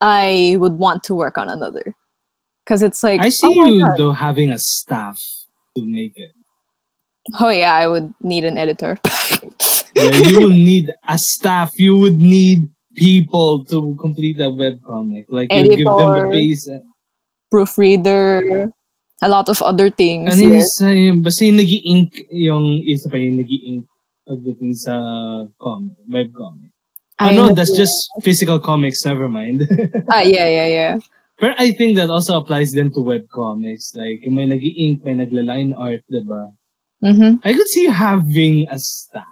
I 0.00 0.56
would 0.58 0.74
want 0.74 1.02
to 1.04 1.14
work 1.14 1.38
on 1.38 1.48
another. 1.48 1.94
Because 2.64 2.82
it's 2.82 3.02
like, 3.02 3.20
I 3.20 3.30
see 3.30 3.46
oh 3.46 3.64
you, 3.66 3.80
God. 3.80 3.98
though, 3.98 4.12
having 4.12 4.50
a 4.50 4.58
staff 4.58 5.22
to 5.76 5.84
make 5.84 6.18
it. 6.18 6.32
Oh, 7.40 7.48
yeah, 7.48 7.74
I 7.74 7.86
would 7.88 8.12
need 8.20 8.44
an 8.44 8.58
editor. 8.58 8.98
Yeah, 9.94 10.14
you 10.14 10.40
will 10.40 10.50
need 10.50 10.94
a 11.08 11.18
staff. 11.18 11.78
You 11.78 11.96
would 11.96 12.18
need 12.18 12.68
people 12.94 13.64
to 13.66 13.96
complete 14.00 14.38
that 14.38 14.50
webcomic. 14.50 15.26
Like, 15.28 15.52
you 15.52 15.76
give 15.76 15.86
them 15.86 15.96
the 15.96 16.28
Editor. 16.28 16.30
base. 16.30 16.70
Proofreader, 17.50 18.70
a 19.22 19.28
lot 19.28 19.48
of 19.48 19.62
other 19.62 19.90
things. 19.90 20.34
Ano 20.34 20.42
yung 20.42 20.52
yes. 20.52 20.78
isa 20.78 20.92
yung, 20.92 21.22
basta 21.22 21.42
yung 21.46 21.58
nag 21.58 21.72
ink 21.72 22.10
yung 22.30 22.66
isa 22.86 23.08
pa 23.08 23.16
yung 23.16 23.40
nag 23.40 23.50
ink 23.50 23.86
pagdating 24.28 24.76
sa 24.76 24.94
com, 25.58 25.90
webcomic. 26.06 26.70
I 27.18 27.34
know 27.34 27.52
that's 27.52 27.76
just 27.76 28.08
physical 28.22 28.60
comics, 28.60 29.04
never 29.04 29.28
mind. 29.28 29.66
Ah, 30.10 30.22
yeah, 30.22 30.46
yeah, 30.48 30.66
yeah. 30.66 30.98
But 31.40 31.58
I 31.60 31.72
think 31.72 31.96
that 31.96 32.10
also 32.10 32.38
applies 32.38 32.72
then 32.72 32.92
to 32.92 33.00
web 33.00 33.28
comics. 33.30 33.94
Like, 33.94 34.22
may 34.26 34.46
nag 34.46 34.62
ink 34.62 35.04
may 35.04 35.14
nagla-line 35.14 35.74
art, 35.74 36.02
diba? 36.10 36.52
hmm 37.02 37.36
I 37.44 37.52
could 37.54 37.68
see 37.68 37.82
you 37.82 37.92
having 37.92 38.68
a 38.70 38.78
staff. 38.78 39.26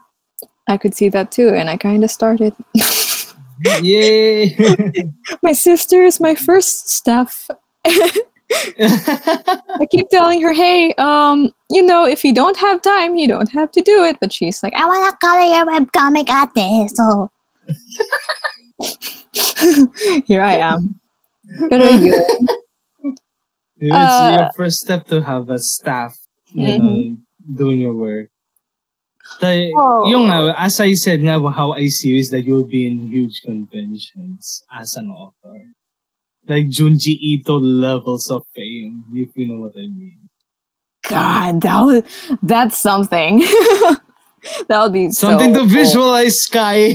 I 0.68 0.76
could 0.76 0.94
see 0.94 1.08
that 1.10 1.30
too, 1.30 1.50
and 1.50 1.70
I 1.70 1.76
kind 1.76 2.02
of 2.04 2.10
started. 2.10 2.54
Yay! 3.82 4.54
my 5.42 5.52
sister 5.52 6.02
is 6.02 6.20
my 6.20 6.34
first 6.34 6.90
staff. 6.90 7.48
I 7.86 9.86
keep 9.90 10.08
telling 10.10 10.42
her, 10.42 10.52
"Hey, 10.52 10.92
um, 10.98 11.50
you 11.70 11.82
know, 11.82 12.04
if 12.04 12.24
you 12.24 12.34
don't 12.34 12.56
have 12.58 12.82
time, 12.82 13.16
you 13.16 13.26
don't 13.26 13.50
have 13.50 13.70
to 13.72 13.80
do 13.82 14.04
it." 14.04 14.18
But 14.20 14.32
she's 14.32 14.62
like, 14.62 14.74
"I 14.74 14.86
wanna 14.86 15.16
color 15.18 15.46
your 15.46 15.66
webcomic 15.66 16.28
ate." 16.28 16.90
So 16.94 17.30
here 20.26 20.42
I 20.42 20.56
am. 20.58 20.98
Pero 21.70 21.84
yun. 22.02 22.46
it's 23.78 23.92
Uh, 23.92 24.36
your 24.40 24.50
first 24.56 24.80
step 24.80 25.06
to 25.08 25.20
have 25.22 25.50
a 25.50 25.58
staff, 25.58 26.16
you 26.52 26.78
know, 26.78 27.16
doing 27.54 27.80
your 27.80 27.94
work. 27.94 28.30
Tay, 29.40 29.72
Oh. 29.76 30.06
Yung 30.08 30.30
nga, 30.30 30.54
as 30.56 30.80
I 30.80 30.94
said 30.94 31.20
nga, 31.20 31.36
how 31.50 31.72
I 31.72 31.88
see 31.88 32.10
you 32.14 32.18
is 32.22 32.30
that 32.30 32.42
you'll 32.46 32.64
be 32.66 32.86
in 32.86 33.08
huge 33.10 33.42
conventions 33.42 34.62
as 34.72 34.96
an 34.96 35.10
author. 35.10 35.60
Like 36.46 36.70
Junji 36.70 37.18
Ito 37.20 37.58
levels 37.58 38.30
of 38.30 38.46
fame, 38.54 39.02
if 39.12 39.34
you 39.34 39.48
know 39.50 39.66
what 39.66 39.74
I 39.76 39.90
mean. 39.90 40.30
God, 41.02 41.60
that 41.62 41.80
was 41.82 42.02
that's 42.42 42.78
something. 42.78 43.42
that 44.68 44.82
would 44.82 44.92
be 44.92 45.10
Something 45.10 45.54
so 45.54 45.60
to 45.60 45.66
cool. 45.66 45.68
visualize, 45.68 46.42
Sky. 46.42 46.90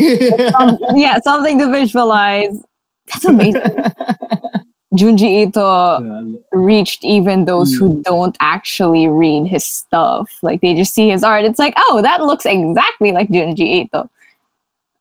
Um, 0.57 0.77
yeah, 0.95 1.19
something 1.19 1.59
to 1.59 1.71
visualize. 1.71 2.63
That's 3.07 3.25
amazing. 3.25 3.61
Junji 4.93 5.47
Ito 5.47 6.41
reached 6.51 7.05
even 7.05 7.45
those 7.45 7.73
who 7.73 8.03
don't 8.03 8.35
actually 8.41 9.07
read 9.07 9.47
his 9.47 9.63
stuff. 9.63 10.29
Like 10.41 10.59
they 10.59 10.75
just 10.75 10.93
see 10.93 11.09
his 11.09 11.23
art. 11.23 11.45
It's 11.45 11.59
like, 11.59 11.73
oh, 11.77 12.01
that 12.01 12.21
looks 12.21 12.45
exactly 12.45 13.13
like 13.13 13.29
Junji 13.29 13.87
Ito. 13.87 14.09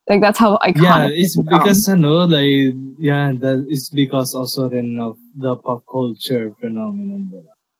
Like 0.07 0.21
that's 0.21 0.39
how 0.39 0.57
iconic. 0.63 0.81
yeah, 0.81 1.07
it's 1.11 1.35
because 1.35 1.87
know, 1.89 2.23
like 2.25 2.73
yeah, 2.97 3.33
that 3.39 3.67
is 3.69 3.89
because 3.89 4.33
also 4.33 4.69
rin 4.69 4.99
of 4.99 5.17
the 5.35 5.55
pop 5.57 5.83
culture 5.85 6.55
phenomenon 6.59 7.31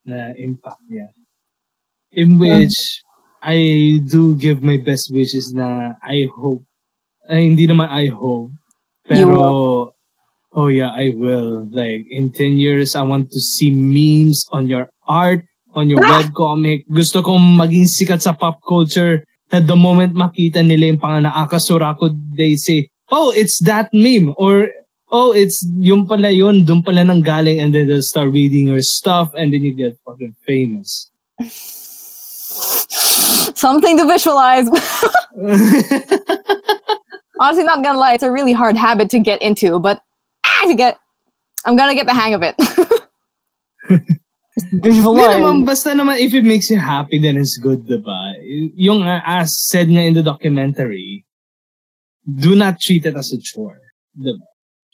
na 0.06 0.32
impact 0.38 0.80
niya. 0.92 1.10
In 2.12 2.40
which 2.40 3.04
I 3.42 4.00
do 4.06 4.38
give 4.38 4.62
my 4.62 4.78
best 4.78 5.10
wishes 5.10 5.54
na 5.54 5.98
I 6.06 6.30
hope 6.30 6.62
ay 7.26 7.50
hindi 7.50 7.66
naman 7.66 7.90
I 7.90 8.08
hope 8.14 8.54
pero 9.06 9.94
oh 10.54 10.68
yeah, 10.68 10.92
I 10.92 11.14
will. 11.16 11.68
Like 11.72 12.08
in 12.12 12.32
10 12.32 12.58
years 12.58 12.96
I 12.96 13.02
want 13.02 13.32
to 13.32 13.40
see 13.40 13.72
memes 13.72 14.46
on 14.52 14.68
your 14.68 14.90
art, 15.08 15.44
on 15.74 15.90
your 15.90 16.00
webcomic. 16.00 16.86
Gusto 16.92 17.22
kong 17.24 17.58
maging 17.58 17.88
sikat 17.88 18.22
sa 18.22 18.34
pop 18.34 18.60
culture 18.64 19.24
that 19.50 19.68
the 19.68 19.76
moment 19.76 20.16
makita 20.16 20.64
nila 20.64 20.96
yung 20.96 21.02
pangalan 21.02 21.28
na 21.28 21.36
Akasurako, 21.36 22.16
they 22.36 22.56
say, 22.56 22.88
oh, 23.12 23.32
it's 23.36 23.60
that 23.68 23.92
meme. 23.92 24.34
Or, 24.38 24.72
oh, 25.12 25.36
it's 25.36 25.64
yung 25.80 26.08
pala 26.08 26.32
yun, 26.32 26.64
dun 26.64 26.84
pala 26.84 27.04
nang 27.04 27.22
galing. 27.22 27.60
And 27.60 27.76
then 27.76 27.88
they'll 27.88 28.02
start 28.02 28.32
reading 28.32 28.68
your 28.72 28.82
stuff 28.82 29.32
and 29.36 29.52
then 29.52 29.64
you 29.64 29.76
get 29.76 30.00
fucking 30.08 30.36
famous. 30.48 31.12
something 33.58 33.98
to 33.98 34.06
visualize. 34.06 34.68
Honestly, 37.40 37.64
not 37.64 37.84
gonna 37.84 37.98
lie, 37.98 38.14
it's 38.14 38.24
a 38.24 38.32
really 38.32 38.54
hard 38.54 38.78
habit 38.78 39.10
to 39.10 39.20
get 39.20 39.42
into, 39.42 39.80
but 39.80 40.02
ah, 40.46 40.66
to 40.68 40.76
get, 40.76 41.00
I'm 41.66 41.76
gonna 41.76 41.96
get 41.96 42.06
the 42.06 42.14
hang 42.14 42.34
of 42.34 42.44
it. 42.44 42.56
Visualize. 44.74 45.42
naman, 45.42 45.66
basta 45.66 45.90
naman 45.96 46.20
if 46.20 46.34
it 46.34 46.44
makes 46.44 46.70
you 46.70 46.78
happy, 46.78 47.18
then 47.18 47.38
it's 47.38 47.58
good, 47.58 47.88
diba? 47.88 48.36
Yung 48.76 49.02
uh, 49.02 49.22
as 49.26 49.58
said 49.58 49.90
nga 49.90 50.02
in 50.04 50.14
the 50.14 50.22
documentary, 50.22 51.26
do 52.28 52.56
not 52.56 52.80
treat 52.80 53.06
it 53.06 53.16
as 53.16 53.34
a 53.34 53.40
chore. 53.42 53.82
Diba? 54.14 54.38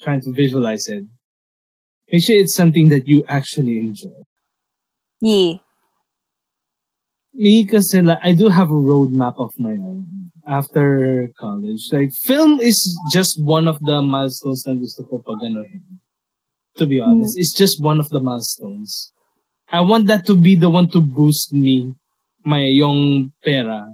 Trying 0.01 0.21
to 0.21 0.31
visualize 0.31 0.87
it. 0.87 1.03
Make 2.11 2.23
sure 2.23 2.37
it's 2.37 2.55
something 2.55 2.87
that 2.89 3.07
you 3.07 3.25
actually 3.27 3.79
enjoy. 3.79 4.15
Yeah. 5.19 5.57
Me, 7.37 7.65
kasi 7.69 8.01
like, 8.01 8.17
I 8.25 8.33
do 8.33 8.49
have 8.49 8.73
a 8.73 8.81
roadmap 8.81 9.37
of 9.37 9.53
my 9.61 9.77
own 9.77 10.33
after 10.49 11.29
college. 11.37 11.85
Like, 11.93 12.09
film 12.13 12.57
is 12.59 12.97
just 13.13 13.37
one 13.37 13.69
of 13.69 13.77
the 13.85 14.01
milestones 14.01 14.65
na 14.65 14.73
gusto 14.73 15.05
ko 15.05 15.21
pag 15.21 15.45
ano, 15.45 15.61
To 16.81 16.85
be 16.85 16.97
honest, 17.01 17.37
it's 17.37 17.53
just 17.53 17.81
one 17.81 18.01
of 18.01 18.09
the 18.09 18.21
milestones. 18.21 19.13
I 19.69 19.81
want 19.81 20.07
that 20.07 20.25
to 20.29 20.35
be 20.37 20.55
the 20.57 20.69
one 20.69 20.89
to 20.93 21.01
boost 21.01 21.53
me, 21.53 21.93
my 22.45 22.65
yung 22.73 23.33
pera, 23.45 23.85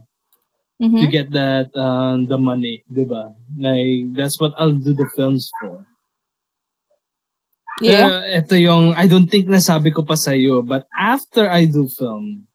to 0.80 0.88
Mhm. 0.88 1.12
get 1.12 1.32
that, 1.32 1.72
uh, 1.76 2.20
the 2.28 2.38
money, 2.40 2.84
diba? 2.92 3.32
Like, 3.60 4.16
that's 4.16 4.40
what 4.40 4.52
I'll 4.60 4.76
do 4.76 4.92
the 4.96 5.08
films 5.16 5.52
for. 5.60 5.84
Yeah. 7.82 8.08
Uh, 8.08 8.24
ito 8.40 8.56
yung, 8.56 8.94
I 8.96 9.08
don't 9.08 9.28
think 9.28 9.48
nasabi 9.48 9.92
ko 9.92 10.04
pa 10.04 10.16
sa'yo, 10.16 10.62
but 10.62 10.88
after 10.96 11.50
I 11.50 11.66
do 11.66 11.88
film, 11.88 12.48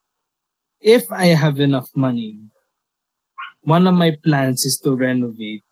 if 0.80 1.10
I 1.10 1.26
have 1.26 1.60
enough 1.60 1.88
money, 1.94 2.38
one 3.62 3.86
of 3.86 3.94
my 3.94 4.16
plans 4.24 4.64
is 4.64 4.78
to 4.80 4.94
renovate 4.94 5.62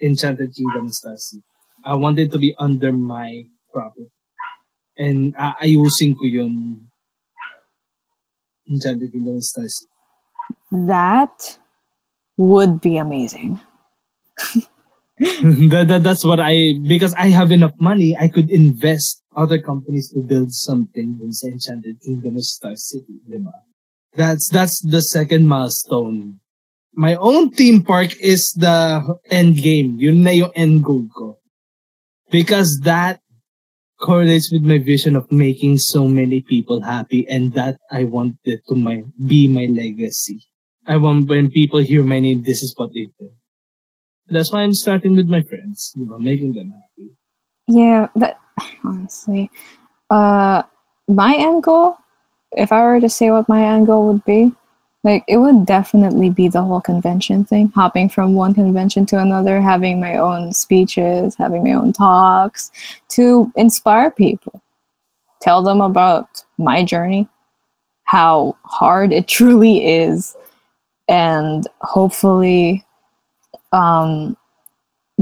Enchanted 0.00 0.54
Kingdom 0.54 0.90
Star 0.90 1.16
City. 1.16 1.42
I 1.84 1.94
want 1.94 2.18
it 2.18 2.30
to 2.32 2.38
be 2.38 2.54
under 2.58 2.92
my 2.92 3.44
property. 3.72 4.10
And 4.96 5.34
aayusin 5.36 6.16
ko 6.16 6.24
yun 6.24 6.86
Enchanted 8.70 9.12
Kingdom 9.12 9.40
Star 9.40 9.68
City. 9.68 9.90
That 10.70 11.58
would 12.36 12.80
be 12.80 12.96
amazing. 12.96 13.60
that, 15.18 15.86
that, 15.88 16.02
that's 16.02 16.24
what 16.24 16.40
I, 16.40 16.74
because 16.86 17.14
I 17.14 17.28
have 17.28 17.52
enough 17.52 17.74
money, 17.78 18.16
I 18.16 18.28
could 18.28 18.50
invest 18.50 19.22
other 19.36 19.58
companies 19.58 20.10
to 20.12 20.20
build 20.20 20.52
something 20.52 21.18
in 21.20 21.32
Enchanted 21.44 22.00
Kingdom 22.00 22.40
Star 22.40 22.76
City, 22.76 23.20
di 23.28 23.38
ba? 23.38 23.52
That's, 24.14 24.48
that's 24.48 24.80
the 24.80 25.00
second 25.00 25.48
milestone. 25.48 26.40
My 26.94 27.14
own 27.16 27.50
theme 27.50 27.82
park 27.82 28.14
is 28.20 28.52
the 28.52 29.18
end 29.30 29.56
game. 29.56 29.98
Yun 29.98 30.22
na 30.22 30.30
yung 30.30 30.52
end 30.54 30.84
goal 30.84 31.08
ko. 31.14 31.38
Because 32.30 32.80
that 32.80 33.20
correlates 34.00 34.52
with 34.52 34.62
my 34.62 34.78
vision 34.78 35.16
of 35.16 35.30
making 35.30 35.78
so 35.78 36.06
many 36.06 36.40
people 36.42 36.82
happy 36.82 37.26
and 37.28 37.54
that 37.54 37.78
I 37.90 38.04
want 38.04 38.36
it 38.44 38.60
to 38.68 38.74
my, 38.74 39.04
be 39.26 39.48
my 39.48 39.66
legacy. 39.66 40.44
I 40.86 40.96
want 40.96 41.28
when 41.28 41.50
people 41.50 41.80
hear 41.80 42.02
my 42.02 42.18
name, 42.18 42.42
this 42.42 42.62
is 42.62 42.74
what 42.76 42.92
they 42.92 43.08
do. 43.18 43.30
That's 44.28 44.52
why 44.52 44.62
I'm 44.62 44.74
starting 44.74 45.16
with 45.16 45.28
my 45.28 45.42
friends, 45.42 45.92
you 45.94 46.06
know, 46.06 46.18
making 46.18 46.54
them 46.54 46.72
happy. 46.72 47.10
Yeah, 47.68 48.08
but 48.16 48.38
honestly, 48.84 49.50
uh, 50.10 50.62
my 51.08 51.36
end 51.36 51.62
goal, 51.62 51.96
if 52.56 52.72
I 52.72 52.82
were 52.84 53.00
to 53.00 53.08
say 53.08 53.30
what 53.30 53.48
my 53.48 53.64
end 53.64 53.86
goal 53.86 54.06
would 54.08 54.24
be, 54.24 54.52
like 55.04 55.24
it 55.26 55.38
would 55.38 55.66
definitely 55.66 56.30
be 56.30 56.48
the 56.48 56.62
whole 56.62 56.80
convention 56.80 57.44
thing, 57.44 57.68
hopping 57.74 58.08
from 58.08 58.34
one 58.34 58.54
convention 58.54 59.04
to 59.06 59.18
another, 59.18 59.60
having 59.60 60.00
my 60.00 60.16
own 60.16 60.52
speeches, 60.52 61.34
having 61.34 61.64
my 61.64 61.72
own 61.72 61.92
talks 61.92 62.70
to 63.08 63.52
inspire 63.56 64.10
people, 64.10 64.62
tell 65.40 65.62
them 65.62 65.80
about 65.80 66.44
my 66.58 66.84
journey, 66.84 67.28
how 68.04 68.56
hard 68.64 69.12
it 69.12 69.26
truly 69.36 69.84
is, 69.84 70.36
and 71.08 71.66
hopefully 71.80 72.84
um, 73.72 74.36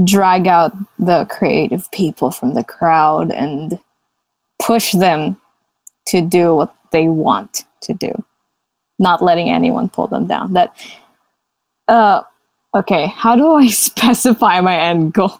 drag 0.03 0.47
out 0.47 0.73
the 0.99 1.25
creative 1.25 1.89
people 1.91 2.29
from 2.29 2.53
the 2.53 2.63
crowd 2.63 3.31
and 3.31 3.79
push 4.59 4.91
them 4.91 5.37
to 6.05 6.21
do 6.21 6.55
what 6.55 6.75
they 6.91 7.07
want 7.07 7.65
to 7.81 7.93
do 7.93 8.11
not 8.99 9.21
letting 9.21 9.49
anyone 9.49 9.89
pull 9.89 10.07
them 10.07 10.27
down 10.27 10.53
that 10.53 10.75
uh 11.87 12.21
okay 12.75 13.07
how 13.07 13.35
do 13.35 13.53
i 13.53 13.67
specify 13.87 14.59
my 14.61 14.77
end 14.77 15.13
goal 15.13 15.39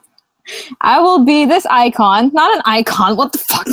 i 0.81 0.99
will 0.99 1.23
be 1.23 1.45
this 1.45 1.65
icon 1.67 2.31
not 2.33 2.55
an 2.55 2.61
icon 2.65 3.15
what 3.15 3.31
the 3.31 3.37
fuck 3.37 3.67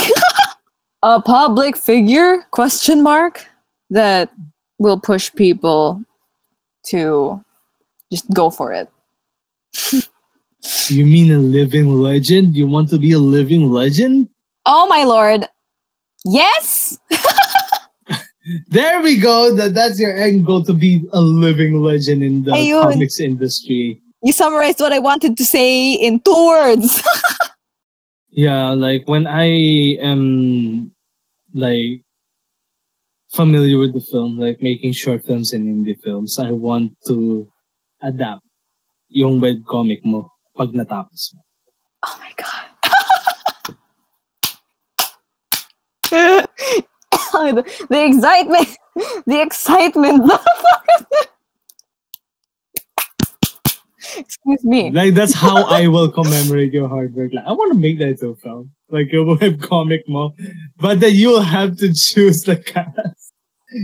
a 1.02 1.20
public 1.20 1.76
figure 1.76 2.42
question 2.50 3.02
mark 3.02 3.46
that 3.90 4.30
will 4.78 5.00
push 5.00 5.32
people 5.34 6.02
to 6.84 7.42
just 8.10 8.30
go 8.32 8.50
for 8.50 8.72
it 8.72 8.90
You 10.90 11.06
mean 11.06 11.32
a 11.32 11.38
living 11.38 11.88
legend? 11.88 12.56
You 12.56 12.66
want 12.66 12.88
to 12.90 12.98
be 12.98 13.12
a 13.12 13.18
living 13.18 13.70
legend? 13.70 14.28
Oh 14.66 14.86
my 14.88 15.04
lord. 15.04 15.46
Yes. 16.24 16.98
There 18.68 19.00
we 19.02 19.18
go. 19.18 19.54
That 19.54 19.74
that's 19.74 20.00
your 20.00 20.16
end 20.16 20.46
goal 20.46 20.64
to 20.64 20.72
be 20.72 21.04
a 21.12 21.20
living 21.20 21.80
legend 21.80 22.22
in 22.22 22.44
the 22.44 22.52
Ayun. 22.52 22.92
comics 22.92 23.20
industry. 23.20 24.00
You 24.22 24.32
summarized 24.32 24.80
what 24.80 24.92
I 24.92 24.98
wanted 24.98 25.36
to 25.36 25.44
say 25.44 25.92
in 25.94 26.20
two 26.20 26.46
words. 26.46 27.02
Yeah, 28.30 28.70
like 28.70 29.08
when 29.08 29.26
I 29.26 29.50
am 29.98 30.92
like 31.54 32.04
familiar 33.34 33.78
with 33.78 33.94
the 33.94 34.00
film, 34.00 34.38
like 34.38 34.62
making 34.62 34.92
short 34.92 35.24
films 35.24 35.52
and 35.52 35.66
indie 35.66 35.98
films, 35.98 36.38
I 36.38 36.52
want 36.52 36.94
to 37.08 37.50
adapt 38.00 38.46
yung 39.08 39.40
webcomic 39.40 40.04
mo 40.04 40.30
pag 40.54 40.70
natapos 40.70 41.34
mo. 41.34 41.42
oh 42.06 42.16
my 42.22 42.30
god. 42.38 42.66
the, 47.32 47.86
the 47.88 48.04
excitement. 48.04 48.68
The 49.26 49.40
excitement. 49.40 50.30
Excuse 54.16 54.64
me. 54.64 54.90
Like 54.90 55.14
that's 55.14 55.34
how 55.34 55.64
I 55.66 55.86
will 55.86 56.10
commemorate 56.10 56.72
your 56.72 56.88
hard 56.88 57.14
work. 57.14 57.32
Like, 57.32 57.44
I 57.46 57.52
want 57.52 57.72
to 57.72 57.78
make 57.78 57.98
that 57.98 58.22
a 58.22 58.34
film, 58.34 58.72
like 58.88 59.12
your 59.12 59.36
web 59.36 59.62
comic 59.62 60.08
mo, 60.08 60.34
but 60.78 61.00
then 61.00 61.14
you 61.14 61.28
will 61.28 61.42
have 61.42 61.76
to 61.78 61.92
choose 61.94 62.42
the 62.42 62.56
cast. 62.56 63.32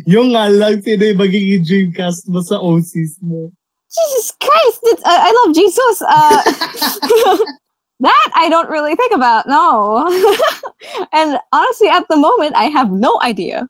Yung 0.06 0.32
nga 0.32 0.48
lang 0.48 0.80
sino 0.80 1.04
yung 1.04 1.18
magiging 1.20 1.64
dream 1.64 1.92
cast 1.92 2.26
mo 2.28 2.40
sa 2.40 2.56
OCs 2.56 3.20
mo. 3.20 3.52
Jesus 3.92 4.32
Christ! 4.40 4.80
Uh, 5.04 5.20
I 5.22 5.30
love 5.44 5.54
Jesus. 5.54 6.02
Uh, 6.02 7.44
that 8.00 8.30
I 8.34 8.48
don't 8.48 8.68
really 8.68 8.94
think 8.94 9.14
about. 9.14 9.46
No. 9.46 10.06
and 11.12 11.38
honestly, 11.52 11.88
at 11.88 12.06
the 12.08 12.16
moment, 12.16 12.54
I 12.56 12.64
have 12.64 12.90
no 12.90 13.20
idea 13.22 13.68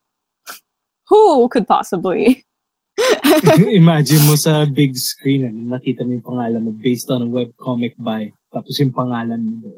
who 1.09 1.49
could 1.49 1.69
possibly. 1.69 2.45
Imagine 3.59 4.23
mo 4.27 4.39
sa 4.39 4.65
big 4.65 4.97
screen, 4.97 5.45
ano, 5.51 5.77
nakita 5.77 6.07
mo 6.07 6.15
yung 6.15 6.23
pangalan 6.23 6.63
mo 6.63 6.71
based 6.79 7.11
on 7.11 7.23
a 7.23 7.29
webcomic 7.29 7.95
by, 7.99 8.31
tapos 8.55 8.79
yung 8.79 8.95
pangalan 8.95 9.61
mo. 9.61 9.71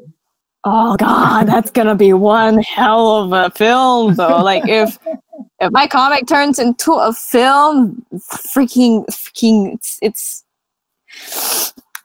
Oh 0.63 0.95
God, 0.97 1.47
that's 1.47 1.71
gonna 1.71 1.95
be 1.95 2.13
one 2.13 2.61
hell 2.61 3.23
of 3.23 3.33
a 3.33 3.49
film, 3.55 4.15
though. 4.15 4.43
Like 4.43 4.67
if 4.67 4.99
if 5.59 5.71
my 5.71 5.87
comic 5.87 6.27
turns 6.27 6.59
into 6.59 6.93
a 6.93 7.13
film, 7.13 8.05
freaking, 8.53 9.05
freaking, 9.09 9.73
it's 9.73 9.97
it's 10.01 10.43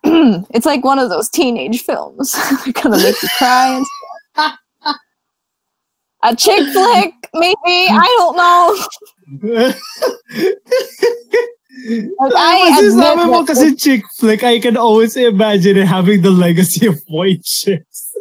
it's 0.50 0.66
like 0.66 0.84
one 0.84 0.98
of 0.98 1.10
those 1.10 1.28
teenage 1.28 1.82
films. 1.82 2.34
gonna 2.72 2.96
make 2.96 3.22
you 3.22 3.28
cry. 3.38 3.76
And 3.76 3.86
stuff. 4.34 4.58
a 6.22 6.36
chick 6.36 6.72
flick, 6.72 7.14
maybe. 7.34 7.88
I 7.90 8.16
don't 8.18 8.36
know. 8.36 8.76
Like, 12.18 12.34
I 12.36 12.68
Kasi 12.68 12.86
admit 12.86 13.02
sabi 13.02 13.24
mo 13.24 13.42
that 13.42 13.78
chick 13.78 14.04
flick, 14.18 14.44
I 14.44 14.60
can 14.60 14.76
always 14.76 15.16
imagine 15.16 15.76
it 15.78 15.86
having 15.86 16.20
the 16.22 16.30
legacy 16.30 16.86
of 16.86 17.00
white 17.08 17.44
chicks. 17.44 18.10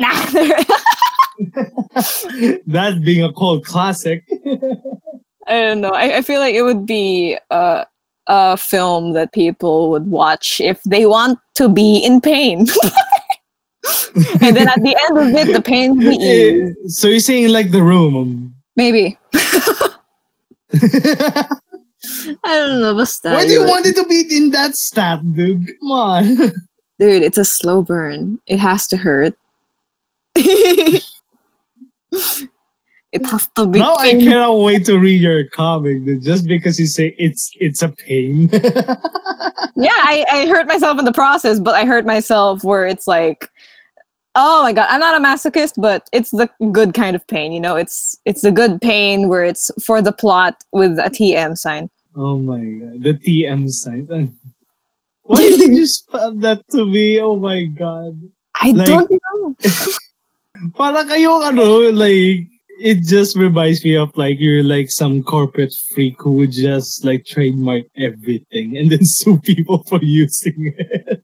Nah, 0.00 0.08
that 2.64 3.02
being 3.04 3.22
a 3.22 3.30
cult 3.34 3.66
classic. 3.66 4.24
I 5.46 5.60
don't 5.60 5.82
know. 5.82 5.90
I, 5.90 6.16
I 6.16 6.22
feel 6.22 6.40
like 6.40 6.54
it 6.54 6.62
would 6.62 6.86
be 6.86 7.36
uh, 7.50 7.84
a 8.30 8.56
film 8.56 9.12
that 9.12 9.32
people 9.32 9.90
would 9.90 10.06
watch 10.06 10.60
if 10.60 10.80
they 10.84 11.04
want 11.04 11.38
to 11.54 11.68
be 11.68 11.98
in 11.98 12.20
pain. 12.20 12.60
and 14.40 14.56
then 14.56 14.68
at 14.68 14.80
the 14.82 14.96
end 15.08 15.18
of 15.18 15.34
it, 15.34 15.52
the 15.52 15.60
pain 15.60 15.98
will 15.98 16.10
be 16.10 16.18
eh, 16.22 16.70
eased. 16.84 16.98
so 16.98 17.08
you're 17.08 17.18
saying 17.18 17.48
like 17.48 17.72
the 17.72 17.82
room. 17.82 18.14
Um? 18.16 18.54
Maybe. 18.76 19.18
I 19.34 19.48
don't 22.44 22.80
know. 22.80 22.94
Basta. 22.94 23.30
Why 23.30 23.44
do 23.44 23.52
you 23.52 23.64
want 23.66 23.86
it 23.86 23.96
to 23.96 24.06
be 24.06 24.24
in 24.30 24.50
that 24.50 24.76
stat, 24.76 25.20
dude? 25.34 25.66
Come 25.80 25.90
on. 25.90 26.36
Dude, 27.00 27.22
it's 27.22 27.38
a 27.38 27.44
slow 27.44 27.82
burn. 27.82 28.38
It 28.46 28.58
has 28.58 28.86
to 28.88 28.96
hurt. 28.96 29.34
It 33.12 33.26
has 33.26 33.48
to 33.56 33.66
be. 33.66 33.78
now 33.80 33.94
I 33.96 34.12
cannot 34.12 34.58
wait 34.60 34.84
to 34.86 34.98
read 34.98 35.20
your 35.20 35.44
comic, 35.48 36.04
just 36.22 36.46
because 36.46 36.78
you 36.78 36.86
say 36.86 37.14
it's 37.18 37.50
it's 37.60 37.82
a 37.82 37.88
pain. 37.88 38.48
yeah, 38.52 39.98
I, 40.06 40.24
I 40.30 40.46
hurt 40.46 40.66
myself 40.66 40.98
in 40.98 41.04
the 41.04 41.12
process, 41.12 41.58
but 41.60 41.74
I 41.74 41.84
hurt 41.84 42.06
myself 42.06 42.62
where 42.62 42.86
it's 42.86 43.06
like, 43.08 43.48
oh 44.36 44.62
my 44.62 44.72
god, 44.72 44.86
I'm 44.90 45.00
not 45.00 45.20
a 45.20 45.24
masochist, 45.24 45.74
but 45.76 46.08
it's 46.12 46.30
the 46.30 46.48
good 46.72 46.94
kind 46.94 47.16
of 47.16 47.26
pain, 47.26 47.52
you 47.52 47.60
know. 47.60 47.76
It's 47.76 48.16
it's 48.24 48.42
the 48.42 48.52
good 48.52 48.80
pain 48.80 49.28
where 49.28 49.44
it's 49.44 49.70
for 49.82 50.00
the 50.02 50.12
plot 50.12 50.62
with 50.72 50.98
a 50.98 51.10
TM 51.10 51.56
sign. 51.58 51.90
oh 52.16 52.38
my 52.38 52.58
god, 52.62 53.02
the 53.02 53.14
TM 53.14 53.70
sign. 53.70 54.06
Why 55.22 55.38
did 55.62 55.70
you 55.74 55.86
spell 55.86 56.34
that 56.42 56.62
to 56.74 56.84
me? 56.86 57.20
Oh 57.20 57.36
my 57.36 57.64
god. 57.64 58.18
I 58.60 58.70
Like- 58.72 58.86
don't 58.86 59.10
know. 59.10 59.54
Para 60.74 61.04
kayo 61.08 61.40
ano, 61.40 61.88
like, 61.94 62.49
it 62.80 63.02
just 63.02 63.36
reminds 63.36 63.84
me 63.84 63.96
of 63.96 64.16
like, 64.16 64.40
you're 64.40 64.64
like 64.64 64.90
some 64.90 65.22
corporate 65.22 65.74
freak 65.94 66.16
who 66.18 66.32
would 66.32 66.52
just 66.52 67.04
like 67.04 67.26
trademark 67.26 67.82
everything 67.96 68.78
and 68.78 68.90
then 68.90 69.04
sue 69.04 69.38
people 69.38 69.84
for 69.84 70.00
using 70.02 70.74
it. 70.78 71.22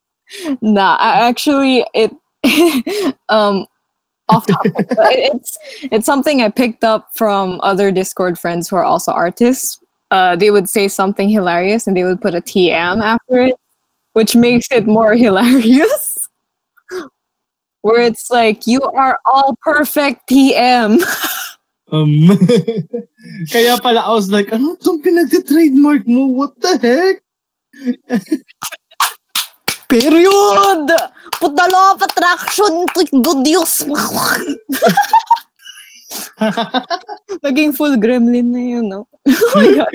Nah, 0.61 0.97
I, 0.97 1.29
actually, 1.29 1.85
it 1.95 2.13
um 3.29 3.67
off 4.29 4.47
topic. 4.47 4.75
it's 4.79 5.57
it's 5.83 6.05
something 6.05 6.43
I 6.43 6.49
picked 6.49 6.85
up 6.85 7.11
from 7.15 7.61
other 7.63 7.91
Discord 7.91 8.39
friends 8.39 8.69
who 8.69 8.77
are 8.77 8.85
also 8.85 9.13
artists. 9.13 9.81
Uh, 10.11 10.37
they 10.37 10.51
would 10.51 10.69
say 10.69 10.89
something 10.89 11.29
hilarious 11.29 11.87
and 11.87 11.97
they 11.97 12.05
would 12.05 12.21
put 12.21 12.35
a 12.35 12.41
TM 12.41 13.03
after 13.03 13.41
it, 13.41 13.57
which 14.13 14.37
makes 14.37 14.67
it 14.71 14.87
more 14.87 15.15
hilarious. 15.25 16.29
Where 17.83 18.01
it's 18.01 18.31
like 18.31 18.67
you 18.67 18.83
are 18.83 19.19
all 19.25 19.57
perfect 19.63 20.29
TM. 20.29 21.01
Um, 21.87 22.35
kaya 23.53 23.79
pala 23.79 24.11
I 24.11 24.13
was 24.15 24.27
like, 24.27 24.51
ano 24.51 24.75
itong 24.75 25.07
pinag-trademark 25.07 26.03
mo? 26.11 26.27
What 26.35 26.59
the 26.59 26.75
heck? 26.83 27.23
Period. 29.87 30.91
Put 31.39 31.55
the 31.55 31.69
law 31.71 31.95
of 31.95 32.03
attraction 32.03 32.91
to 32.91 33.01
good 33.23 33.47
Diyos. 33.47 33.87
Naging 37.47 37.71
full 37.75 37.95
gremlin 37.97 38.51
na 38.51 38.59
yun, 38.59 38.89
no? 38.91 39.07
oh 39.27 39.55
my 39.55 39.79
God. 39.79 39.91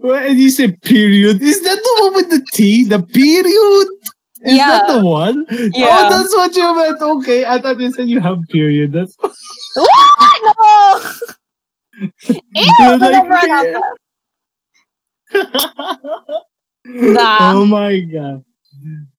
when 0.00 0.36
you 0.36 0.50
say 0.50 0.68
period, 0.84 1.40
is 1.40 1.62
that 1.62 1.80
the 1.80 1.92
one 2.04 2.14
with 2.14 2.28
the 2.30 2.44
T? 2.52 2.84
The 2.84 3.00
period? 3.00 3.88
Is 4.44 4.56
Yeah. 4.56 4.68
that 4.68 4.92
the 4.92 5.04
one? 5.04 5.46
Oh, 5.50 5.68
Yeah. 5.74 6.08
that's 6.10 6.34
what 6.34 6.54
you 6.56 6.74
meant. 6.74 7.00
Okay, 7.00 7.44
I 7.44 7.60
thought 7.60 7.78
you 7.80 7.92
said 7.92 8.08
you 8.08 8.20
have 8.20 8.38
period. 8.50 8.92
That's 8.92 9.16
What? 9.74 10.38
No! 10.58 11.00
Ew! 12.54 12.98
Like. 12.98 13.76
Nah. 16.84 17.54
oh 17.54 17.64
my 17.64 18.00
god. 18.00 18.42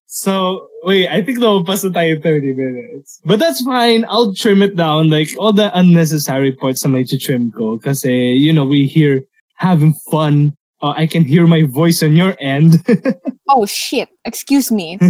So, 0.05 0.67
wait, 0.83 1.07
I 1.07 1.23
think 1.23 1.39
lumabas 1.39 1.81
na 1.87 1.89
tayo 1.95 2.21
30 2.21 2.53
minutes. 2.53 3.17
But 3.25 3.39
that's 3.39 3.63
fine. 3.63 4.05
I'll 4.09 4.35
trim 4.35 4.61
it 4.61 4.75
down. 4.75 5.09
Like, 5.09 5.31
all 5.39 5.53
the 5.53 5.71
unnecessary 5.73 6.51
parts 6.51 6.85
na 6.85 7.01
to 7.01 7.17
trim 7.17 7.51
ko. 7.55 7.79
Kasi, 7.79 8.35
you 8.37 8.51
know, 8.53 8.65
we 8.67 8.85
here 8.85 9.23
having 9.55 9.95
fun. 10.11 10.53
Uh, 10.83 10.93
I 10.95 11.07
can 11.07 11.23
hear 11.23 11.47
my 11.47 11.63
voice 11.63 12.03
on 12.03 12.15
your 12.15 12.35
end. 12.39 12.85
Oh 13.55 13.65
shit. 13.65 14.09
Excuse 14.25 14.71
me. 14.71 14.97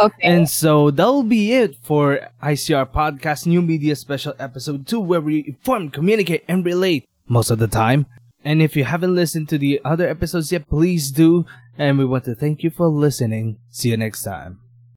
Okay. 0.00 0.22
And 0.22 0.48
so 0.48 0.90
that'll 0.90 1.22
be 1.22 1.52
it 1.52 1.76
for 1.82 2.18
ICR 2.42 2.90
Podcast 2.90 3.46
New 3.46 3.60
Media 3.62 3.94
Special 3.94 4.34
Episode 4.38 4.86
2, 4.86 4.98
where 4.98 5.20
we 5.20 5.44
inform, 5.46 5.90
communicate, 5.90 6.44
and 6.48 6.64
relate 6.64 7.06
most 7.28 7.50
of 7.50 7.58
the 7.58 7.68
time. 7.68 8.06
And 8.44 8.62
if 8.62 8.74
you 8.74 8.84
haven't 8.84 9.14
listened 9.14 9.48
to 9.50 9.58
the 9.58 9.80
other 9.84 10.08
episodes 10.08 10.50
yet, 10.50 10.68
please 10.68 11.12
do. 11.12 11.44
And 11.78 11.98
we 11.98 12.04
want 12.04 12.24
to 12.24 12.34
thank 12.34 12.62
you 12.64 12.70
for 12.70 12.88
listening. 12.88 13.58
See 13.70 13.90
you 13.90 13.96
next 13.96 14.24
time. 14.24 14.61